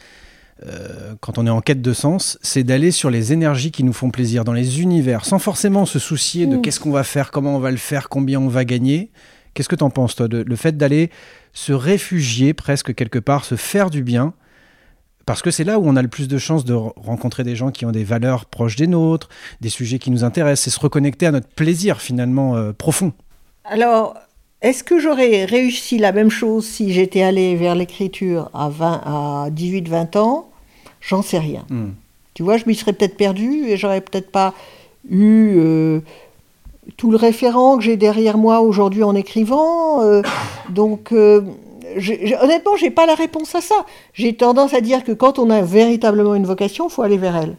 euh, 0.67 1.15
quand 1.21 1.37
on 1.39 1.47
est 1.47 1.51
en 1.51 1.61
quête 1.61 1.83
de 1.83 1.93
sens, 1.93 2.39
c'est 2.43 2.63
d'aller 2.63 2.91
sur 2.93 3.11
les 3.11 3.33
énergies 3.33 3.73
qui 3.73 3.83
nous 3.83 3.93
font 3.93 4.11
plaisir, 4.11 4.45
dans 4.45 4.53
les 4.53 4.81
univers, 4.81 5.25
sans 5.25 5.39
forcément 5.41 5.85
se 5.85 5.99
soucier 5.99 6.47
de 6.47 6.57
Mm. 6.57 6.63
qu'est-ce 6.63 6.81
qu'on 6.81 6.93
va 6.93 7.03
faire, 7.05 7.31
comment 7.33 7.57
on 7.57 7.61
va 7.61 7.71
le 7.73 7.77
faire, 7.77 8.09
combien 8.09 8.41
on 8.41 8.49
va 8.49 8.65
gagner. 8.65 9.11
Qu'est-ce 9.53 9.69
que 9.69 9.77
tu 9.77 9.85
en 9.85 9.91
penses, 9.91 10.15
toi, 10.17 10.29
de, 10.29 10.39
le 10.47 10.57
fait 10.57 10.77
d'aller 10.77 11.11
se 11.53 11.73
réfugier 11.73 12.55
presque 12.55 12.95
quelque 12.95 13.19
part, 13.19 13.45
se 13.45 13.57
faire 13.57 13.91
du 13.91 14.03
bien? 14.03 14.33
Parce 15.27 15.41
que 15.43 15.51
c'est 15.51 15.65
là 15.65 15.79
où 15.79 15.87
on 15.89 15.97
a 15.97 16.03
le 16.03 16.09
plus 16.09 16.29
de 16.29 16.37
chances 16.39 16.65
de 16.65 16.75
re- 16.75 16.93
rencontrer 16.97 17.45
des 17.45 17.57
gens 17.57 17.71
qui 17.71 17.87
ont 17.87 17.93
des 17.93 18.05
valeurs 18.05 18.45
proches 18.47 18.77
des 18.77 18.87
nôtres, 18.87 19.29
des 19.61 19.71
sujets 19.71 19.99
qui 19.99 20.11
nous 20.11 20.23
intéressent, 20.23 20.65
c'est 20.65 20.71
se 20.71 20.81
reconnecter 20.81 21.27
à 21.27 21.31
notre 21.33 21.49
plaisir 21.49 22.01
finalement 22.01 22.57
euh, 22.57 22.73
profond. 22.73 23.13
Alors, 23.65 24.15
est-ce 24.63 24.85
que 24.85 24.99
j'aurais 24.99 25.45
réussi 25.45 25.99
la 25.99 26.13
même 26.13 26.31
chose 26.31 26.67
si 26.67 26.93
j'étais 26.93 27.23
allée 27.23 27.57
vers 27.57 27.75
l'écriture 27.75 28.51
à, 28.55 28.69
20, 28.69 29.03
à 29.05 29.47
18-20 29.51 30.19
ans? 30.19 30.49
J'en 31.01 31.23
sais 31.23 31.39
rien. 31.39 31.65
Hmm. 31.71 31.91
Tu 32.35 32.43
vois, 32.43 32.57
je 32.57 32.65
m'y 32.67 32.75
serais 32.75 32.93
peut-être 32.93 33.17
perdue 33.17 33.67
et 33.69 33.77
j'aurais 33.77 34.01
peut-être 34.01 34.31
pas 34.31 34.55
eu 35.09 35.55
euh, 35.57 36.01
tout 36.97 37.11
le 37.11 37.17
référent 37.17 37.77
que 37.77 37.85
j'ai 37.85 37.97
derrière 37.97 38.39
moi 38.39 38.61
aujourd'hui 38.61 39.03
en 39.03 39.15
écrivant. 39.15 40.03
euh, 40.03 40.23
donc, 40.71 41.13
euh, 41.13 41.43
j'ai- 41.97 42.37
honnêtement, 42.43 42.77
j'ai 42.77 42.91
pas 42.91 43.07
la 43.07 43.15
réponse 43.15 43.55
à 43.55 43.61
ça. 43.61 43.87
J'ai 44.15 44.35
tendance 44.35 44.75
à 44.75 44.81
dire 44.81 45.05
que 45.05 45.13
quand 45.13 45.39
on 45.39 45.49
a 45.51 45.63
véritablement 45.63 46.35
une 46.35 46.47
vocation, 46.47 46.89
il 46.89 46.91
faut 46.93 47.03
aller 47.03 47.19
vers 47.19 47.37
elle. 47.37 47.57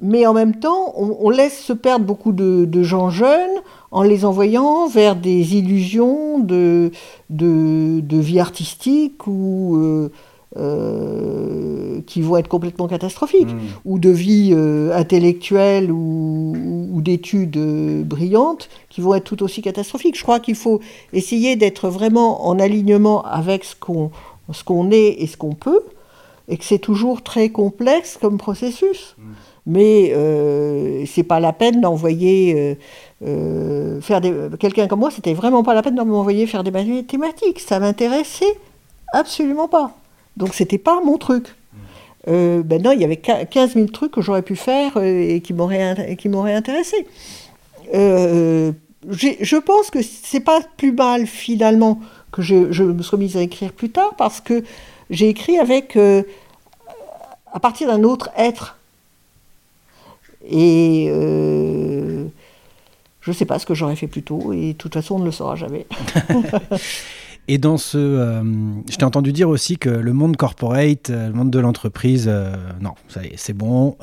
Mais 0.00 0.26
en 0.26 0.34
même 0.34 0.56
temps, 0.56 0.92
on, 0.96 1.16
on 1.20 1.30
laisse 1.30 1.58
se 1.62 1.72
perdre 1.72 2.04
beaucoup 2.04 2.32
de, 2.32 2.64
de 2.64 2.82
gens 2.82 3.10
jeunes 3.10 3.56
en 3.90 4.02
les 4.02 4.24
envoyant 4.24 4.88
vers 4.88 5.14
des 5.16 5.56
illusions 5.56 6.40
de, 6.40 6.90
de, 7.30 8.00
de 8.00 8.16
vie 8.18 8.40
artistique 8.40 9.26
ou 9.26 9.76
euh, 9.76 10.10
euh, 10.56 12.00
qui 12.06 12.20
vont 12.22 12.36
être 12.36 12.48
complètement 12.48 12.86
catastrophiques, 12.88 13.48
ou 13.84 13.98
de 13.98 14.10
vie 14.10 14.50
euh, 14.52 14.92
intellectuelle 14.96 15.90
ou, 15.90 16.54
ou- 16.56 16.88
ou 16.96 17.00
d'études 17.02 17.58
brillantes 18.04 18.68
qui 18.88 19.00
vont 19.00 19.14
être 19.14 19.24
tout 19.24 19.42
aussi 19.42 19.62
catastrophiques. 19.62 20.16
Je 20.16 20.22
crois 20.22 20.40
qu'il 20.40 20.54
faut 20.54 20.80
essayer 21.12 21.56
d'être 21.56 21.88
vraiment 21.88 22.46
en 22.46 22.58
alignement 22.58 23.22
avec 23.24 23.64
ce 23.64 23.74
qu'on 23.76 24.10
ce 24.52 24.62
qu'on 24.62 24.90
est 24.90 25.22
et 25.22 25.26
ce 25.26 25.36
qu'on 25.38 25.54
peut, 25.54 25.80
et 26.48 26.56
que 26.58 26.64
c'est 26.64 26.78
toujours 26.78 27.22
très 27.22 27.48
complexe 27.48 28.18
comme 28.20 28.36
processus. 28.38 29.16
Mais 29.66 30.12
euh, 30.14 31.04
c'est 31.06 31.22
pas 31.22 31.40
la 31.40 31.52
peine 31.54 31.80
d'envoyer 31.80 32.54
euh, 32.54 32.74
euh, 33.26 34.00
faire 34.02 34.20
des 34.20 34.32
quelqu'un 34.60 34.86
comme 34.86 35.00
moi, 35.00 35.10
c'était 35.10 35.32
vraiment 35.32 35.62
pas 35.62 35.72
la 35.72 35.82
peine 35.82 35.94
de 35.94 36.02
m'envoyer 36.02 36.46
faire 36.46 36.62
des 36.64 36.70
mathématiques. 36.70 37.60
Ça 37.60 37.80
m'intéressait 37.80 38.58
absolument 39.14 39.68
pas. 39.68 39.92
Donc 40.36 40.54
c'était 40.54 40.78
pas 40.78 41.00
mon 41.02 41.16
truc. 41.16 41.54
Euh, 42.28 42.62
ben 42.62 42.82
non, 42.82 42.92
il 42.92 43.00
y 43.00 43.04
avait 43.04 43.16
quin- 43.16 43.46
15 43.46 43.74
000 43.74 43.86
trucs 43.86 44.12
que 44.12 44.20
j'aurais 44.20 44.42
pu 44.42 44.56
faire 44.56 44.96
et 45.02 45.40
qui 45.42 45.52
m'auraient 45.54 45.94
qui 46.18 46.28
intéressé. 46.28 47.06
Je 47.92 49.56
pense 49.58 49.90
que 49.90 50.00
c'est 50.02 50.40
pas 50.40 50.60
plus 50.76 50.92
mal 50.92 51.26
finalement 51.26 52.00
que 52.32 52.42
je, 52.42 52.72
je 52.72 52.82
me 52.82 53.02
sois 53.02 53.18
mise 53.18 53.36
à 53.36 53.42
écrire 53.42 53.72
plus 53.72 53.90
tard 53.90 54.14
parce 54.16 54.40
que 54.40 54.64
j'ai 55.10 55.28
écrit 55.28 55.58
avec 55.58 55.96
à 57.52 57.60
partir 57.60 57.88
d'un 57.88 58.02
autre 58.02 58.30
être. 58.36 58.76
Et 60.48 61.06
euh, 61.10 62.24
je 63.20 63.30
ne 63.30 63.34
sais 63.34 63.44
pas 63.46 63.58
ce 63.58 63.66
que 63.66 63.74
j'aurais 63.74 63.96
fait 63.96 64.06
plus 64.08 64.22
tôt, 64.22 64.52
et 64.52 64.72
de 64.72 64.78
toute 64.78 64.94
façon, 64.94 65.16
on 65.16 65.18
ne 65.20 65.24
le 65.24 65.32
saura 65.32 65.56
jamais. 65.56 65.86
Et 67.46 67.58
dans 67.58 67.76
ce, 67.76 67.98
euh, 67.98 68.42
je 68.90 68.96
t'ai 68.96 69.04
entendu 69.04 69.30
dire 69.30 69.50
aussi 69.50 69.76
que 69.76 69.90
le 69.90 70.12
monde 70.14 70.34
corporate, 70.34 71.10
euh, 71.10 71.26
le 71.28 71.34
monde 71.34 71.50
de 71.50 71.58
l'entreprise, 71.58 72.24
euh, 72.26 72.54
non, 72.80 72.92
ça 73.08 73.22
y 73.22 73.26
est, 73.26 73.36
c'est 73.36 73.52
bon, 73.52 73.98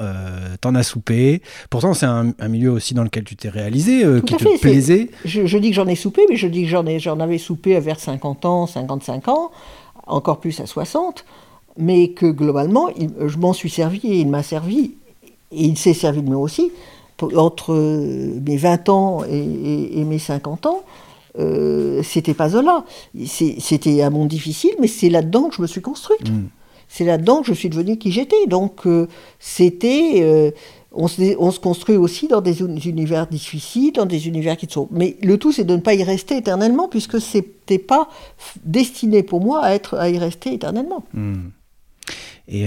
t'en 0.62 0.76
as 0.76 0.84
soupé. 0.84 1.42
Pourtant, 1.72 1.96
c'est 1.96 2.06
un, 2.06 2.34
un 2.40 2.48
milieu 2.48 2.70
aussi 2.72 2.94
dans 2.94 3.04
lequel 3.04 3.24
tu 3.24 3.36
t'es 3.36 3.50
réalisé, 3.50 4.06
qui 4.28 4.36
te 4.36 4.44
fait, 4.44 4.58
plaisait. 4.60 5.10
Je, 5.26 5.48
je 5.48 5.58
dis 5.58 5.70
que 5.70 5.76
j'en 5.76 5.88
ai 5.88 5.96
soupé, 5.96 6.22
mais 6.30 6.36
je 6.36 6.46
dis 6.46 6.62
que 6.64 6.70
j'en, 6.70 6.86
ai, 6.86 7.00
j'en 7.00 7.20
avais 7.20 7.40
soupé 7.40 7.80
vers 7.80 8.00
50 8.00 8.46
ans, 8.46 8.68
55 8.68 9.28
ans, 9.28 9.50
encore 10.06 10.40
plus 10.40 10.60
à 10.60 10.68
60, 10.68 11.26
mais 11.80 12.10
que 12.10 12.28
globalement, 12.28 12.90
il- 12.90 13.10
je 13.26 13.38
m'en 13.40 13.54
suis 13.54 13.72
servi 13.72 14.02
et 14.04 14.20
il 14.20 14.28
m'a 14.28 14.44
servi, 14.44 14.94
et 15.52 15.64
il 15.66 15.78
s'est 15.78 15.94
servi 15.94 16.22
de 16.22 16.30
moi 16.30 16.38
aussi, 16.42 16.72
pour- 17.18 17.38
entre 17.38 17.74
euh, 17.74 18.40
mes 18.46 18.58
20 18.58 18.90
ans 18.90 19.24
et, 19.26 19.38
et- 19.38 20.00
et 20.00 20.04
mes 20.04 20.20
50 20.20 20.66
ans. 20.66 20.82
euh, 21.40 22.02
c'était 22.04 22.34
pas 22.34 22.50
Zola. 22.50 22.84
C'était 23.26 24.02
un 24.02 24.10
monde 24.10 24.28
difficile, 24.28 24.72
mais 24.82 24.88
c'est 24.88 25.10
là-dedans 25.10 25.48
que 25.50 25.56
je 25.56 25.62
me 25.62 25.68
suis 25.68 25.82
construite. 25.82 26.30
Mm. 26.30 26.48
C'est 26.90 27.06
là-dedans 27.06 27.40
que 27.42 27.48
je 27.48 27.54
suis 27.54 27.70
devenue 27.70 27.98
qui 27.98 28.12
j'étais. 28.12 28.48
Donc, 28.48 28.86
euh, 28.86 29.08
c'était. 29.40 30.16
euh, 30.24 30.52
on, 30.94 31.08
se, 31.08 31.22
on 31.40 31.52
se 31.52 31.60
construit 31.62 31.96
aussi 31.96 32.28
dans 32.28 32.42
des 32.42 32.60
uni- 32.60 32.82
univers 32.86 33.28
difficiles, 33.28 33.94
dans 33.94 34.06
des 34.06 34.28
univers 34.28 34.58
qui 34.58 34.68
sont. 34.70 34.90
Mais 34.92 35.16
le 35.24 35.38
tout, 35.38 35.54
c'est 35.54 35.64
de 35.64 35.74
ne 35.74 35.80
pas 35.80 35.94
y 35.94 36.04
rester 36.04 36.36
éternellement, 36.36 36.90
puisque 36.90 37.22
c'était 37.22 37.80
pas 37.80 38.10
destiné 38.66 39.24
pour 39.24 39.40
moi 39.40 39.64
à, 39.64 39.74
être, 39.74 39.96
à 39.98 40.10
y 40.10 40.18
rester 40.18 40.54
éternellement. 40.54 41.06
Hmm. 41.14 41.52
Et 42.50 42.66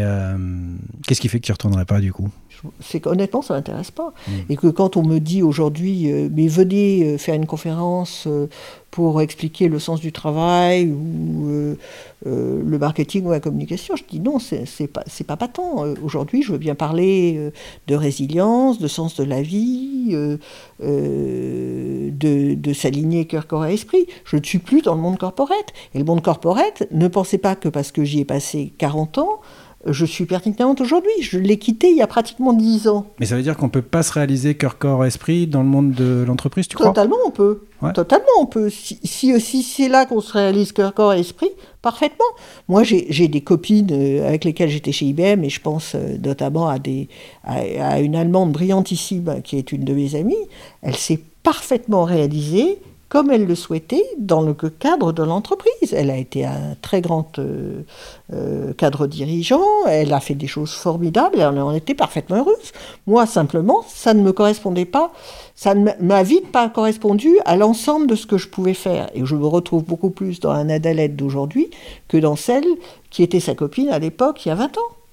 qu'est-ce 1.06 1.20
qui 1.20 1.28
fait 1.28 1.38
que 1.38 1.44
tu 1.44 1.50
ne 1.52 1.54
retournerais 1.54 1.84
pas 1.84 2.00
du 2.00 2.10
coup? 2.14 2.28
C'est 2.80 3.00
qu'honnêtement, 3.00 3.42
ça 3.42 3.54
m'intéresse 3.54 3.90
pas. 3.90 4.12
Et 4.48 4.56
que 4.56 4.68
quand 4.68 4.96
on 4.96 5.02
me 5.02 5.18
dit 5.18 5.42
aujourd'hui, 5.42 6.10
euh, 6.10 6.28
mais 6.32 6.48
venez 6.48 7.04
euh, 7.04 7.18
faire 7.18 7.34
une 7.34 7.46
conférence 7.46 8.24
euh, 8.26 8.46
pour 8.90 9.20
expliquer 9.20 9.68
le 9.68 9.78
sens 9.78 10.00
du 10.00 10.12
travail 10.12 10.88
ou 10.88 11.48
le 12.24 12.78
marketing 12.78 13.26
ou 13.26 13.32
la 13.32 13.40
communication, 13.40 13.96
je 13.96 14.04
dis 14.08 14.20
non, 14.20 14.38
c'est 14.38 14.86
pas, 14.86 15.02
pas 15.26 15.36
patent. 15.36 15.84
aujourd'hui, 16.00 16.42
je 16.44 16.52
veux 16.52 16.58
bien 16.58 16.76
parler 16.76 17.50
de 17.88 17.94
résilience, 17.96 18.78
de 18.78 18.86
sens 18.86 19.16
de 19.16 19.24
la 19.24 19.42
vie, 19.42 20.16
de, 20.80 22.54
de 22.54 22.72
s'aligner 22.72 23.24
cœur, 23.24 23.48
corps 23.48 23.66
et 23.66 23.74
esprit. 23.74 24.06
Je 24.24 24.36
ne 24.36 24.44
suis 24.44 24.60
plus 24.60 24.80
dans 24.80 24.94
le 24.94 25.00
monde 25.00 25.18
corporate. 25.18 25.72
Et 25.94 25.98
le 25.98 26.04
monde 26.04 26.22
corporate, 26.22 26.84
ne 26.92 27.08
pensez 27.08 27.38
pas 27.38 27.56
que 27.56 27.68
parce 27.68 27.90
que 27.90 28.04
j'y 28.04 28.20
ai 28.20 28.24
passé 28.24 28.74
40 28.78 29.18
ans, 29.18 29.40
je 29.86 30.04
suis 30.04 30.24
pertinente 30.26 30.80
aujourd'hui. 30.80 31.12
Je 31.20 31.38
l'ai 31.38 31.58
quitté 31.58 31.90
il 31.90 31.96
y 31.96 32.02
a 32.02 32.06
pratiquement 32.06 32.52
10 32.52 32.88
ans. 32.88 33.06
Mais 33.20 33.26
ça 33.26 33.36
veut 33.36 33.42
dire 33.42 33.56
qu'on 33.56 33.66
ne 33.66 33.70
peut 33.70 33.82
pas 33.82 34.02
se 34.02 34.12
réaliser 34.12 34.54
cœur, 34.54 34.78
corps, 34.78 35.04
esprit 35.04 35.46
dans 35.46 35.62
le 35.62 35.68
monde 35.68 35.92
de 35.92 36.24
l'entreprise, 36.26 36.68
tu 36.68 36.76
crois? 36.76 36.88
Totalement, 36.88 37.16
on 37.26 37.30
peut. 37.30 37.62
Totalement, 37.92 38.24
on 38.40 38.46
peut. 38.46 38.70
Si, 38.70 38.98
si, 39.02 39.62
c'est 39.62 39.88
là 39.88 40.06
qu'on 40.06 40.20
se 40.20 40.32
réalise 40.32 40.72
cœur, 40.72 40.94
corps, 40.94 41.12
esprit, 41.12 41.50
parfaitement. 41.82 42.24
Moi, 42.68 42.82
j'ai 42.82 43.28
des 43.28 43.42
copines 43.42 43.90
euh, 43.92 44.26
avec 44.26 44.44
lesquelles 44.44 44.70
j'étais 44.70 44.92
chez 44.92 45.06
IBM, 45.06 45.44
et 45.44 45.50
je 45.50 45.60
pense 45.60 45.94
euh, 45.94 46.16
notamment 46.22 46.68
à, 46.68 46.78
des, 46.78 47.08
à, 47.44 48.00
une 48.00 48.16
Allemande 48.16 48.52
brillantissime 48.52 49.42
qui 49.42 49.58
est 49.58 49.72
une 49.72 49.84
de 49.84 49.92
mes 49.92 50.14
amies. 50.14 50.34
Elle 50.82 50.96
s'est 50.96 51.20
parfaitement 51.42 52.04
réalisée 52.04 52.78
comme 53.08 53.30
elle 53.30 53.46
le 53.46 53.54
souhaitait 53.54 54.04
dans 54.18 54.42
le 54.42 54.54
cadre 54.54 55.12
de 55.12 55.22
l'entreprise. 55.22 55.92
Elle 55.92 56.10
a 56.10 56.16
été 56.16 56.44
un 56.44 56.76
très 56.80 57.00
grand 57.00 57.38
euh, 57.38 57.82
euh, 58.32 58.72
cadre 58.74 59.06
dirigeant, 59.06 59.64
elle 59.86 60.12
a 60.12 60.20
fait 60.20 60.34
des 60.34 60.46
choses 60.46 60.72
formidables, 60.72 61.40
elle 61.40 61.58
en 61.60 61.72
était 61.72 61.94
parfaitement 61.94 62.36
heureuse. 62.36 62.72
Moi, 63.06 63.26
simplement, 63.26 63.84
ça 63.88 64.14
ne 64.14 64.22
me 64.22 64.32
correspondait 64.32 64.84
pas, 64.84 65.12
ça 65.54 65.74
ne 65.74 65.90
m'a 66.00 66.22
vite 66.22 66.50
pas 66.50 66.68
correspondu 66.68 67.30
à 67.44 67.56
l'ensemble 67.56 68.06
de 68.06 68.14
ce 68.14 68.26
que 68.26 68.38
je 68.38 68.48
pouvais 68.48 68.74
faire. 68.74 69.10
Et 69.14 69.24
je 69.24 69.36
me 69.36 69.46
retrouve 69.46 69.84
beaucoup 69.84 70.10
plus 70.10 70.40
dans 70.40 70.50
un 70.50 70.68
Adalette 70.68 71.16
d'aujourd'hui 71.16 71.70
que 72.08 72.16
dans 72.16 72.36
celle 72.36 72.66
qui 73.10 73.22
était 73.22 73.40
sa 73.40 73.54
copine 73.54 73.88
à 73.90 73.98
l'époque, 73.98 74.44
il 74.44 74.48
y 74.48 74.52
a 74.52 74.56
20 74.56 74.78
ans 74.78 75.03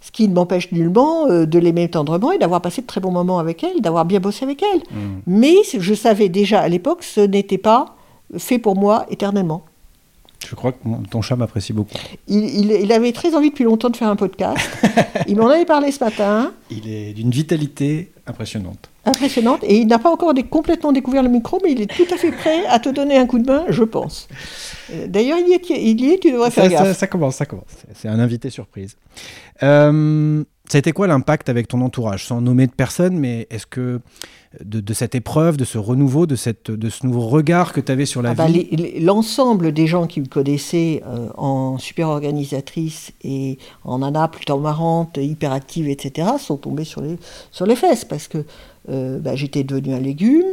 ce 0.00 0.10
qui 0.10 0.28
ne 0.28 0.34
m'empêche 0.34 0.72
nullement 0.72 1.28
euh, 1.28 1.46
de 1.46 1.58
l'aimer 1.58 1.88
tendrement 1.88 2.32
et 2.32 2.38
d'avoir 2.38 2.62
passé 2.62 2.82
de 2.82 2.86
très 2.86 3.00
bons 3.00 3.10
moments 3.10 3.38
avec 3.38 3.62
elle, 3.64 3.80
d'avoir 3.80 4.04
bien 4.04 4.20
bossé 4.20 4.44
avec 4.44 4.62
elle. 4.62 4.80
Mm. 4.90 5.20
Mais 5.26 5.56
je 5.78 5.94
savais 5.94 6.28
déjà 6.28 6.60
à 6.60 6.68
l'époque, 6.68 7.02
ce 7.02 7.20
n'était 7.20 7.58
pas 7.58 7.96
fait 8.38 8.58
pour 8.58 8.76
moi 8.76 9.06
éternellement. 9.10 9.64
Je 10.48 10.54
crois 10.54 10.72
que 10.72 10.78
ton 11.10 11.20
chat 11.20 11.36
m'apprécie 11.36 11.72
beaucoup. 11.72 11.94
Il, 12.26 12.90
avait 12.92 13.12
très 13.12 13.34
envie 13.34 13.50
depuis 13.50 13.64
longtemps 13.64 13.90
de 13.90 13.96
faire 13.96 14.08
un 14.08 14.16
podcast. 14.16 14.58
il 15.28 15.36
m'en 15.36 15.48
avait 15.48 15.66
parlé 15.66 15.92
ce 15.92 16.02
matin. 16.02 16.52
Il 16.70 16.88
est 16.88 17.12
d'une 17.12 17.30
vitalité 17.30 18.10
impressionnante. 18.30 18.90
Impressionnante. 19.04 19.62
Et 19.64 19.78
il 19.78 19.86
n'a 19.86 19.98
pas 19.98 20.10
encore 20.10 20.32
complètement 20.48 20.92
découvert 20.92 21.22
le 21.22 21.28
micro, 21.28 21.60
mais 21.62 21.72
il 21.72 21.82
est 21.82 21.94
tout 21.94 22.06
à 22.12 22.16
fait 22.16 22.32
prêt 22.32 22.66
à 22.66 22.78
te 22.78 22.88
donner 22.88 23.16
un 23.18 23.26
coup 23.26 23.38
de 23.38 23.50
main, 23.50 23.64
je 23.68 23.84
pense. 23.84 24.28
Euh, 24.92 25.06
d'ailleurs, 25.06 25.38
il, 25.38 25.46
il, 25.70 26.00
y 26.00 26.12
est, 26.12 26.18
tu 26.18 26.32
devrais 26.32 26.50
faire 26.50 26.64
ça, 26.64 26.70
gaffe. 26.70 26.86
Ça, 26.88 26.94
ça, 26.94 27.06
commence, 27.06 27.36
ça 27.36 27.46
commence. 27.46 27.64
C'est 27.94 28.08
un 28.08 28.18
invité 28.18 28.50
surprise. 28.50 28.96
Euh, 29.62 30.42
ça 30.68 30.78
a 30.78 30.80
été 30.80 30.92
quoi 30.92 31.06
l'impact 31.06 31.48
avec 31.48 31.68
ton 31.68 31.80
entourage 31.80 32.26
Sans 32.26 32.40
nommer 32.40 32.66
de 32.66 32.72
personne, 32.72 33.18
mais 33.18 33.46
est-ce 33.50 33.66
que 33.66 34.00
de, 34.64 34.94
cette 34.94 35.14
épreuve, 35.14 35.56
de 35.56 35.64
ce 35.64 35.78
renouveau, 35.78 36.26
de, 36.26 36.34
cette, 36.34 36.72
de 36.72 36.90
ce 36.90 37.06
nouveau 37.06 37.28
regard 37.28 37.72
que 37.72 37.80
tu 37.80 37.92
avais 37.92 38.04
sur 38.04 38.20
la 38.20 38.30
ah 38.30 38.34
bah, 38.34 38.46
vie 38.46 38.68
L'ensemble 39.00 39.72
des 39.72 39.86
gens 39.86 40.08
qui 40.08 40.20
me 40.20 40.26
connaissaient 40.26 41.02
euh, 41.06 41.28
en 41.36 41.78
super 41.78 42.08
organisatrice 42.08 43.12
et 43.22 43.58
en 43.84 44.00
nana 44.00 44.26
plutôt 44.26 44.58
marrante, 44.58 45.18
hyperactive, 45.18 45.88
etc., 45.88 46.30
sont 46.38 46.56
tombés 46.56 46.84
sur 46.84 47.00
les, 47.00 47.16
sur 47.52 47.64
les 47.64 47.76
fesses 47.76 48.04
parce 48.04 48.26
que 48.26 48.44
euh, 48.88 49.20
bah, 49.20 49.36
j'étais 49.36 49.62
devenue 49.62 49.94
un 49.94 50.00
légume 50.00 50.48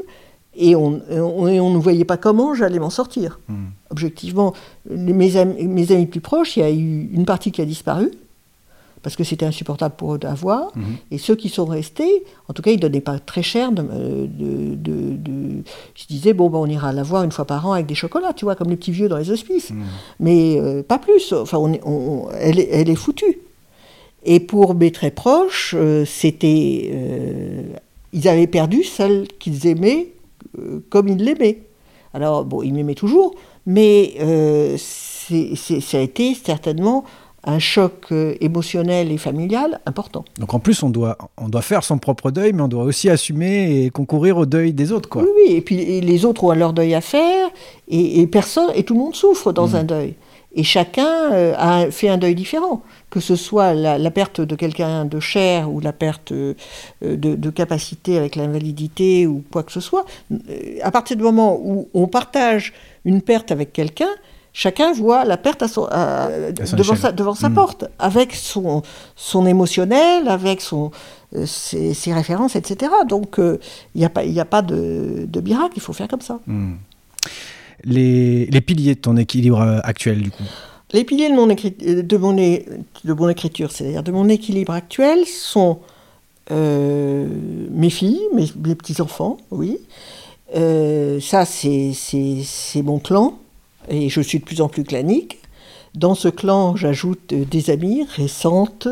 et 0.56 0.76
on, 0.76 1.02
on, 1.10 1.70
ne 1.72 1.78
voyait 1.78 2.06
pas 2.06 2.18
comment 2.18 2.54
j'allais 2.54 2.80
m'en 2.80 2.90
sortir. 2.90 3.40
Hmm. 3.48 3.68
Objectivement, 3.90 4.54
mes 4.90 5.38
amis 5.38 6.06
plus 6.08 6.22
proches, 6.22 6.58
il 6.58 6.60
y 6.60 6.64
a 6.64 6.72
eu 6.72 7.10
une 7.14 7.26
partie 7.26 7.52
qui 7.52 7.62
a 7.62 7.66
disparu 7.66 8.12
parce 9.04 9.16
que 9.16 9.24
c'était 9.24 9.46
insupportable 9.46 9.96
pour 9.96 10.16
eux 10.16 10.18
d'avoir. 10.18 10.72
Mhm. 10.76 10.84
Et 11.12 11.18
ceux 11.18 11.36
qui 11.36 11.50
sont 11.50 11.66
restés, 11.66 12.24
en 12.48 12.54
tout 12.54 12.62
cas, 12.62 12.72
ils 12.72 12.78
ne 12.78 12.82
donnaient 12.82 13.02
pas 13.02 13.20
très 13.20 13.44
cher. 13.44 13.72
De, 13.72 13.82
de, 13.82 14.76
de, 14.76 15.64
ils 16.00 16.08
disaient, 16.08 16.34
bon, 16.34 16.50
ben, 16.50 16.60
on 16.60 16.68
ira 16.68 16.92
la 16.94 17.04
voir 17.04 17.24
une 17.24 17.32
fois 17.32 17.46
par 17.46 17.68
an 17.68 17.74
avec 17.74 17.86
des 17.86 17.96
chocolats, 17.96 18.34
tu 18.34 18.46
vois, 18.46 18.56
comme 18.56 18.70
les 18.70 18.76
petits 18.76 18.92
vieux 18.92 19.10
dans 19.10 19.18
les 19.18 19.32
hospices. 19.32 19.72
Mhm. 19.72 19.84
Mais 20.20 20.60
euh, 20.60 20.84
pas 20.84 21.00
plus. 21.00 21.34
Enfin, 21.34 21.58
on, 21.58 22.28
elle, 22.40 22.60
elle, 22.60 22.90
est 22.90 22.96
foutue. 22.96 23.40
Et 24.24 24.40
pour 24.40 24.74
mes 24.76 24.92
très 24.92 25.12
proches, 25.12 25.76
euh, 25.78 26.06
c'était. 26.06 26.90
Euh, 26.92 27.62
ils 28.14 28.28
avaient 28.28 28.48
perdu 28.48 28.84
celle 28.84 29.28
qu'ils 29.40 29.68
aimaient 29.68 30.08
comme 30.90 31.08
ils 31.08 31.18
l'aimaient. 31.18 31.62
Alors, 32.14 32.46
bon, 32.46 32.64
ils 32.64 32.74
m'aimaient 32.74 32.96
toujours, 32.96 33.36
mais 33.68 34.16
ça 34.78 35.98
a 35.98 36.02
été 36.02 36.34
certainement 36.34 37.04
un 37.48 37.60
choc 37.60 38.08
euh, 38.12 38.36
émotionnel 38.42 39.10
et 39.12 39.18
familial 39.18 39.80
important. 39.86 40.26
Donc 40.38 40.54
en 40.54 40.60
plus, 40.60 40.84
on 40.84 40.90
doit, 40.90 41.18
on 41.38 41.48
doit 41.48 41.62
faire 41.62 41.84
son 41.84 41.98
propre 41.98 42.30
deuil, 42.30 42.52
mais 42.52 42.62
on 42.62 42.68
doit 42.68 42.84
aussi 42.84 43.10
assumer 43.10 43.86
et 43.86 43.90
concourir 43.90 44.38
au 44.38 44.46
deuil 44.46 44.74
des 44.74 44.92
autres. 44.92 45.08
Quoi. 45.08 45.24
Oui, 45.24 45.30
oui, 45.36 45.56
et 45.56 45.62
puis 45.62 46.02
les 46.02 46.26
autres 46.26 46.44
ont 46.44 46.52
leur 46.52 46.74
deuil 46.74 46.94
à 46.94 47.02
faire, 47.02 47.50
et, 47.88 48.28
personne, 48.28 48.70
et 48.76 48.84
tout 48.84 48.94
le 48.94 49.00
monde 49.00 49.16
souffre 49.16 49.54
dans 49.54 49.70
mmh. 49.70 49.76
un 49.76 49.84
deuil. 49.86 50.16
Et 50.56 50.64
chacun 50.64 51.32
euh, 51.32 51.54
a 51.58 51.90
fait 51.90 52.10
un 52.10 52.18
deuil 52.18 52.36
différent, 52.36 52.82
que 53.10 53.22
ce 53.22 53.38
soit 53.38 53.74
la, 53.74 54.12
perte 54.12 54.42
de 54.42 54.56
quelqu'un 54.56 55.06
de 55.06 55.20
cher 55.22 55.72
ou 55.72 55.80
la 55.80 55.94
perte 55.94 56.34
euh, 56.34 56.54
de, 57.02 57.36
de 57.36 57.50
capacité 57.50 58.18
avec 58.18 58.36
l'invalidité 58.36 59.26
ou 59.26 59.44
quoi 59.52 59.64
que 59.64 59.72
ce 59.72 59.80
soit. 59.80 60.06
À 60.82 60.92
partir 60.92 61.16
du 61.16 61.24
moment 61.24 61.58
où 61.64 61.88
on 61.94 62.08
partage 62.08 62.74
une 63.06 63.22
perte 63.22 63.52
avec 63.52 63.72
quelqu'un, 63.72 64.10
chacun 64.58 64.92
voit 64.92 65.24
la 65.24 65.38
perte 65.38 65.62
à 65.62 65.68
son, 65.68 65.84
devant, 65.84 66.96
sa, 66.96 67.12
devant 67.12 67.36
sa, 67.36 67.50
hmm. 67.50 67.54
porte, 67.54 67.86
avec 68.00 68.34
son, 68.34 68.82
son 69.16 69.46
émotionnel, 69.46 70.28
avec 70.28 70.62
son, 70.62 70.90
euh, 71.36 71.46
ses, 71.46 72.12
références, 72.12 72.56
etc. 72.56 72.92
Donc 73.08 73.36
il 73.38 73.44
euh, 73.44 73.58
n'y 73.94 74.04
a 74.04 74.10
pas, 74.10 74.22
a 74.24 74.46
pas 74.46 74.64
de, 74.64 75.28
de, 75.28 75.42
miracle, 75.42 75.74
il 75.76 75.82
faut 75.82 75.94
faire 75.94 76.08
comme 76.08 76.22
ça. 76.22 76.40
Hmm. 76.48 76.74
Les, 77.84 78.48
les, 78.48 78.62
piliers 78.62 78.96
de 78.96 79.00
ton 79.00 79.16
équilibre 79.16 79.62
euh, 79.62 79.80
actuel, 79.84 80.24
du 80.24 80.32
coup? 80.32 80.44
Les 80.92 81.04
piliers 81.04 81.30
de 81.30 81.36
mon, 81.36 81.46
de 81.46 82.18
mon, 82.18 82.34
de 82.34 83.14
mon 83.14 83.30
écriture, 83.30 83.72
c'est-à-dire 83.72 84.02
de 84.02 84.12
mon 84.12 84.28
équilibre 84.28 84.74
actuel, 84.74 85.20
sont 85.28 85.80
mes 86.50 87.90
filles, 87.92 88.22
mes, 88.34 88.48
mes 88.66 88.74
petits-enfants, 88.74 89.38
oui. 89.52 89.78
ça, 90.56 91.46
c'est 91.46 92.82
mon 92.82 92.98
clan 92.98 93.38
et 93.90 94.10
je 94.10 94.22
suis 94.22 94.40
de 94.40 94.44
plus 94.44 94.62
en 94.62 94.68
plus 94.68 94.84
clanique. 94.84 95.40
Dans 95.96 96.16
ce 96.16 96.28
clan, 96.28 96.76
j'ajoute 96.76 97.34
euh, 97.34 97.46
des 97.46 97.70
amis 97.70 98.06
récentes 98.16 98.88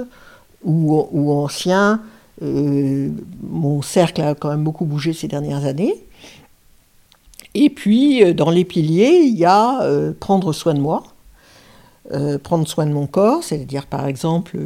ou, 0.63 1.31
anciens. 1.31 2.01
Euh, 2.41 3.09
mon 3.43 3.83
cercle 3.83 4.21
a 4.21 4.33
quand 4.33 4.49
même 4.49 4.63
beaucoup 4.63 4.85
bougé 4.85 5.13
ces 5.13 5.27
dernières 5.27 5.65
années. 5.65 5.93
Et 7.53 7.69
puis, 7.69 8.23
euh, 8.23 8.33
dans 8.33 8.49
les 8.49 8.65
piliers, 8.65 9.21
il 9.23 9.37
y 9.37 9.45
a 9.45 9.87
prendre 10.19 10.51
soin 10.51 10.73
de 10.73 10.79
moi, 10.79 11.03
prendre 12.43 12.67
soin 12.67 12.85
de 12.85 12.93
mon 12.93 13.05
corps, 13.07 13.43
c'est-à-dire 13.43 13.85
par 13.85 14.07
exemple 14.07 14.57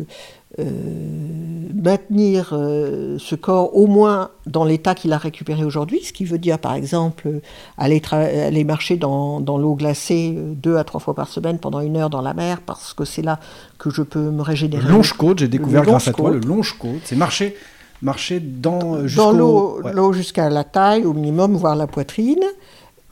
maintenir 1.81 2.49
euh, 2.51 3.17
ce 3.19 3.35
corps 3.35 3.75
au 3.75 3.87
moins 3.87 4.29
dans 4.45 4.65
l'état 4.65 4.95
qu'il 4.95 5.13
a 5.13 5.17
récupéré 5.17 5.63
aujourd'hui, 5.63 6.01
ce 6.03 6.13
qui 6.13 6.25
veut 6.25 6.37
dire 6.37 6.59
par 6.59 6.73
exemple 6.73 7.39
aller, 7.77 8.01
aller 8.11 8.63
marcher 8.63 8.97
dans, 8.97 9.39
dans 9.39 9.57
l'eau 9.57 9.75
glacée 9.75 10.35
euh, 10.37 10.53
deux 10.53 10.77
à 10.77 10.83
trois 10.83 10.99
fois 10.99 11.13
par 11.13 11.27
semaine 11.27 11.57
pendant 11.57 11.79
une 11.79 11.97
heure 11.97 12.09
dans 12.09 12.21
la 12.21 12.33
mer, 12.33 12.61
parce 12.65 12.93
que 12.93 13.05
c'est 13.05 13.21
là 13.21 13.39
que 13.77 13.89
je 13.89 14.01
peux 14.01 14.29
me 14.31 14.41
régénérer. 14.41 14.83
Le 14.83 14.91
longe-côte, 14.91 15.39
j'ai 15.39 15.47
découvert 15.47 15.83
grâce 15.83 16.07
à 16.07 16.13
toi 16.13 16.31
le 16.31 16.39
longe-côte, 16.39 17.01
c'est 17.05 17.15
marcher, 17.15 17.55
marcher 18.01 18.39
dans, 18.39 18.97
dans 19.15 19.31
l'eau 19.31 20.13
jusqu'à 20.13 20.49
la 20.49 20.63
taille 20.63 21.05
au 21.05 21.13
minimum, 21.13 21.55
voire 21.55 21.75
la 21.75 21.87
poitrine 21.87 22.43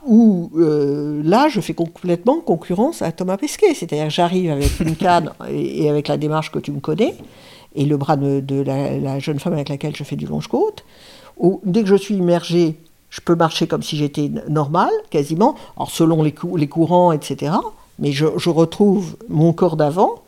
où 0.07 0.49
euh, 0.55 1.21
là, 1.23 1.49
je 1.49 1.59
fais 1.59 1.73
complètement 1.73 2.39
concurrence 2.39 3.01
à 3.01 3.11
Thomas 3.11 3.37
Pesquet. 3.37 3.73
C'est-à-dire 3.73 4.09
j'arrive 4.09 4.49
avec 4.49 4.79
une 4.79 4.95
canne 4.97 5.31
et, 5.49 5.89
avec 5.89 6.07
la 6.07 6.17
démarche 6.17 6.51
que 6.51 6.59
tu 6.59 6.71
me 6.71 6.79
connais, 6.79 7.15
et 7.75 7.85
le 7.85 7.97
bras 7.97 8.15
de, 8.15 8.61
la, 8.61 9.19
jeune 9.19 9.39
femme 9.39 9.53
avec 9.53 9.69
laquelle 9.69 9.95
je 9.95 10.03
fais 10.03 10.15
du 10.15 10.25
longe-côte. 10.25 10.83
Dès 11.63 11.83
que 11.83 11.89
je 11.89 11.95
suis 11.95 12.15
immergé, 12.15 12.75
je 13.09 13.21
peux 13.21 13.35
marcher 13.35 13.67
comme 13.67 13.83
si 13.83 13.97
j'étais 13.97 14.31
normal, 14.49 14.89
quasiment, 15.11 15.55
alors 15.75 15.91
selon 15.91 16.23
les, 16.23 16.33
les 16.55 16.67
courants, 16.67 17.11
etc. 17.11 17.53
Mais 17.99 18.11
je, 18.11 18.49
retrouve 18.49 19.17
mon 19.29 19.53
corps 19.53 19.75
d'avant, 19.75 20.23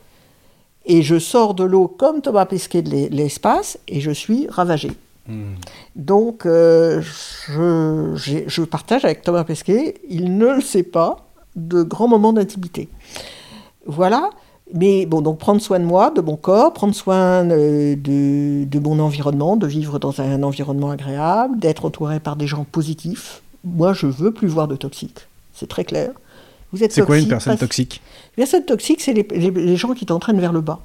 et 0.86 1.02
je 1.02 1.20
sors 1.20 1.54
de 1.54 1.64
l'eau 1.64 1.88
comme 1.88 2.22
Thomas 2.22 2.46
Pesquet 2.46 2.82
de 2.82 3.08
l'espace, 3.10 3.80
et 3.88 4.02
je 4.02 4.12
suis 4.12 4.48
ravagé. 5.30 5.56
Donc, 5.96 6.46
euh, 6.46 7.02
je, 7.04 8.62
partage 8.64 9.06
avec 9.06 9.22
Thomas 9.22 9.44
Pesquet, 9.44 9.96
il 10.10 10.38
ne 10.38 10.56
le 10.56 10.62
sait 10.62 10.84
pas, 10.84 11.26
de 11.56 11.84
grands 11.84 12.08
moments 12.08 12.34
d'intimité. 12.34 12.90
Voilà. 13.86 14.30
Mais 14.72 15.08
bon, 15.08 15.22
donc 15.22 15.40
prendre 15.40 15.60
soin 15.60 15.80
de 15.80 15.86
moi, 15.86 16.12
de 16.12 16.22
mon 16.22 16.36
corps, 16.36 16.74
prendre 16.74 16.94
soin 16.94 17.50
euh, 17.50 17.96
de, 17.96 18.66
de 18.66 18.80
mon 18.80 19.00
environnement, 19.00 19.58
de 19.58 19.66
vivre 19.66 19.98
dans 19.98 20.22
un 20.22 20.44
environnement 20.44 20.92
agréable, 20.92 21.58
d'être 21.60 21.86
entouré 21.86 22.20
par 22.20 22.36
des 22.36 22.46
gens 22.46 22.66
positifs. 22.72 23.42
Moi, 23.64 23.94
je 23.94 24.06
veux 24.06 24.32
plus 24.32 24.48
voir 24.48 24.68
de 24.68 24.76
toxiques. 24.76 25.22
C'est 25.56 25.68
très 25.68 25.84
clair. 25.84 26.12
Vous 26.72 26.84
êtes 26.84 26.92
C'est 26.92 27.04
quoi 27.04 27.18
une 27.18 27.28
personne 27.28 27.58
toxique? 27.58 28.00
Une 28.38 28.44
personne 28.44 28.64
toxique, 28.64 29.02
c'est 29.02 29.14
les, 29.14 29.28
les- 29.32 29.50
les 29.50 29.76
gens 29.76 29.94
qui 29.96 30.06
t'entraînent 30.06 30.40
vers 30.40 30.54
le 30.54 30.62
bas, 30.62 30.80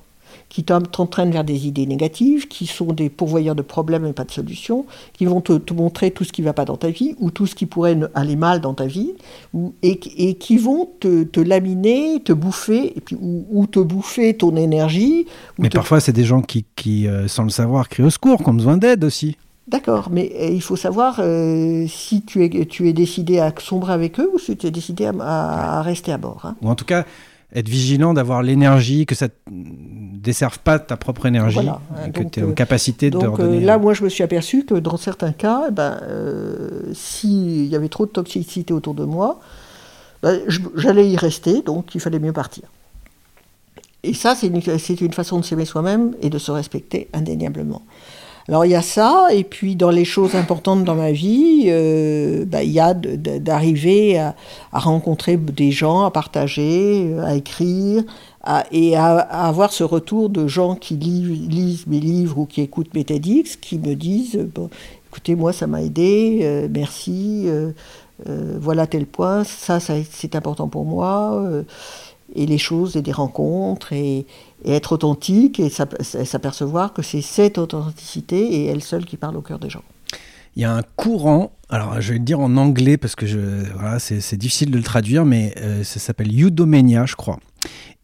qui 0.49 0.65
t'en- 0.65 0.81
t'entraînent 0.81 1.31
vers 1.31 1.45
des 1.45 1.67
idées 1.67 1.87
négatives, 1.87 2.47
qui 2.49 2.67
sont 2.67 2.93
des 2.93 3.09
pourvoyeurs 3.11 3.55
de 3.55 3.63
problèmes 3.63 4.07
et 4.07 4.13
pas 4.13 4.25
de 4.25 4.31
solutions, 4.31 4.87
qui 5.13 5.25
vont 5.25 5.41
te, 5.41 5.55
te 5.55 5.75
montrer 5.75 6.11
tout 6.11 6.25
ce 6.25 6.33
qui 6.33 6.43
ne 6.43 6.47
va 6.47 6.53
pas 6.53 6.65
dans 6.65 6.77
ta 6.77 6.91
vie 6.91 7.15
ou 7.19 7.31
tout 7.31 7.47
ce 7.47 7.55
qui 7.55 7.67
pourrait 7.67 7.99
aller 8.15 8.37
mal 8.37 8.61
dans 8.61 8.75
ta 8.75 8.87
vie, 8.87 9.13
ou, 9.53 9.73
et, 9.83 9.99
et 10.17 10.35
qui 10.35 10.57
vont 10.59 10.89
te, 11.01 11.25
te 11.25 11.41
laminer, 11.41 12.21
te 12.25 12.33
bouffer, 12.33 12.97
et 12.97 13.01
puis, 13.01 13.17
ou, 13.21 13.47
ou 13.51 13.67
te 13.67 13.79
bouffer 13.81 14.35
ton 14.35 14.55
énergie. 14.57 15.27
ou 15.59 15.63
Mais 15.63 15.69
te- 15.69 15.77
parfois, 15.77 16.01
c'est 16.01 16.13
des 16.13 16.25
gens 16.25 16.43
qui, 16.43 16.65
qui, 16.77 17.07
euh, 17.09 17.27
sans 17.29 17.45
le 17.45 17.51
savoir, 17.51 17.89
crient 17.89 18.05
au 18.07 18.11
secours, 18.11 18.43
qui 18.43 18.49
ont 18.49 18.55
besoin 18.55 18.77
d'aide 18.77 19.05
aussi. 19.05 19.37
D'accord, 19.67 20.09
mais 20.13 20.31
euh, 20.39 20.49
il 20.51 20.61
faut 20.61 20.77
savoir 20.77 21.21
euh, 21.21 21.87
si 21.89 22.21
tu 22.21 22.45
es, 22.45 22.67
tu 22.67 22.87
es 22.87 22.93
décidé 22.93 23.39
à 23.39 23.51
sombrer 23.59 23.95
avec 23.95 24.21
eux 24.21 24.31
ou 24.35 24.39
si 24.39 24.55
tu 24.59 24.67
es 24.67 24.71
décidé 24.71 25.07
à, 25.07 25.13
à- 25.21 25.79
à 25.79 25.83
rester 25.83 26.13
à 26.13 26.19
bord. 26.19 26.43
hein. 26.45 26.55
Ou 26.61 26.69
en 26.69 26.75
tout 26.75 26.85
cas, 26.85 27.07
être 27.55 27.69
vigilant, 27.69 28.15
d'avoir 28.15 28.43
l'énergie, 28.43 29.07
que 29.07 29.15
ça 29.15 29.29
ne 29.51 30.19
desserve 30.19 30.59
pas 30.59 30.79
ta 30.79 30.97
propre 30.97 31.27
énergie, 31.27 31.55
Voilà, 31.55 31.81
hein, 31.97 32.11
que 32.11 32.23
tu 32.23 32.41
es 32.41 32.43
en 32.43 32.51
euh, 32.51 32.53
capacité 32.53 33.11
de 33.11 33.19
Donc 33.19 33.39
leur 33.39 33.49
euh, 33.49 33.61
là, 33.61 33.79
moi, 33.79 33.95
je 33.95 34.03
me 34.03 34.09
suis 34.09 34.25
aperçu 34.25 34.65
que 34.65 34.75
dans 34.75 34.97
certains 34.97 35.33
cas, 35.33 35.67
eh 35.69 35.73
ben, 35.73 36.01
euh, 36.03 36.93
s'il 36.95 37.67
y 37.67 37.77
avait 37.77 37.89
trop 37.89 38.07
de 38.07 38.11
toxicité 38.11 38.73
autour 38.73 38.95
de 38.95 39.05
moi, 39.05 39.41
ben, 40.23 40.41
j'allais 40.75 41.09
y 41.09 41.17
rester, 41.17 41.63
donc 41.63 41.95
il 41.95 42.01
fallait 42.01 42.19
mieux 42.19 42.33
partir. 42.33 42.65
Et 44.03 44.15
ça, 44.15 44.35
c'est 44.35 44.49
une, 44.49 44.61
c'est 44.61 45.01
une 45.01 45.13
façon 45.13 45.41
de 45.41 45.45
s'aimer 45.45 45.65
soi-même 45.65 46.15
et 46.21 46.31
de 46.31 46.39
se 46.39 46.51
respecter 46.51 47.09
indéniablement. 47.13 47.83
Alors 48.49 48.67
il 48.67 48.73
y 48.73 48.75
a 48.75 48.83
ça, 48.83 49.29
et 49.33 49.43
puis 49.43 49.75
dans 49.75 49.91
les 49.91 50.05
choses 50.05 50.35
importantes 50.35 50.85
dans 50.85 50.95
ma 50.95 51.13
vie, 51.13 51.65
euh, 51.69 52.45
ben, 52.45 52.61
il 52.61 52.73
y 52.73 52.81
a 52.81 52.93
d'arriver 52.93 54.19
à, 54.19 54.35
rencontrer 54.73 55.39
des 55.39 55.71
gens, 55.71 56.05
à 56.05 56.11
partager, 56.11 57.07
euh, 57.11 57.25
à 57.25 57.37
écrire, 57.37 58.05
et 58.71 58.97
à, 58.97 59.17
avoir 59.17 59.73
ce 59.73 59.83
retour 59.83 60.29
de 60.29 60.47
gens 60.47 60.75
qui 60.75 60.97
lisent, 60.97 61.87
mes 61.87 62.01
livres 62.01 62.39
ou 62.39 62.45
qui 62.45 62.61
écoutent 62.61 62.93
mes 62.93 63.05
TEDx, 63.05 63.57
qui 63.57 63.79
me 63.79 63.95
disent 63.95 64.37
euh, 64.37 64.51
bon, 64.55 64.69
écoutez, 65.09 65.37
moi 65.37 65.55
ça 65.55 65.67
m'a 65.67 65.83
aidé, 65.83 66.69
merci, 66.71 67.47
voilà 68.27 68.87
tel 68.87 69.07
point, 69.07 69.45
ça, 69.45 69.79
c'est 69.81 70.35
important 70.35 70.69
pour 70.69 70.85
moi, 70.85 71.43
et 72.35 72.47
les 72.47 72.59
choses 72.59 72.97
et 72.97 73.03
des 73.03 73.13
rencontres, 73.13 73.93
et, 73.93 74.27
et 74.65 74.73
être 74.73 74.93
authentique 74.93 75.61
et 75.61 75.69
s'ap- 75.71 76.03
s'apercevoir 76.03 76.93
que 76.93 77.03
c'est 77.03 77.23
cette 77.23 77.59
authenticité 77.59 78.39
et 78.39 78.67
elle 78.67 78.83
seule 78.83 79.05
qui 79.05 79.17
parle 79.17 79.37
au 79.37 79.43
cœur 79.43 79.59
des 79.59 79.71
gens. 79.71 79.83
Il 80.57 80.63
y 80.63 80.65
a 80.65 80.73
un 80.73 80.83
courant, 80.97 81.51
alors 81.69 82.01
je 82.01 82.13
vais 82.13 82.19
le 82.19 82.25
dire 82.25 82.39
en 82.39 82.57
anglais 82.57 82.97
parce 82.97 83.17
que 83.17 83.27
je, 83.27 83.39
voilà, 83.75 83.99
c'est 83.99 84.37
difficile 84.37 84.71
de 84.71 84.77
le 84.77 84.85
traduire, 84.85 85.25
mais 85.25 85.53
euh, 85.59 85.83
ça 85.83 85.99
s'appelle 85.99 86.31
eudomania, 86.31 87.07
je 87.07 87.17
crois. 87.17 87.41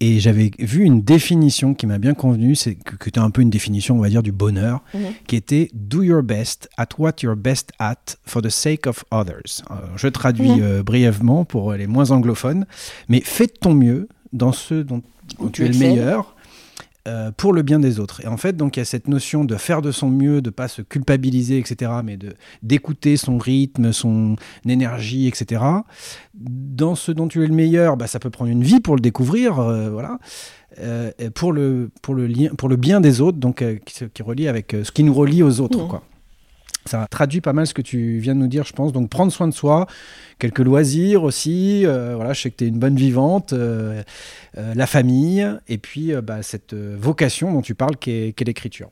Et 0.02 0.18
j'avais 0.18 0.50
vu 0.58 0.82
une 0.84 1.02
définition 1.02 1.74
qui 1.74 1.86
m'a 1.86 1.98
bien 1.98 2.14
convenu, 2.14 2.56
c'est 2.56 2.74
que, 2.74 2.96
que 2.96 3.08
était 3.10 3.20
un 3.20 3.30
peu 3.30 3.42
une 3.42 3.50
définition, 3.50 3.96
on 3.98 4.00
va 4.00 4.08
dire, 4.08 4.22
du 4.22 4.32
bonheur, 4.32 4.82
Mhm. 4.94 5.00
qui 5.28 5.36
était 5.36 5.68
Do 5.74 6.02
your 6.02 6.22
best 6.22 6.68
at 6.78 6.88
what 6.98 7.16
you're 7.22 7.36
best 7.36 7.70
at 7.78 8.16
for 8.24 8.40
the 8.42 8.48
sake 8.48 8.86
of 8.86 9.04
others. 9.12 9.62
Alors, 9.68 9.96
je 9.96 10.08
traduis 10.08 10.50
Mhm. 10.52 10.58
euh, 10.62 10.82
brièvement 10.82 11.44
pour 11.44 11.74
les 11.74 11.86
moins 11.86 12.10
anglophones, 12.10 12.64
mais 13.08 13.20
fais 13.20 13.46
de 13.46 13.52
ton 13.60 13.74
mieux 13.74 14.08
dans 14.32 14.52
ce 14.52 14.74
dont, 14.74 15.02
tu 15.28 15.50
tu 15.52 15.64
es 15.64 15.68
le 15.68 15.78
meilleur. 15.78 16.34
euh, 17.08 17.30
pour 17.34 17.54
le 17.54 17.62
bien 17.62 17.78
des 17.78 17.98
autres. 17.98 18.20
Et 18.22 18.26
en 18.28 18.36
fait, 18.36 18.54
donc 18.56 18.76
il 18.76 18.80
y 18.80 18.82
a 18.82 18.84
cette 18.84 19.08
notion 19.08 19.44
de 19.44 19.56
faire 19.56 19.80
de 19.80 19.90
son 19.90 20.10
mieux, 20.10 20.42
de 20.42 20.50
pas 20.50 20.68
se 20.68 20.82
culpabiliser, 20.82 21.56
etc., 21.58 21.90
mais 22.04 22.16
de 22.18 22.34
d'écouter 22.62 23.16
son 23.16 23.38
rythme, 23.38 23.92
son 23.92 24.36
énergie, 24.68 25.26
etc. 25.26 25.62
Dans 26.34 26.94
ce 26.94 27.10
dont 27.10 27.26
tu 27.26 27.42
es 27.42 27.46
le 27.46 27.54
meilleur, 27.54 27.96
bah, 27.96 28.06
ça 28.06 28.18
peut 28.18 28.28
prendre 28.30 28.50
une 28.50 28.62
vie 28.62 28.80
pour 28.80 28.94
le 28.96 29.00
découvrir, 29.00 29.58
euh, 29.58 29.88
voilà. 29.90 30.18
Euh, 30.78 31.10
pour 31.34 31.52
le 31.52 31.90
pour 32.02 32.14
le 32.14 32.26
lien, 32.26 32.50
pour 32.56 32.68
le 32.68 32.76
bien 32.76 33.00
des 33.00 33.20
autres, 33.20 33.38
donc 33.38 33.64
qui, 34.14 34.22
relie 34.22 34.46
avec 34.46 34.76
ce 34.84 34.92
qui 34.92 35.02
nous 35.02 35.14
relie 35.14 35.42
aux 35.42 35.60
autres, 35.60 35.80
Mhm. 35.82 35.88
quoi. 35.88 36.02
Ça 36.90 37.06
traduit 37.08 37.40
pas 37.40 37.52
mal 37.52 37.68
ce 37.68 37.74
que 37.74 37.82
tu 37.82 38.18
viens 38.18 38.34
de 38.34 38.40
nous 38.40 38.48
dire, 38.48 38.64
je 38.64 38.72
pense. 38.72 38.92
Donc 38.92 39.08
prendre 39.10 39.30
soin 39.30 39.46
de 39.46 39.54
soi, 39.54 39.86
quelques 40.40 40.58
loisirs 40.58 41.22
aussi. 41.22 41.86
euh, 41.86 42.16
voilà, 42.16 42.32
je 42.32 42.40
sais 42.42 42.50
que 42.50 42.56
tu 42.56 42.64
es 42.64 42.68
une 42.68 42.80
bonne 42.80 42.96
vivante. 42.96 43.52
euh, 43.52 44.02
euh, 44.58 44.74
la 44.74 44.86
famille, 44.88 45.48
et 45.68 45.78
puis 45.78 46.12
bah, 46.22 46.42
cette 46.42 46.74
vocation 46.74 47.52
dont 47.52 47.62
tu 47.62 47.76
parles 47.76 47.96
qu'est 47.96 48.32
qu'est 48.36 48.44
l'écriture. 48.44 48.90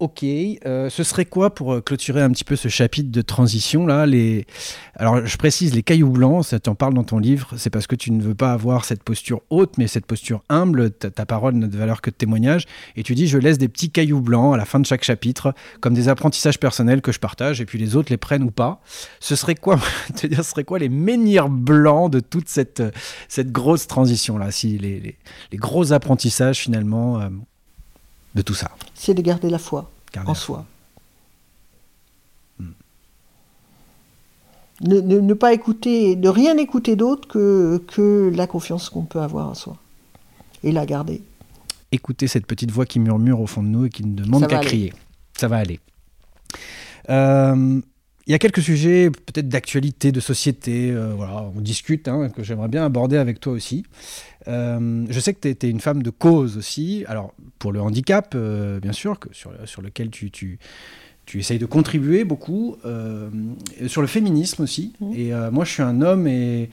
Ok, 0.00 0.24
euh, 0.24 0.88
ce 0.88 1.02
serait 1.04 1.26
quoi 1.26 1.54
pour 1.54 1.74
euh, 1.74 1.80
clôturer 1.82 2.22
un 2.22 2.30
petit 2.30 2.42
peu 2.44 2.56
ce 2.56 2.68
chapitre 2.68 3.10
de 3.10 3.20
transition 3.20 3.86
là 3.86 4.06
les... 4.06 4.46
Alors 4.96 5.26
je 5.26 5.36
précise, 5.36 5.74
les 5.74 5.82
cailloux 5.82 6.08
blancs, 6.08 6.42
ça 6.46 6.58
t'en 6.58 6.74
parle 6.74 6.94
dans 6.94 7.04
ton 7.04 7.18
livre, 7.18 7.50
c'est 7.58 7.68
parce 7.68 7.86
que 7.86 7.94
tu 7.96 8.10
ne 8.10 8.22
veux 8.22 8.34
pas 8.34 8.52
avoir 8.52 8.86
cette 8.86 9.02
posture 9.02 9.42
haute, 9.50 9.76
mais 9.76 9.88
cette 9.88 10.06
posture 10.06 10.42
humble, 10.48 10.90
ta, 10.90 11.26
parole 11.26 11.54
n'a 11.56 11.66
de 11.66 11.76
valeur 11.76 12.00
que 12.00 12.08
de 12.08 12.14
témoignage, 12.14 12.64
et 12.96 13.02
tu 13.02 13.14
dis 13.14 13.26
je 13.26 13.36
laisse 13.36 13.58
des 13.58 13.68
petits 13.68 13.90
cailloux 13.90 14.22
blancs 14.22 14.54
à 14.54 14.56
la 14.56 14.64
fin 14.64 14.80
de 14.80 14.86
chaque 14.86 15.04
chapitre, 15.04 15.52
comme 15.82 15.92
des 15.92 16.08
apprentissages 16.08 16.58
personnels 16.58 17.02
que 17.02 17.12
je 17.12 17.18
partage, 17.18 17.60
et 17.60 17.66
puis 17.66 17.78
les 17.78 17.94
autres 17.94 18.10
les 18.10 18.16
prennent 18.16 18.42
ou 18.44 18.50
pas. 18.50 18.80
Ce 19.20 19.36
serait 19.36 19.54
quoi, 19.54 19.78
te 20.16 20.26
dire, 20.26 20.42
ce 20.42 20.50
serait 20.50 20.64
quoi 20.64 20.78
les 20.78 20.88
menhirs 20.88 21.50
blancs 21.50 22.10
de 22.10 22.20
toute 22.20 22.48
cette, 22.48 22.82
cette 23.28 23.52
grosse 23.52 23.86
transition 23.86 24.38
là, 24.38 24.50
si 24.50 24.78
les, 24.78 24.98
les- 24.98 25.18
les 25.52 25.58
gros 25.58 25.92
apprentissages 25.92 26.58
finalement 26.60 27.20
euh, 27.20 27.28
de 28.34 28.42
tout 28.42 28.54
ça. 28.54 28.70
C'est 28.94 29.14
de 29.14 29.22
garder 29.22 29.50
la 29.50 29.58
foi 29.58 29.90
Garder 30.12 30.28
en 30.30 30.32
la 30.32 30.38
soi. 30.38 30.64
Ne, 34.82 34.98
ne- 35.00 35.20
ne 35.20 35.34
pas 35.34 35.52
écouter, 35.52 36.16
ne 36.16 36.28
rien 36.30 36.56
écouter 36.56 36.96
d'autre 36.96 37.28
que, 37.28 37.82
que 37.86 38.32
la 38.34 38.46
confiance 38.46 38.88
qu'on 38.88 39.02
peut 39.04 39.20
avoir 39.20 39.48
en 39.50 39.54
soi. 39.54 39.76
Et 40.62 40.72
la 40.72 40.86
garder. 40.86 41.22
écouter 41.92 42.28
cette 42.28 42.46
petite 42.46 42.70
voix 42.70 42.86
qui 42.86 42.98
murmure 43.00 43.40
au 43.40 43.46
fond 43.46 43.62
de 43.62 43.68
nous 43.68 43.84
et 43.86 43.90
qui 43.90 44.04
ne 44.04 44.14
demande 44.14 44.46
qu'à 44.46 44.60
crier. 44.60 44.92
Ça 45.36 45.48
va 45.48 45.56
aller. 45.56 45.80
Euh, 47.10 47.80
Il 48.26 48.32
y 48.32 48.34
a 48.34 48.38
quelques 48.38 48.62
sujets 48.62 49.10
peut-être 49.10 49.48
d'actualité, 49.48 50.12
de 50.12 50.20
société, 50.20 50.90
euh, 50.92 51.14
voilà, 51.16 51.50
on 51.56 51.60
discute, 51.60 52.06
hein, 52.06 52.28
que 52.28 52.42
j'aimerais 52.42 52.68
bien 52.68 52.84
aborder 52.84 53.16
avec 53.16 53.40
toi 53.40 53.52
aussi. 53.52 53.84
Euh, 54.46 55.04
je 55.08 55.20
sais 55.20 55.34
que 55.34 55.48
tu 55.52 55.66
es, 55.66 55.70
une 55.70 55.80
femme 55.80 56.02
de 56.02 56.10
cause 56.10 56.56
aussi, 56.56 57.04
alors 57.08 57.32
pour 57.58 57.72
le 57.72 57.80
handicap, 57.80 58.32
euh, 58.34 58.78
bien 58.78 58.92
sûr, 58.92 59.18
que 59.18 59.28
sur, 59.32 59.52
sur 59.64 59.82
lequel 59.82 60.10
tu, 60.10 60.30
tu, 60.30 60.58
tu 61.26 61.38
essayes 61.38 61.58
de 61.58 61.66
contribuer 61.66 62.24
beaucoup, 62.24 62.76
sur 63.86 64.00
le 64.00 64.06
féminisme 64.06 64.62
aussi. 64.62 64.92
Mhm. 65.00 65.12
Et 65.14 65.32
moi, 65.50 65.64
je 65.64 65.72
suis 65.72 65.82
un 65.82 66.02
homme 66.02 66.26
et 66.26 66.70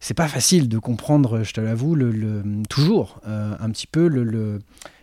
c'est 0.00 0.14
pas 0.14 0.28
facile 0.28 0.68
de 0.68 0.78
comprendre, 0.78 1.42
je 1.42 1.52
te 1.52 1.60
l'avoue, 1.60 1.94
le, 1.94 2.10
le- 2.10 2.42
toujours 2.68 3.20
un 3.24 3.70
petit 3.70 3.86
peu 3.86 4.08
le, 4.08 4.24
le- 4.24 4.60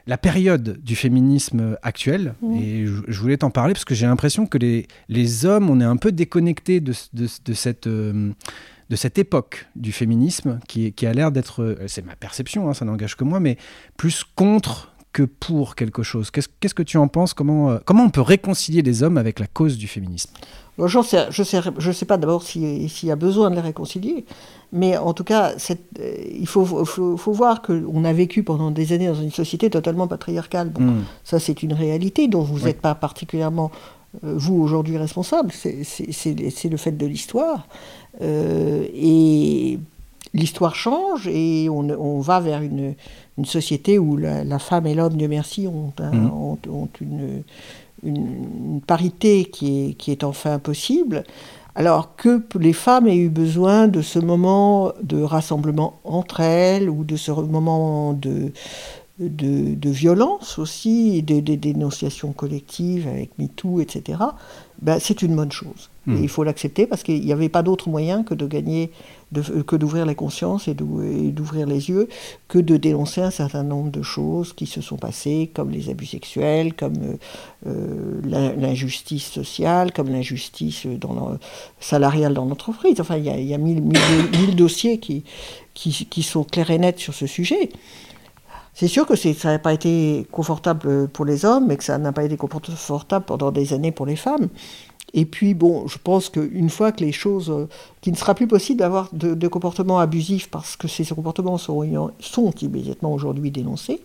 la 0.07 0.17
période 0.17 0.79
du 0.83 0.95
féminisme 0.95 1.77
actuel. 1.81 2.35
Et 2.53 2.85
je, 2.85 3.01
je 3.07 3.19
voulais 3.19 3.37
t'en 3.37 3.49
parler 3.49 3.73
parce 3.73 3.85
que 3.85 3.95
j'ai 3.95 4.05
l'impression 4.05 4.45
que 4.45 4.57
les, 4.57 4.87
les 5.09 5.45
hommes, 5.45 5.69
on 5.69 5.79
est 5.81 5.85
un 5.85 5.97
peu 5.97 6.11
déconnectés 6.11 6.79
de, 6.79 6.93
de- 7.13 7.27
de 7.45 7.53
cette. 7.53 7.87
euh, 7.87 8.31
de 8.91 8.95
cette 8.95 9.17
époque 9.17 9.65
du 9.75 9.91
féminisme 9.91 10.59
qui, 10.67 10.93
qui 10.93 11.07
a 11.07 11.11
l'air 11.13 11.31
d'être, 11.31 11.63
euh, 11.63 11.75
c'est 11.87 12.05
ma 12.05 12.15
perception, 12.15 12.69
hein, 12.69 12.75
ça 12.75 12.85
n'engage 12.85 13.15
que 13.17 13.23
moi, 13.23 13.39
mais 13.39 13.57
plus 13.97 14.23
contre 14.35 14.93
que 15.11 15.23
pour 15.23 15.73
quelque 15.73 16.03
chose. 16.03 16.29
Qu'est-ce 16.29 16.49
qu'est-ce 16.59 16.75
que 16.75 16.83
tu 16.83 16.97
en 16.97 17.07
penses? 17.07 17.33
Comment, 17.33 17.71
euh, 17.71 17.77
comment 17.83 18.03
on 18.03 18.11
peut 18.11 18.21
réconcilier 18.21 18.83
les 18.83 19.01
hommes 19.01 19.17
avec 19.17 19.39
la 19.39 19.47
cause 19.47 19.79
du 19.79 19.87
féminisme? 19.87 20.29
Bon, 20.77 20.85
j'en 20.87 21.01
sais, 21.01 21.25
je 21.31 21.41
ne 21.41 21.45
sais, 21.47 21.61
je 21.79 21.91
sais 21.91 22.05
pas 22.05 22.17
d'abord 22.17 22.43
si- 22.43 22.87
s'il 22.87 23.09
y 23.09 23.11
a 23.11 23.15
besoin 23.15 23.49
de 23.49 23.55
les 23.55 23.61
réconcilier, 23.61 24.23
mais 24.73 24.97
en 24.97 25.13
tout 25.13 25.23
cas, 25.23 25.53
euh, 25.99 26.15
il 26.39 26.47
faut, 26.47 26.65
faut, 26.65 27.17
faut 27.17 27.31
voir 27.31 27.61
qu'on 27.61 28.03
a 28.03 28.13
vécu 28.13 28.43
pendant 28.43 28.71
des 28.71 28.91
années 28.93 29.07
dans 29.07 29.15
une 29.15 29.31
société 29.31 29.69
totalement 29.69 30.07
patriarcale. 30.07 30.69
Bon, 30.69 30.81
Hmm. 30.81 31.03
Ça, 31.23 31.39
c'est 31.39 31.63
une 31.63 31.73
réalité 31.73 32.27
dont 32.27 32.41
vous 32.41 32.57
Oui. 32.57 32.63
n'êtes 32.65 32.81
pas 32.81 32.95
particulièrement, 32.95 33.71
euh, 34.23 34.33
vous, 34.37 34.55
aujourd'hui, 34.61 34.97
responsable. 34.97 35.51
C'est- 35.51 35.83
le 36.69 36.77
fait 36.77 36.91
de 36.91 37.05
l'histoire. 37.05 37.67
Euh, 38.21 38.85
et 38.93 39.77
l'histoire 40.33 40.75
change 40.75 41.27
et 41.27 41.69
on, 41.69 41.89
on 41.89 42.19
va 42.19 42.39
vers 42.39 42.61
une, 42.61 42.93
une 43.37 43.45
société 43.45 43.97
où 43.99 44.17
la, 44.17 44.43
la 44.43 44.59
femme 44.59 44.85
et 44.87 44.93
l'homme, 44.95 45.15
Dieu 45.15 45.27
merci, 45.27 45.67
ont, 45.67 45.91
un- 45.99 46.25
ont, 46.27 46.57
ont 46.69 46.89
une, 47.01 47.43
une, 48.03 48.15
une 48.75 48.81
parité 48.85 49.45
qui 49.45 49.89
est, 49.89 49.93
qui 49.93 50.11
est 50.11 50.23
enfin 50.23 50.59
possible. 50.59 51.23
Alors 51.75 52.15
que 52.15 52.41
les 52.57 52.73
femmes 52.73 53.07
aient 53.07 53.17
eu 53.17 53.29
besoin 53.29 53.87
de 53.87 54.01
ce 54.01 54.17
moment 54.17 54.93
de 55.03 55.21
rassemblement 55.21 55.99
entre 56.05 56.39
elles 56.39 56.89
ou 56.89 57.03
de 57.03 57.17
ce 57.17 57.31
moment 57.31 58.13
de, 58.13 58.53
de, 59.19 59.75
de 59.75 59.89
violence 59.89 60.59
aussi, 60.59 61.23
des, 61.23 61.41
des 61.41 61.55
dénonciations 61.57 62.33
collectives 62.33 63.07
avec 63.07 63.29
MeToo, 63.39 63.79
etc., 63.79 64.19
ben, 64.81 64.99
c'est 64.99 65.21
une 65.21 65.33
bonne 65.37 65.53
chose. 65.53 65.89
Hmm. 66.05 66.17
Et 66.17 66.21
il 66.23 66.27
faut 66.27 66.43
l'accepter 66.43 66.85
parce 66.85 67.01
qu'il 67.01 67.23
n'y 67.23 67.31
avait 67.31 67.47
pas 67.47 67.63
d'autre 67.63 67.87
moyen 67.87 68.23
que 68.23 68.33
de 68.33 68.45
gagner, 68.45 68.91
de- 69.31 69.61
que 69.61 69.77
d'ouvrir 69.77 70.05
les 70.05 70.15
consciences 70.15 70.67
et 70.67 70.73
d'ou- 70.73 71.01
et 71.01 71.31
d'ouvrir 71.31 71.65
les 71.65 71.87
yeux, 71.89 72.09
que 72.49 72.59
de 72.59 72.75
dénoncer 72.75 73.21
un 73.21 73.31
certain 73.31 73.63
nombre 73.63 73.89
de 73.89 74.01
choses 74.01 74.51
qui 74.51 74.65
se 74.65 74.81
sont 74.81 74.97
passées, 74.97 75.49
comme 75.53 75.71
les 75.71 75.89
abus 75.89 76.07
sexuels, 76.07 76.73
comme 76.73 77.15
euh, 77.67 78.21
l'injustice 78.57 79.31
sociale, 79.31 79.93
comme 79.93 80.09
l'injustice 80.09 80.85
dans 80.87 81.37
salariale 81.79 82.33
dans 82.33 82.45
l'entreprise. 82.45 82.99
Enfin, 82.99 83.15
il 83.15 83.23
y 83.23 83.29
a, 83.29 83.37
il 83.39 83.47
y 83.47 83.53
a 83.53 83.57
mille, 83.57 83.81
mille- 83.81 84.29
mille 84.41 84.55
dossiers 84.57 84.99
qui, 84.99 85.23
qui, 85.73 86.05
qui 86.09 86.21
sont 86.21 86.43
clairs 86.43 86.69
et 86.71 86.77
nets 86.79 86.99
sur 86.99 87.13
ce 87.13 87.27
sujet. 87.27 87.69
C'est 88.75 88.89
sûr 88.89 89.07
que 89.07 89.15
ça 89.15 89.51
n'a 89.51 89.59
pas 89.59 89.73
été 89.73 90.27
confortable 90.31 91.07
pour 91.07 91.23
les 91.23 91.45
hommes, 91.45 91.67
mais 91.67 91.77
que 91.77 91.83
ça 91.83 91.97
n'a 91.97 92.11
pas 92.11 92.25
été 92.25 92.35
confortable 92.35 93.25
pendant 93.25 93.51
des 93.51 93.71
années 93.71 93.93
pour 93.93 94.05
les 94.05 94.17
femmes. 94.17 94.49
Et 95.13 95.23
puis, 95.23 95.53
bon, 95.53 95.87
je 95.87 95.97
pense 95.97 96.27
qu'une 96.27 96.69
fois 96.69 96.91
que 96.91 97.01
les 97.01 97.13
choses. 97.13 97.49
euh, 97.49 97.69
qu'il 98.01 98.11
ne 98.11 98.17
sera 98.17 98.35
plus 98.35 98.47
possible 98.47 98.79
d'avoir 98.79 99.09
de, 99.13 99.47
comportements 99.47 99.97
abusifs 99.97 100.49
parce 100.51 100.75
que 100.75 100.89
ces 100.89 101.05
comportements 101.05 101.57
sont 101.57 102.51
immédiatement 102.61 103.13
aujourd'hui 103.13 103.49
dénoncés, 103.49 104.01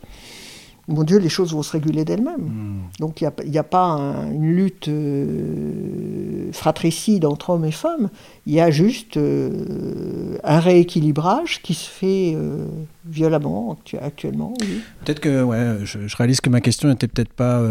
mon 0.91 1.05
Dieu, 1.05 1.19
les 1.19 1.29
choses 1.29 1.53
vont 1.53 1.63
se 1.63 1.73
réguler 1.73 2.05
d'elles-mêmes. 2.05 2.51
Donc 2.99 3.21
il 3.21 3.31
n'y 3.51 3.59
a, 3.59 3.63
pas 3.63 3.85
un- 3.85 4.31
une 4.33 4.53
lutte 4.55 4.89
euh, 4.89 6.51
fratricide 6.53 7.25
entre 7.25 7.51
hommes 7.51 7.65
et 7.65 7.71
femmes, 7.73 8.11
il 8.47 8.55
y 8.55 8.61
a 8.61 8.71
juste 8.71 9.17
euh, 9.17 10.37
un 10.45 10.61
rééquilibrage 10.61 11.63
qui 11.63 11.75
se 11.75 11.89
fait 11.89 12.33
euh, 12.35 12.67
violemment 13.09 13.73
actu- 13.75 13.99
actuellement. 13.99 14.55
oui. 14.61 14.81
Peut-être 15.05 15.21
que 15.21 15.43
ouais, 15.43 15.79
je, 15.85 16.07
je 16.07 16.17
réalise 16.17 16.41
que 16.41 16.51
ma 16.51 16.61
question 16.61 16.89
n'était 16.89 17.09
peut-être 17.09 17.33
pas 17.33 17.63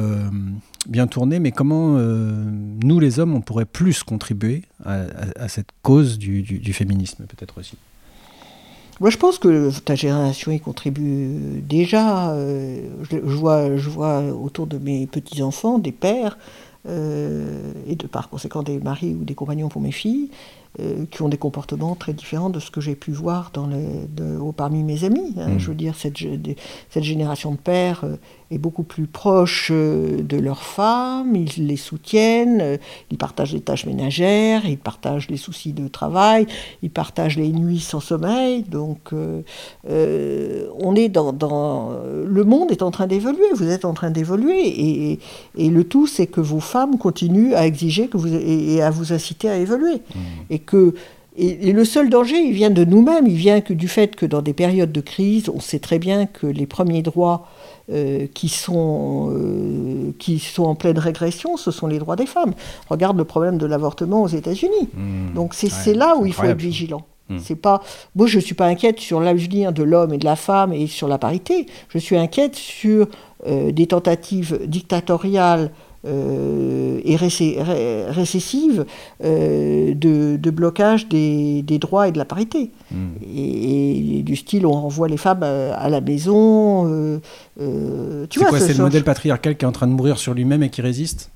bien 0.87 1.07
tournée, 1.07 1.39
mais 1.39 1.51
comment 1.51 1.97
nous 1.97 2.99
les 2.99 3.19
hommes 3.19 3.35
on 3.35 3.41
pourrait 3.41 3.65
plus 3.65 4.03
contribuer 4.03 4.63
à, 4.85 4.93
à- 4.93 5.43
à 5.43 5.47
cette 5.47 5.69
cause 5.83 6.17
du, 6.17 6.41
du- 6.41 6.59
du 6.59 6.73
féminisme 6.73 7.25
peut-être 7.25 7.57
aussi? 7.59 7.75
Moi, 8.99 9.09
je 9.09 9.17
pense 9.17 9.39
que 9.39 9.71
ta 9.79 9.95
génération 9.95 10.51
y 10.51 10.59
contribue 10.59 11.61
déjà. 11.67 12.31
euh, 12.31 12.81
je, 13.09 13.17
je 13.17 13.35
vois, 13.35 13.77
je 13.77 13.89
vois 13.89 14.21
autour 14.33 14.67
de 14.67 14.77
mes 14.77 15.07
petits-enfants 15.07 15.79
des 15.79 15.91
pères, 15.93 16.37
euh, 16.87 17.71
et 17.87 17.95
de 17.95 18.07
par 18.07 18.29
conséquent 18.29 18.63
des 18.63 18.79
maris 18.79 19.15
ou 19.19 19.23
des 19.23 19.35
compagnons 19.35 19.69
pour 19.69 19.81
mes 19.81 19.91
filles, 19.91 20.29
euh, 20.79 21.05
qui 21.11 21.21
ont 21.21 21.29
des 21.29 21.37
comportements 21.37 21.95
très 21.95 22.13
différents 22.13 22.49
de 22.49 22.59
ce 22.59 22.71
que 22.71 22.81
j'ai 22.81 22.95
pu 22.95 23.11
voir 23.11 23.51
dans 23.53 23.67
de- 23.67 24.37
au- 24.37 24.51
parmi 24.51 24.83
mes 24.83 25.03
amis. 25.05 25.33
hein. 25.37 25.49
Mm. 25.55 25.59
Je 25.59 25.67
veux 25.69 25.75
dire, 25.75 25.95
cette, 25.95 26.17
cette 26.89 27.03
génération 27.03 27.51
de 27.51 27.57
pères 27.57 28.01
euh, 28.03 28.15
est 28.51 28.57
beaucoup 28.57 28.83
plus 28.83 29.05
proche 29.07 29.69
euh, 29.71 30.21
de 30.23 30.37
leurs 30.37 30.63
femmes, 30.63 31.35
ils 31.35 31.67
les 31.67 31.77
soutiennent, 31.77 32.77
ils 33.11 33.17
partagent 33.17 33.53
les 33.53 33.61
tâches 33.61 33.85
ménagères, 33.85 34.65
ils 34.65 34.77
partagent 34.77 35.29
les 35.29 35.37
soucis 35.37 35.73
de 35.73 35.87
travail, 35.87 36.47
ils 36.81 36.89
partagent 36.89 37.37
les 37.37 37.49
nuits 37.49 37.79
sans 37.79 37.99
sommeil. 37.99 38.63
Donc, 38.63 39.13
euh, 39.13 39.41
euh, 39.89 40.67
on 40.79 40.95
est 40.95 41.09
dans, 41.09 41.31
dans- 41.33 41.91
Le 42.25 42.43
monde 42.43 42.71
est 42.71 42.81
en 42.81 42.91
train 42.91 43.07
d'évoluer, 43.07 43.45
vous 43.53 43.69
êtes 43.69 43.85
en 43.85 43.93
train 43.93 44.09
d'évoluer. 44.11 44.61
Et, 44.67 45.19
et 45.57 45.69
le 45.69 45.83
tout, 45.83 46.07
c'est 46.07 46.27
que 46.27 46.41
vos 46.41 46.59
femmes 46.59 46.97
continuent 46.97 47.53
à 47.53 47.65
exiger 47.65 48.07
que 48.07 48.17
vous, 48.17 48.27
et, 48.33 48.75
et 48.75 48.81
à 48.81 48.89
vous 48.89 49.13
inciter 49.13 49.49
à 49.49 49.57
évoluer. 49.57 50.01
Et 50.49 50.59
que. 50.59 50.93
Et, 51.39 51.69
et 51.69 51.71
le 51.71 51.85
seul 51.85 52.09
danger, 52.09 52.37
il 52.37 52.51
vient 52.51 52.69
de 52.69 52.83
nous-mêmes, 52.83 53.25
il 53.25 53.37
vient 53.37 53.61
que 53.61 53.73
du 53.73 53.87
fait 53.87 54.15
que 54.15 54.25
dans 54.25 54.41
des 54.41 54.53
périodes 54.53 54.91
de 54.91 55.01
crise, 55.01 55.49
on 55.49 55.61
sait 55.61 55.79
très 55.79 55.97
bien 55.97 56.25
que 56.25 56.45
les 56.45 56.65
premiers 56.65 57.01
droits 57.01 57.47
euh, 57.91 58.27
qui, 58.35 58.49
sont, 58.49 59.31
euh, 59.31 60.11
qui 60.19 60.37
sont 60.37 60.65
en 60.65 60.75
pleine 60.75 60.99
régression, 60.99 61.57
ce 61.57 61.71
sont 61.71 61.87
les 61.87 61.97
droits 61.97 62.15
des 62.15 62.27
femmes. 62.27 62.53
Regarde 62.87 63.17
le 63.17 63.23
problème 63.23 63.57
de 63.57 63.65
l'avortement 63.65 64.21
aux 64.21 64.27
États-Unis. 64.27 64.89
Donc 65.33 65.55
c'est 65.55 65.69
Ouais, 65.87 65.93
là 65.95 66.15
où 66.15 66.25
il 66.25 66.33
faut 66.33 66.43
être 66.43 66.59
vigilant. 66.59 67.01
Mm. 67.29 67.37
C'est 67.41 67.55
pas. 67.55 67.81
Moi, 68.15 68.27
je 68.27 68.39
suis 68.39 68.53
pas 68.53 68.67
inquiète 68.67 68.99
sur 68.99 69.19
l'avenir 69.19 69.71
de 69.71 69.83
l'homme 69.83 70.13
et 70.13 70.17
de 70.17 70.25
la 70.25 70.35
femme 70.35 70.73
et 70.73 70.87
sur 70.87 71.07
la 71.07 71.17
parité. 71.17 71.65
Je 71.89 71.97
suis 71.97 72.17
inquiète 72.17 72.55
sur 72.55 73.07
euh, 73.47 73.71
des 73.71 73.87
tentatives 73.87 74.59
dictatoriales 74.67 75.71
euh, 76.07 76.99
et 77.03 77.15
récé- 77.17 77.61
ré- 77.61 78.05
récessives 78.09 78.85
euh, 79.23 79.93
de, 79.93 80.37
de 80.37 80.49
blocage 80.51 81.07
des, 81.09 81.61
des 81.61 81.77
droits 81.79 82.07
et 82.07 82.11
de 82.11 82.17
la 82.17 82.25
parité. 82.25 82.71
Et, 83.35 84.19
et 84.19 84.23
du 84.23 84.35
style, 84.35 84.65
on 84.65 84.71
renvoie 84.71 85.07
les 85.07 85.17
femmes 85.17 85.41
euh, 85.43 85.73
à 85.77 85.89
la 85.89 86.01
maison. 86.01 86.85
euh, 86.87 87.17
tu 88.29 88.39
C'est 88.39 88.45
quoi 88.45 88.59
ce 88.59 88.67
C'est 88.67 88.73
le 88.73 88.83
modèle 88.83 89.03
patriarcal 89.03 89.57
qui 89.57 89.65
est 89.65 89.67
en 89.67 89.71
train 89.73 89.87
de 89.87 89.93
mourir 89.93 90.17
sur 90.17 90.33
lui-même 90.33 90.63
et 90.63 90.69
qui 90.69 90.81
résiste? 90.81 91.31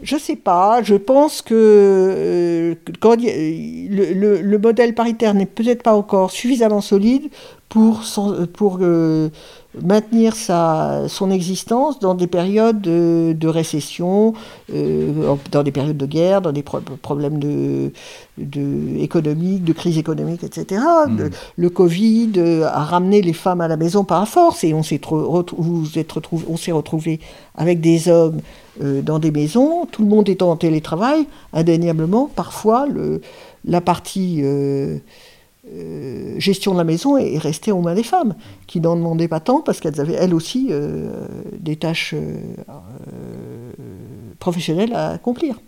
Je 0.00 0.16
sais 0.16 0.36
pas, 0.36 0.80
je 0.84 0.94
pense 0.94 1.42
que 1.42 1.54
euh, 1.56 2.74
quand 3.00 3.16
le, 3.20 4.12
le- 4.14 4.40
le 4.42 4.58
modèle 4.58 4.94
paritaire 4.94 5.34
n'est 5.34 5.44
peut-être 5.46 5.82
pas 5.82 5.94
encore 5.94 6.30
suffisamment 6.30 6.80
solide 6.80 7.24
pour, 7.68 8.02
euh, 8.80 9.28
maintenir 9.84 10.34
sa, 10.36 11.08
son 11.08 11.30
existence 11.30 11.98
dans 12.00 12.14
des 12.14 12.26
périodes 12.26 12.80
de, 12.80 13.34
de 13.38 13.48
récession, 13.48 14.34
euh, 14.74 15.34
dans 15.50 15.62
des 15.62 15.70
périodes 15.72 15.96
de 15.96 16.06
guerre, 16.06 16.40
dans 16.42 16.52
des 16.52 16.62
pro- 16.62 16.80
problèmes 17.02 17.38
de, 17.38 17.92
de 18.38 18.96
économiques, 18.98 19.64
de 19.64 19.72
crise 19.72 19.98
économique, 19.98 20.44
etc. 20.44 20.82
De- 21.08 21.30
le 21.56 21.70
Covid 21.70 22.32
euh, 22.36 22.66
a 22.66 22.84
ramené 22.84 23.22
les 23.22 23.32
femmes 23.32 23.60
à 23.60 23.68
la 23.68 23.76
maison 23.76 24.04
par 24.04 24.26
force 24.28 24.64
et 24.64 24.74
on 24.74 24.82
s'est 24.82 25.00
retrouvé, 25.02 26.72
retrouvé 26.72 27.20
avec 27.54 27.80
des 27.80 28.08
hommes 28.08 28.40
euh, 28.82 29.02
dans 29.02 29.18
des 29.18 29.30
maisons, 29.30 29.86
tout 29.90 30.02
le 30.02 30.08
monde 30.08 30.28
étant 30.28 30.50
en 30.50 30.56
télétravail, 30.56 31.26
indéniablement, 31.52 32.30
parfois 32.34 32.86
le, 32.86 33.20
la 33.64 33.80
partie 33.80 34.40
euh, 34.42 34.98
euh, 35.74 36.38
gestion 36.38 36.72
de 36.72 36.78
la 36.78 36.84
maison 36.84 37.16
est 37.16 37.34
est 37.34 37.38
restée 37.38 37.72
aux 37.72 37.80
mains 37.80 37.94
des 37.94 38.02
femmes, 38.02 38.34
qui 38.66 38.80
n'en 38.80 38.96
demandaient 38.96 39.28
pas 39.28 39.40
tant 39.40 39.60
parce 39.60 39.80
qu'elles 39.80 40.00
avaient 40.00 40.14
elles 40.14 40.34
aussi 40.34 40.68
euh, 40.70 41.26
des 41.58 41.76
tâches 41.76 42.14
euh, 42.14 43.72
professionnelles 44.38 44.94
à 44.94 45.10
accomplir. 45.10 45.60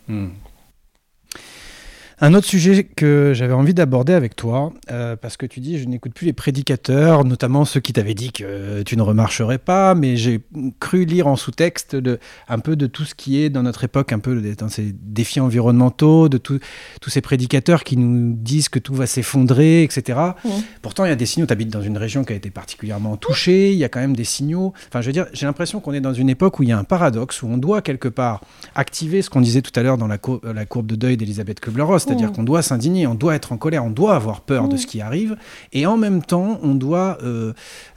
Un 2.22 2.34
autre 2.34 2.46
sujet 2.46 2.84
que 2.84 3.32
j'avais 3.34 3.54
envie 3.54 3.72
d'aborder 3.72 4.12
avec 4.12 4.36
toi, 4.36 4.74
euh, 4.90 5.16
parce 5.16 5.38
que 5.38 5.46
tu 5.46 5.60
dis 5.60 5.78
je 5.78 5.86
n'écoute 5.86 6.12
plus 6.12 6.26
les 6.26 6.34
prédicateurs, 6.34 7.24
notamment 7.24 7.64
ceux 7.64 7.80
qui 7.80 7.94
t'avaient 7.94 8.12
dit 8.12 8.30
que 8.30 8.82
tu 8.82 8.98
ne 8.98 9.02
remarcherais 9.02 9.56
pas, 9.56 9.94
mais 9.94 10.18
j'ai 10.18 10.40
cru 10.80 11.06
lire 11.06 11.28
en 11.28 11.36
sous-texte 11.36 11.96
de, 11.96 12.18
un 12.48 12.58
peu 12.58 12.76
de 12.76 12.86
tout 12.86 13.04
ce 13.06 13.14
qui 13.14 13.40
est 13.42 13.48
dans 13.48 13.62
notre 13.62 13.84
époque, 13.84 14.12
un 14.12 14.18
peu 14.18 14.38
de- 14.38 14.52
dans 14.54 14.68
ces 14.68 14.94
défis 15.02 15.40
environnementaux, 15.40 16.28
de 16.28 16.36
tout- 16.36 16.58
tous 17.00 17.08
ces 17.08 17.22
prédicateurs 17.22 17.84
qui 17.84 17.96
nous 17.96 18.34
disent 18.34 18.68
que 18.68 18.78
tout 18.78 18.94
va 18.94 19.06
s'effondrer, 19.06 19.82
etc. 19.82 20.18
Ouais. 20.44 20.50
Pourtant, 20.82 21.06
il 21.06 21.08
y 21.08 21.12
a 21.12 21.16
des 21.16 21.24
signaux, 21.24 21.46
tu 21.46 21.52
habites 21.54 21.70
dans 21.70 21.80
une 21.80 21.96
région 21.96 22.24
qui 22.24 22.34
a 22.34 22.36
été 22.36 22.50
particulièrement 22.50 23.16
touchée, 23.16 23.72
il 23.72 23.78
y 23.78 23.84
a 23.84 23.88
quand 23.88 24.00
même 24.00 24.14
des 24.14 24.24
signaux. 24.24 24.74
Enfin, 24.88 25.00
je 25.00 25.06
veux 25.06 25.14
dire, 25.14 25.24
j'ai 25.32 25.46
l'impression 25.46 25.80
qu'on 25.80 25.94
est 25.94 26.02
dans 26.02 26.12
une 26.12 26.28
époque 26.28 26.58
où 26.60 26.64
il 26.64 26.68
y 26.68 26.72
a 26.72 26.78
un 26.78 26.84
paradoxe, 26.84 27.42
où 27.42 27.46
on 27.46 27.56
doit 27.56 27.80
quelque 27.80 28.08
part 28.08 28.42
activer 28.74 29.22
ce 29.22 29.30
qu'on 29.30 29.40
disait 29.40 29.62
tout 29.62 29.72
à 29.74 29.82
l'heure 29.82 29.96
dans 29.96 30.06
la, 30.06 30.18
cour- 30.18 30.42
la 30.44 30.66
courbe 30.66 30.86
de 30.86 30.96
deuil 30.96 31.16
d'Elisabeth 31.16 31.60
Kubler-Ross, 31.60 32.08
c'est-à-dire 32.10 32.30
Mm. 32.30 32.34
qu'on 32.36 32.42
doit 32.42 32.62
s'indigner, 32.62 33.06
on 33.06 33.14
doit 33.14 33.34
être 33.34 33.52
en 33.52 33.56
colère, 33.56 33.84
on 33.84 33.90
doit 33.90 34.14
avoir 34.14 34.40
peur 34.40 34.68
de 34.68 34.74
Mm. 34.74 34.78
ce 34.78 34.86
qui 34.86 35.00
arrive, 35.00 35.36
et 35.72 35.86
en 35.86 35.96
même 35.96 36.22
temps, 36.22 36.58
on 36.62 36.74
doit 36.74 37.18
euh, 37.22 37.52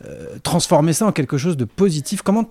euh, 0.06 0.26
transformer 0.44 0.94
ça 0.94 1.06
en 1.08 1.12
quelque 1.12 1.38
chose 1.38 1.58
de 1.58 1.66
positif. 1.66 2.22
Comment 2.22 2.46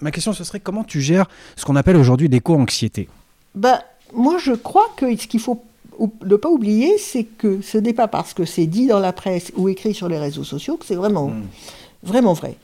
Ma 0.00 0.12
question, 0.12 0.32
ce 0.32 0.44
serait 0.44 0.60
comment 0.60 0.84
tu 0.84 1.00
gères 1.00 1.26
ce 1.56 1.64
qu'on 1.64 1.74
appelle 1.74 1.96
aujourd'hui 1.96 2.28
l'éco-anxiété 2.28 3.08
Ben, 3.56 3.80
moi, 4.14 4.36
je 4.38 4.52
crois 4.52 4.86
que 4.96 5.16
ce 5.16 5.26
qu'il 5.26 5.40
faut 5.40 5.64
ne 6.24 6.36
pas 6.36 6.48
oublier, 6.48 6.96
c'est 6.98 7.24
que 7.24 7.60
ce 7.62 7.78
n'est 7.78 7.92
pas 7.92 8.06
parce 8.06 8.32
que 8.32 8.44
c'est 8.44 8.66
dit 8.66 8.86
dans 8.86 9.00
la 9.00 9.12
presse 9.12 9.50
ou 9.56 9.68
écrit 9.68 9.94
sur 9.94 10.08
les 10.08 10.18
réseaux 10.18 10.44
sociaux 10.44 10.76
que 10.76 10.86
c'est 10.86 10.94
vraiment, 10.94 11.32
vraiment 12.04 12.32
vrai. 12.32 12.54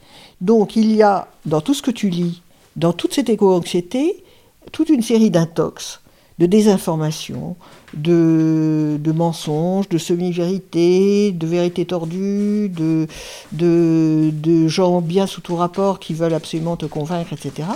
Donc, 0.41 0.77
il 0.77 0.95
y 0.95 1.03
a, 1.03 1.27
dans 1.45 1.61
tout 1.61 1.75
ce 1.75 1.83
que 1.83 1.91
tu 1.91 2.09
lis, 2.09 2.41
dans 2.77 2.93
toute 2.93 3.13
cette 3.15 3.29
éco-anxiété, 3.29 4.23
toute 4.71 4.89
une 4.89 5.03
série 5.03 5.31
d'intox, 5.31 6.01
de 6.39 6.47
désinformation, 6.47 7.57
de, 7.97 8.97
de 8.99 9.13
mensonges, 9.13 9.89
de 9.89 9.99
semi-vérités, 9.99 11.33
de 11.33 11.47
vérités 11.47 11.85
tordues, 11.85 12.69
de, 12.69 13.07
de, 13.53 14.31
de 14.33 14.69
gens 14.69 15.01
bien 15.01 15.27
sous 15.27 15.41
tout 15.41 15.57
rapport 15.57 15.99
qui 15.99 16.15
veulent 16.15 16.35
absolument 16.35 16.77
te 16.77 16.87
convaincre, 16.87 17.33
etc. 17.33 17.69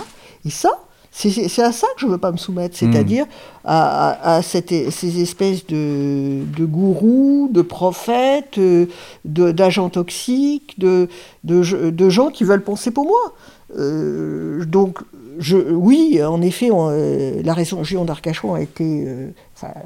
Et 0.45 0.49
ça, 0.49 0.71
c'est 1.11 1.61
à 1.61 1.71
ça 1.71 1.87
que 1.95 2.01
je 2.01 2.05
ne 2.05 2.11
veux 2.11 2.17
pas 2.19 2.31
me 2.31 2.37
soumettre, 2.37 2.77
c'est-à-dire 2.77 3.25
à, 3.65 4.09
à- 4.11 4.35
à 4.37 4.41
cette- 4.41 4.91
ces 4.91 5.19
espèces 5.21 5.65
de, 5.65 6.43
de 6.55 6.65
gourous, 6.65 7.49
de 7.51 7.61
prophètes, 7.63 8.57
euh, 8.59 8.85
d'agents 9.25 9.89
toxiques, 9.89 10.79
de, 10.79 11.09
de, 11.43 11.89
de 11.89 12.09
gens 12.09 12.29
qui 12.29 12.43
veulent 12.43 12.63
penser 12.63 12.91
pour 12.91 13.05
moi. 13.05 13.33
Euh, 13.77 14.63
donc, 14.65 14.99
je, 15.39 15.57
oui, 15.57 16.21
en 16.23 16.41
effet, 16.41 16.69
on, 16.71 16.89
euh, 16.91 17.41
la 17.43 17.53
région 17.53 18.05
d'Arcachon 18.05 18.53
a 18.53 18.61
été 18.61 19.03
euh, 19.07 19.29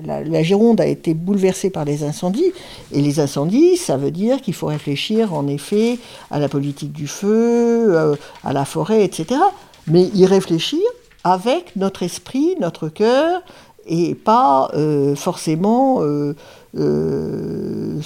La 0.06 0.44
Gironde 0.44 0.82
a 0.82 0.86
été 0.86 1.14
bouleversée 1.14 1.70
par 1.70 1.86
les 1.86 2.04
incendies, 2.04 2.52
et 2.92 3.02
les 3.02 3.20
incendies, 3.20 3.78
ça 3.78 3.98
veut 3.98 4.12
dire 4.12 4.42
qu'il 4.42 4.54
faut 4.54 4.68
réfléchir 4.68 5.34
en 5.34 5.48
effet 5.48 6.00
à 6.32 6.40
la 6.40 6.50
politique 6.50 6.92
du 6.92 7.08
feu, 7.08 7.96
euh, 7.96 8.16
à 8.44 8.54
la 8.54 8.66
forêt, 8.66 9.04
etc. 9.04 9.40
Mais 9.88 10.04
y 10.14 10.26
réfléchir 10.26 10.82
avec 11.24 11.76
notre 11.76 12.04
esprit, 12.04 12.56
notre 12.60 12.90
cœur, 12.90 13.42
et 13.86 14.16
pas 14.16 14.72
euh, 14.74 15.16
forcément 15.16 16.02
euh, 16.02 16.36
euh, 16.78 18.00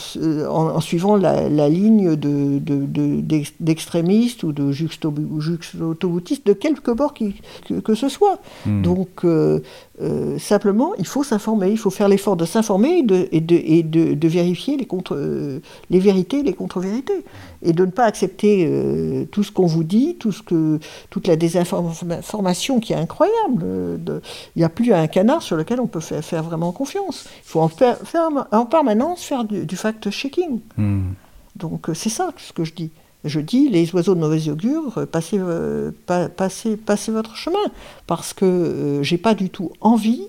en, 0.49 0.67
en 0.75 0.79
suivant 0.81 1.15
la, 1.15 1.47
la 1.49 1.69
ligne 1.69 2.15
de- 2.15 2.59
de- 2.59 3.43
d'extrémistes 3.59 4.43
ou 4.43 4.51
de 4.51 4.71
juxtoboutistes 4.71 6.45
de 6.45 6.53
quelque 6.53 6.91
bord 6.91 7.13
qui- 7.13 7.35
que, 7.67 7.75
que 7.75 7.95
ce 7.95 8.09
soit. 8.09 8.39
Donc 8.83 9.23
euh, 9.23 9.59
euh, 10.01 10.37
simplement, 10.37 10.93
il 10.99 11.07
faut 11.07 11.23
s'informer, 11.23 11.69
il 11.71 11.77
faut 11.77 11.89
faire 11.89 12.07
l'effort 12.07 12.35
de 12.35 12.45
s'informer 12.45 12.99
et 12.99 13.03
de, 13.03 13.27
et 13.31 13.41
de, 13.41 13.59
et 13.69 13.83
vérifier 14.27 14.77
les, 14.77 14.85
contre, 14.85 15.15
les 15.89 15.99
vérités, 15.99 16.43
les 16.43 16.53
contre-vérités, 16.53 17.23
et 17.61 17.73
de 17.73 17.85
ne 17.85 17.91
pas 17.91 18.05
accepter 18.05 18.67
euh, 18.69 19.25
tout 19.31 19.43
ce 19.43 19.51
qu'on 19.51 19.65
vous 19.65 19.83
dit, 19.83 20.15
tout 20.19 20.31
ce 20.31 20.41
que, 20.43 20.79
toute 21.09 21.27
la 21.27 21.35
désinformation 21.35 22.79
qui 22.79 22.93
est 22.93 22.97
incroyable. 22.97 23.63
euh, 23.63 23.97
de- 23.97 24.21
Il 24.55 24.59
n'y 24.59 24.65
a 24.65 24.69
plus 24.69 24.93
un 24.93 25.07
canard 25.07 25.41
sur 25.41 25.55
lequel 25.57 25.79
on 25.79 25.87
peut 25.87 25.99
faire, 25.99 26.23
faire 26.23 26.43
vraiment 26.43 26.71
confiance. 26.71 27.25
Il 27.45 27.49
faut 27.49 27.59
en, 27.61 27.67
faire, 27.69 27.97
faire 27.97 28.29
en 28.51 28.65
permanence 28.65 29.23
faire 29.23 29.43
du, 29.43 29.65
du 29.65 29.75
fact-checking. 29.75 30.59
Hmm. 30.77 31.13
Donc 31.55 31.89
euh, 31.89 31.93
c'est 31.93 32.09
ça 32.09 32.31
ce 32.37 32.53
que 32.53 32.63
je 32.63 32.73
dis. 32.73 32.91
Je 33.23 33.39
dis, 33.39 33.67
les 33.69 33.93
oiseaux 33.95 34.13
de 34.15 34.19
mauvais 34.19 34.47
augure, 34.49 35.05
passez, 35.11 35.37
euh, 35.39 35.91
pa- 36.05 36.29
passez, 36.29 36.77
passez 36.77 37.11
votre 37.11 37.35
chemin, 37.35 37.57
parce 38.05 38.31
que 38.33 38.45
euh, 38.45 39.03
j'ai 39.03 39.17
pas 39.17 39.33
du 39.33 39.49
tout 39.49 39.71
envie 39.81 40.27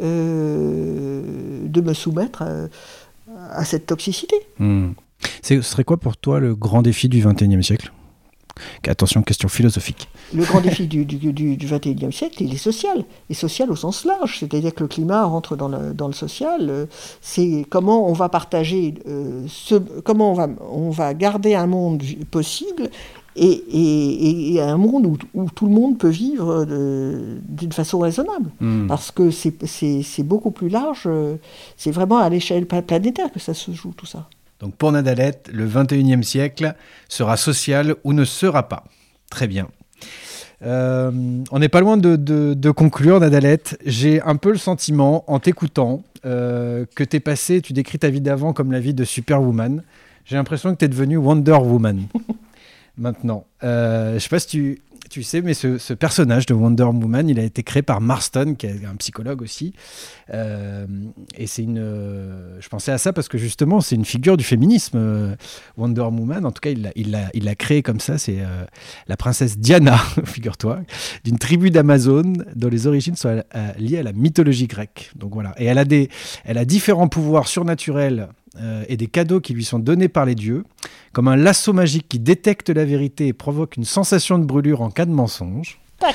de 0.00 1.80
me 1.80 1.92
soumettre 1.92 2.42
à, 2.42 2.68
à 3.50 3.64
cette 3.64 3.86
toxicité. 3.86 4.36
Hmm. 4.58 4.90
Ce 5.42 5.60
serait 5.62 5.84
quoi 5.84 5.96
pour 5.96 6.16
toi 6.16 6.40
le 6.40 6.54
grand 6.54 6.82
défi 6.82 7.08
du 7.08 7.22
21e 7.22 7.62
siècle? 7.62 7.92
Attention, 8.88 9.22
question 9.22 9.48
philosophique. 9.48 10.08
Le 10.34 10.42
grand 10.44 10.60
défi 10.60 10.88
du, 10.88 11.04
du, 11.04 11.16
du, 11.32 11.56
du 11.56 11.66
21e 11.66 12.10
siècle, 12.10 12.42
il 12.42 12.52
est 12.52 12.56
social, 12.56 13.04
et 13.30 13.34
social 13.34 13.70
au 13.70 13.76
sens 13.76 14.04
large, 14.04 14.38
c'est-à-dire 14.40 14.74
que 14.74 14.82
le 14.82 14.88
climat 14.88 15.24
rentre 15.24 15.56
dans 15.56 15.68
le, 15.68 15.94
dans 15.94 16.08
le 16.08 16.12
social, 16.12 16.66
euh, 16.68 16.86
c'est 17.20 17.64
comment 17.70 18.08
on 18.08 18.12
va 18.14 18.28
partager, 18.28 18.94
euh, 19.06 19.44
ce, 19.48 19.76
comment 19.76 20.32
on 20.32 20.34
va, 20.34 20.48
on 20.72 20.90
va 20.90 21.14
garder 21.14 21.54
un 21.54 21.68
monde 21.68 22.02
possible 22.32 22.90
et, 23.36 23.46
et, 23.48 24.54
et 24.54 24.60
un 24.60 24.76
monde 24.76 25.06
où, 25.06 25.16
où 25.34 25.48
tout 25.50 25.66
le 25.66 25.72
monde 25.72 25.96
peut 25.96 26.08
vivre 26.08 26.64
d'une 27.48 27.72
façon 27.72 28.00
raisonnable. 28.00 28.50
Hmm. 28.60 28.88
Parce 28.88 29.12
que 29.12 29.30
c'est- 29.30 30.22
beaucoup 30.24 30.50
plus 30.50 30.68
large, 30.68 31.04
euh, 31.06 31.36
c'est 31.76 31.92
vraiment 31.92 32.18
à 32.18 32.28
l'échelle 32.28 32.66
pla- 32.66 32.82
planétaire 32.82 33.30
que 33.30 33.38
ça 33.38 33.54
se 33.54 33.70
joue 33.70 33.92
tout 33.96 34.06
ça. 34.06 34.28
Donc 34.60 34.74
pour 34.76 34.90
Nadalette, 34.92 35.48
le 35.52 35.66
21e 35.68 36.22
siècle 36.22 36.74
sera 37.08 37.36
social 37.36 37.94
ou 38.04 38.12
ne 38.12 38.24
sera 38.24 38.68
pas. 38.68 38.84
Très 39.30 39.46
bien. 39.46 39.68
Euh, 40.64 41.10
on 41.52 41.58
n'est 41.58 41.68
pas 41.68 41.80
loin 41.80 41.96
de, 41.96 42.16
de- 42.16 42.54
de 42.54 42.70
conclure, 42.70 43.20
Nadalette. 43.20 43.78
J'ai 43.86 44.20
un 44.22 44.36
peu 44.36 44.50
le 44.50 44.58
sentiment, 44.58 45.22
en 45.30 45.38
t'écoutant, 45.38 46.02
euh, 46.26 46.84
que 46.96 47.04
t'es 47.04 47.20
passé, 47.20 47.60
tu 47.62 47.72
décris 47.72 47.98
ta 48.00 48.08
vie 48.10 48.20
d'avant 48.20 48.52
comme 48.52 48.72
la 48.72 48.80
vie 48.80 48.94
de 48.94 49.04
Superwoman. 49.04 49.84
J'ai 50.24 50.34
l'impression 50.36 50.72
que 50.74 50.78
tu 50.78 50.84
es 50.84 50.88
devenue 50.88 51.16
Wonder 51.16 51.52
Woman. 51.62 52.06
Maintenant, 52.98 53.46
euh, 53.62 54.14
je 54.14 54.18
sais 54.18 54.28
pas 54.28 54.40
si 54.40 54.48
tu, 54.48 54.82
tu 55.08 55.22
sais, 55.22 55.42
mais 55.42 55.54
ce, 55.54 55.92
personnage 55.94 56.46
de 56.46 56.54
Wonder 56.54 56.84
Woman, 56.84 57.28
il 57.28 57.38
a 57.38 57.42
été 57.42 57.62
créé 57.62 57.82
par 57.82 58.00
Marston, 58.00 58.54
qui 58.56 58.66
est 58.66 58.84
un 58.84 58.96
psychologue 58.96 59.42
aussi. 59.42 59.72
Euh, 60.32 60.86
et 61.36 61.46
c'est 61.46 61.62
une. 61.62 61.78
euh, 61.78 62.60
je 62.60 62.68
pensais 62.68 62.92
à 62.92 62.98
ça 62.98 63.12
parce 63.12 63.28
que 63.28 63.38
justement, 63.38 63.80
c'est 63.80 63.96
une 63.96 64.04
figure 64.04 64.36
du 64.36 64.44
féminisme, 64.44 64.98
euh, 64.98 65.36
Wonder 65.76 66.02
Woman. 66.02 66.44
En 66.44 66.52
tout 66.52 66.60
cas, 66.60 66.70
il 66.70 67.44
l'a 67.44 67.54
créé 67.54 67.82
comme 67.82 68.00
ça. 68.00 68.18
C'est 68.18 68.38
la 69.06 69.16
princesse 69.16 69.58
Diana, 69.58 69.96
figure-toi, 70.24 70.80
d'une 71.24 71.38
tribu 71.38 71.70
d'Amazon 71.70 72.32
dont 72.54 72.68
les 72.68 72.86
origines 72.86 73.16
sont 73.16 73.42
liées 73.78 73.98
à 73.98 74.02
la 74.02 74.12
mythologie 74.12 74.66
grecque. 74.66 75.10
Donc 75.16 75.34
voilà. 75.34 75.54
Et 75.58 75.64
elle 75.64 75.78
a, 75.78 75.84
des, 75.84 76.08
elle 76.44 76.58
a 76.58 76.64
différents 76.64 77.08
pouvoirs 77.08 77.48
surnaturels 77.48 78.28
euh, 78.56 78.84
et 78.88 78.96
des 78.96 79.06
cadeaux 79.06 79.40
qui 79.40 79.54
lui 79.54 79.64
sont 79.64 79.78
donnés 79.78 80.08
par 80.08 80.24
les 80.24 80.34
dieux, 80.34 80.64
comme 81.12 81.28
un 81.28 81.36
lasso 81.36 81.72
magique 81.72 82.08
qui 82.08 82.18
détecte 82.18 82.70
la 82.70 82.84
vérité 82.84 83.26
et 83.26 83.32
provoque 83.32 83.76
une 83.76 83.84
sensation 83.84 84.38
de 84.38 84.44
brûlure 84.44 84.82
en 84.82 84.90
cas 84.90 85.04
de 85.06 85.12
mensonge 85.12 85.78
Tac 85.98 86.14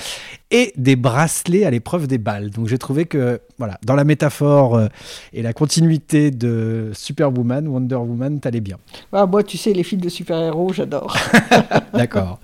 et 0.50 0.72
des 0.78 0.96
bracelets 0.96 1.66
à 1.66 1.72
l'épreuve 1.72 2.08
des 2.08 2.18
balles. 2.18 2.52
Donc 2.52 2.68
j'ai 2.68 2.78
trouvé 2.78 3.06
que, 3.06 3.42
voilà, 3.58 3.80
dans 3.84 3.96
la 3.96 4.04
métaphore 4.04 4.76
euh, 4.76 4.88
et 5.34 5.42
la 5.42 5.52
continuité 5.52 6.32
de 6.32 6.92
Superwoman, 6.94 7.68
Wonder 7.68 7.96
Woman, 7.96 8.40
t'allais 8.40 8.62
bien. 8.62 8.78
Ah, 9.12 9.26
Moi, 9.26 9.44
tu 9.44 9.58
sais, 9.58 9.74
les 9.74 9.84
films 9.84 10.02
de 10.02 10.10
super-héros, 10.10 10.72
j'adore. 10.74 11.18
D'accord. 11.94 12.40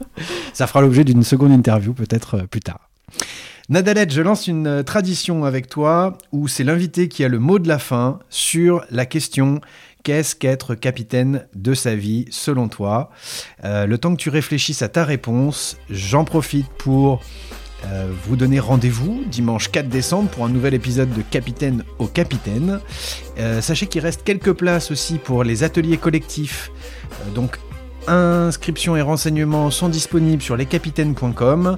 Ça 0.53 0.67
fera 0.67 0.81
l'objet 0.81 1.03
d'une 1.03 1.23
seconde 1.23 1.51
interview 1.51 1.93
peut-être 1.93 2.39
euh, 2.39 2.43
plus 2.45 2.61
tard. 2.61 2.89
Nadalette, 3.69 4.11
je 4.11 4.23
lance 4.23 4.47
une 4.47 4.65
euh, 4.65 4.83
tradition 4.83 5.45
avec 5.45 5.67
toi 5.67 6.17
où 6.31 6.47
c'est 6.47 6.63
l'invité 6.63 7.07
qui 7.07 7.23
a 7.23 7.27
le 7.27 7.37
mot 7.37 7.59
de 7.59 7.67
la 7.67 7.77
fin 7.77 8.17
sur 8.31 8.83
la 8.89 9.05
question 9.05 9.61
qu'est-ce 10.01 10.35
qu'être 10.35 10.73
capitaine 10.73 11.45
de 11.53 11.75
sa 11.75 11.93
vie 11.93 12.25
selon 12.31 12.67
toi? 12.67 13.11
Euh, 13.63 13.85
Le 13.85 13.99
temps 13.99 14.15
que 14.15 14.19
tu 14.19 14.29
réfléchisses 14.29 14.81
à 14.81 14.89
ta 14.89 15.05
réponse, 15.05 15.77
j'en 15.87 16.23
profite 16.23 16.65
pour 16.79 17.21
euh, 17.85 18.11
vous 18.25 18.35
donner 18.35 18.59
rendez-vous 18.59 19.23
dimanche 19.27 19.69
4 19.69 19.87
décembre 19.87 20.31
pour 20.31 20.45
un 20.45 20.49
nouvel 20.49 20.73
épisode 20.73 21.13
de 21.13 21.21
Capitaine 21.21 21.83
au 21.99 22.07
Capitaine. 22.07 22.79
Sachez 23.61 23.85
qu'il 23.85 24.01
reste 24.01 24.23
quelques 24.23 24.53
places 24.53 24.89
aussi 24.89 25.19
pour 25.19 25.43
les 25.43 25.63
ateliers 25.63 25.97
collectifs. 25.97 26.71
Donc 27.35 27.59
inscriptions 28.07 28.97
et 28.97 29.01
renseignements 29.01 29.69
sont 29.69 29.89
disponibles 29.89 30.41
sur 30.41 30.57
lescapitaines.com 30.57 31.77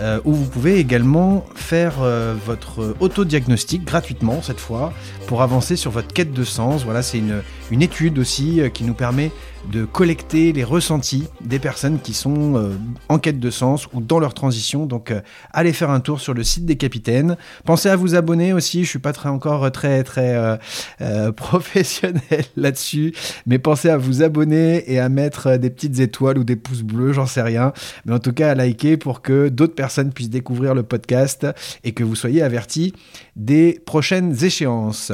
euh, 0.00 0.20
où 0.24 0.32
vous 0.32 0.46
pouvez 0.46 0.78
également 0.78 1.44
faire 1.54 1.96
euh, 2.00 2.34
votre 2.46 2.94
autodiagnostic 3.00 3.84
gratuitement 3.84 4.42
cette 4.42 4.60
fois 4.60 4.92
pour 5.26 5.42
avancer 5.42 5.74
sur 5.74 5.90
votre 5.90 6.12
quête 6.14 6.32
de 6.32 6.44
sens. 6.44 6.84
Voilà, 6.84 7.02
c'est 7.02 7.18
une, 7.18 7.42
une 7.70 7.82
étude 7.82 8.18
aussi 8.18 8.60
euh, 8.60 8.68
qui 8.68 8.84
nous 8.84 8.94
permet 8.94 9.32
de 9.72 9.84
collecter 9.84 10.52
les 10.52 10.64
ressentis 10.64 11.24
des 11.40 11.58
personnes 11.58 12.00
qui 12.00 12.14
sont 12.14 12.56
euh, 12.56 12.70
en 13.08 13.18
quête 13.18 13.40
de 13.40 13.50
sens 13.50 13.86
ou 13.92 14.00
dans 14.00 14.18
leur 14.18 14.34
transition. 14.34 14.86
Donc 14.86 15.10
euh, 15.10 15.20
allez 15.52 15.72
faire 15.72 15.90
un 15.90 16.00
tour 16.00 16.20
sur 16.20 16.34
le 16.34 16.42
site 16.42 16.64
des 16.64 16.76
capitaines. 16.76 17.36
Pensez 17.64 17.88
à 17.88 17.96
vous 17.96 18.14
abonner 18.14 18.52
aussi, 18.52 18.84
je 18.84 18.88
suis 18.88 18.98
pas 18.98 19.12
très 19.12 19.28
encore 19.28 19.70
très 19.72 20.04
très 20.04 20.58
euh, 21.00 21.32
professionnel 21.36 22.44
là-dessus, 22.56 23.14
mais 23.46 23.58
pensez 23.58 23.90
à 23.90 23.96
vous 23.96 24.22
abonner 24.22 24.90
et 24.90 24.98
à 24.98 25.08
mettre 25.08 25.56
des 25.56 25.70
petites 25.70 25.98
étoiles 26.00 26.38
ou 26.38 26.44
des 26.44 26.56
pouces 26.56 26.82
bleus, 26.82 27.12
j'en 27.12 27.26
sais 27.26 27.42
rien, 27.42 27.72
mais 28.06 28.14
en 28.14 28.18
tout 28.18 28.32
cas 28.32 28.50
à 28.50 28.54
liker 28.54 28.96
pour 28.96 29.22
que 29.22 29.48
d'autres 29.48 29.74
personnes 29.74 30.12
puissent 30.12 30.30
découvrir 30.30 30.74
le 30.74 30.82
podcast 30.82 31.46
et 31.84 31.92
que 31.92 32.04
vous 32.04 32.14
soyez 32.14 32.42
avertis 32.42 32.94
des 33.36 33.80
prochaines 33.84 34.44
échéances. 34.44 35.12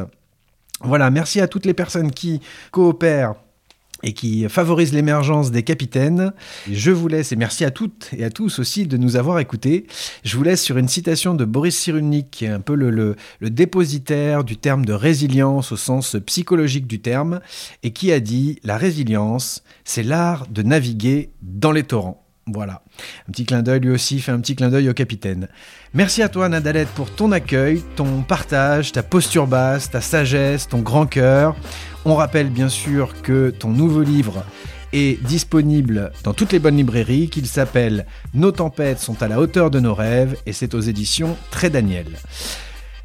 Voilà, 0.80 1.10
merci 1.10 1.40
à 1.40 1.48
toutes 1.48 1.66
les 1.66 1.74
personnes 1.74 2.10
qui 2.10 2.40
coopèrent 2.70 3.34
et 4.04 4.12
qui 4.12 4.46
favorisent 4.48 4.92
l'émergence 4.92 5.50
des 5.50 5.62
capitaines. 5.62 6.32
Je 6.70 6.90
vous 6.90 7.08
laisse, 7.08 7.32
et 7.32 7.36
merci 7.36 7.64
à 7.64 7.70
toutes 7.70 8.10
et 8.16 8.22
à 8.24 8.30
tous 8.30 8.58
aussi 8.58 8.86
de 8.86 8.96
nous 8.96 9.16
avoir 9.16 9.38
écoutés. 9.38 9.86
Je 10.24 10.36
vous 10.36 10.42
laisse 10.42 10.62
sur 10.62 10.76
une 10.78 10.88
citation 10.88 11.34
de 11.34 11.44
Boris 11.44 11.76
Cyrulnik, 11.76 12.30
qui 12.30 12.44
est 12.44 12.48
un 12.48 12.60
peu 12.60 12.74
le, 12.74 12.90
le- 12.90 13.16
le 13.40 13.50
dépositaire 13.50 14.44
du 14.44 14.56
terme 14.56 14.84
de 14.84 14.92
résilience 14.92 15.72
au 15.72 15.76
sens 15.76 16.16
psychologique 16.26 16.86
du 16.86 17.00
terme, 17.00 17.40
et 17.82 17.92
qui 17.92 18.12
a 18.12 18.20
dit 18.20 18.58
La 18.62 18.76
résilience, 18.76 19.62
c'est 19.84 20.02
l'art 20.02 20.46
de 20.50 20.62
naviguer 20.62 21.30
dans 21.42 21.72
les 21.72 21.82
torrents. 21.82 22.23
Voilà. 22.46 22.82
Un 23.26 23.32
petit 23.32 23.46
clin 23.46 23.62
d'œil, 23.62 23.80
lui 23.80 23.90
aussi 23.90 24.20
fait 24.20 24.32
un 24.32 24.38
petit 24.38 24.54
clin 24.54 24.68
d'œil 24.68 24.88
au 24.90 24.94
capitaine. 24.94 25.48
Merci 25.94 26.22
à 26.22 26.28
toi, 26.28 26.48
Nadalette, 26.48 26.88
pour 26.88 27.10
ton 27.10 27.32
accueil, 27.32 27.82
ton 27.96 28.22
partage, 28.22 28.92
ta 28.92 29.02
posture 29.02 29.46
basse, 29.46 29.90
ta 29.90 30.00
sagesse, 30.00 30.68
ton 30.68 30.80
grand 30.80 31.06
cœur. 31.06 31.56
On 32.04 32.14
rappelle 32.14 32.50
bien 32.50 32.68
sûr 32.68 33.22
que 33.22 33.50
ton 33.50 33.70
nouveau 33.70 34.02
livre 34.02 34.44
est 34.92 35.22
disponible 35.24 36.12
dans 36.22 36.34
toutes 36.34 36.52
les 36.52 36.58
bonnes 36.58 36.76
librairies, 36.76 37.28
qu'il 37.28 37.46
s'appelle 37.46 38.06
Nos 38.34 38.52
tempêtes 38.52 39.00
sont 39.00 39.22
à 39.22 39.28
la 39.28 39.40
hauteur 39.40 39.70
de 39.70 39.80
nos 39.80 39.94
rêves 39.94 40.36
et 40.44 40.52
c'est 40.52 40.74
aux 40.74 40.80
éditions 40.80 41.36
Très 41.50 41.70
Daniel. 41.70 42.06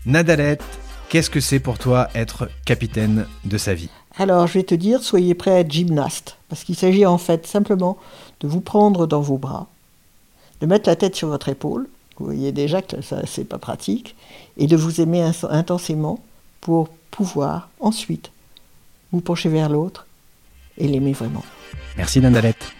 Nadalette, 0.06 0.64
qu'est-ce 1.08 1.30
que 1.30 1.40
c'est 1.40 1.60
pour 1.60 1.80
toi 1.80 2.10
être 2.14 2.50
capitaine 2.66 3.26
de 3.46 3.58
sa 3.58 3.74
vie? 3.74 3.90
Alors, 4.18 4.48
je 4.48 4.54
vais 4.56 4.64
te 4.64 4.76
dire, 4.76 5.02
soyez 5.02 5.34
prêts 5.34 5.52
à 5.52 5.60
être 5.60 5.72
gymnaste, 5.72 6.38
parce 6.50 6.64
qu'il 6.64 6.76
s'agit 6.76 7.06
en 7.06 7.18
fait 7.18 7.48
simplement 7.48 7.98
de 8.40 8.48
vous 8.48 8.62
prendre 8.62 9.08
dans 9.08 9.22
vos 9.22 9.38
bras, 9.38 9.68
de 10.62 10.66
mettre 10.66 10.90
la 10.90 10.96
tête 10.96 11.16
sur 11.16 11.28
votre 11.28 11.50
épaule, 11.50 11.88
vous 12.18 12.26
voyez 12.26 12.52
déjà 12.52 12.82
que 12.82 13.02
ça, 13.02 13.22
c'est 13.26 13.46
pas 13.46 13.58
pratique, 13.58 14.16
et 14.58 14.68
de 14.68 14.76
vous 14.76 15.02
aimer 15.02 15.30
intensément 15.50 16.20
pour 16.62 16.90
pouvoir 17.12 17.70
ensuite 17.80 18.32
vous 19.12 19.22
pencher 19.22 19.50
vers 19.50 19.70
l'autre 19.70 20.06
et 20.78 20.88
l'aimer 20.88 21.14
vraiment. 21.14 21.44
Merci 21.98 22.20
Nadalette. 22.20 22.74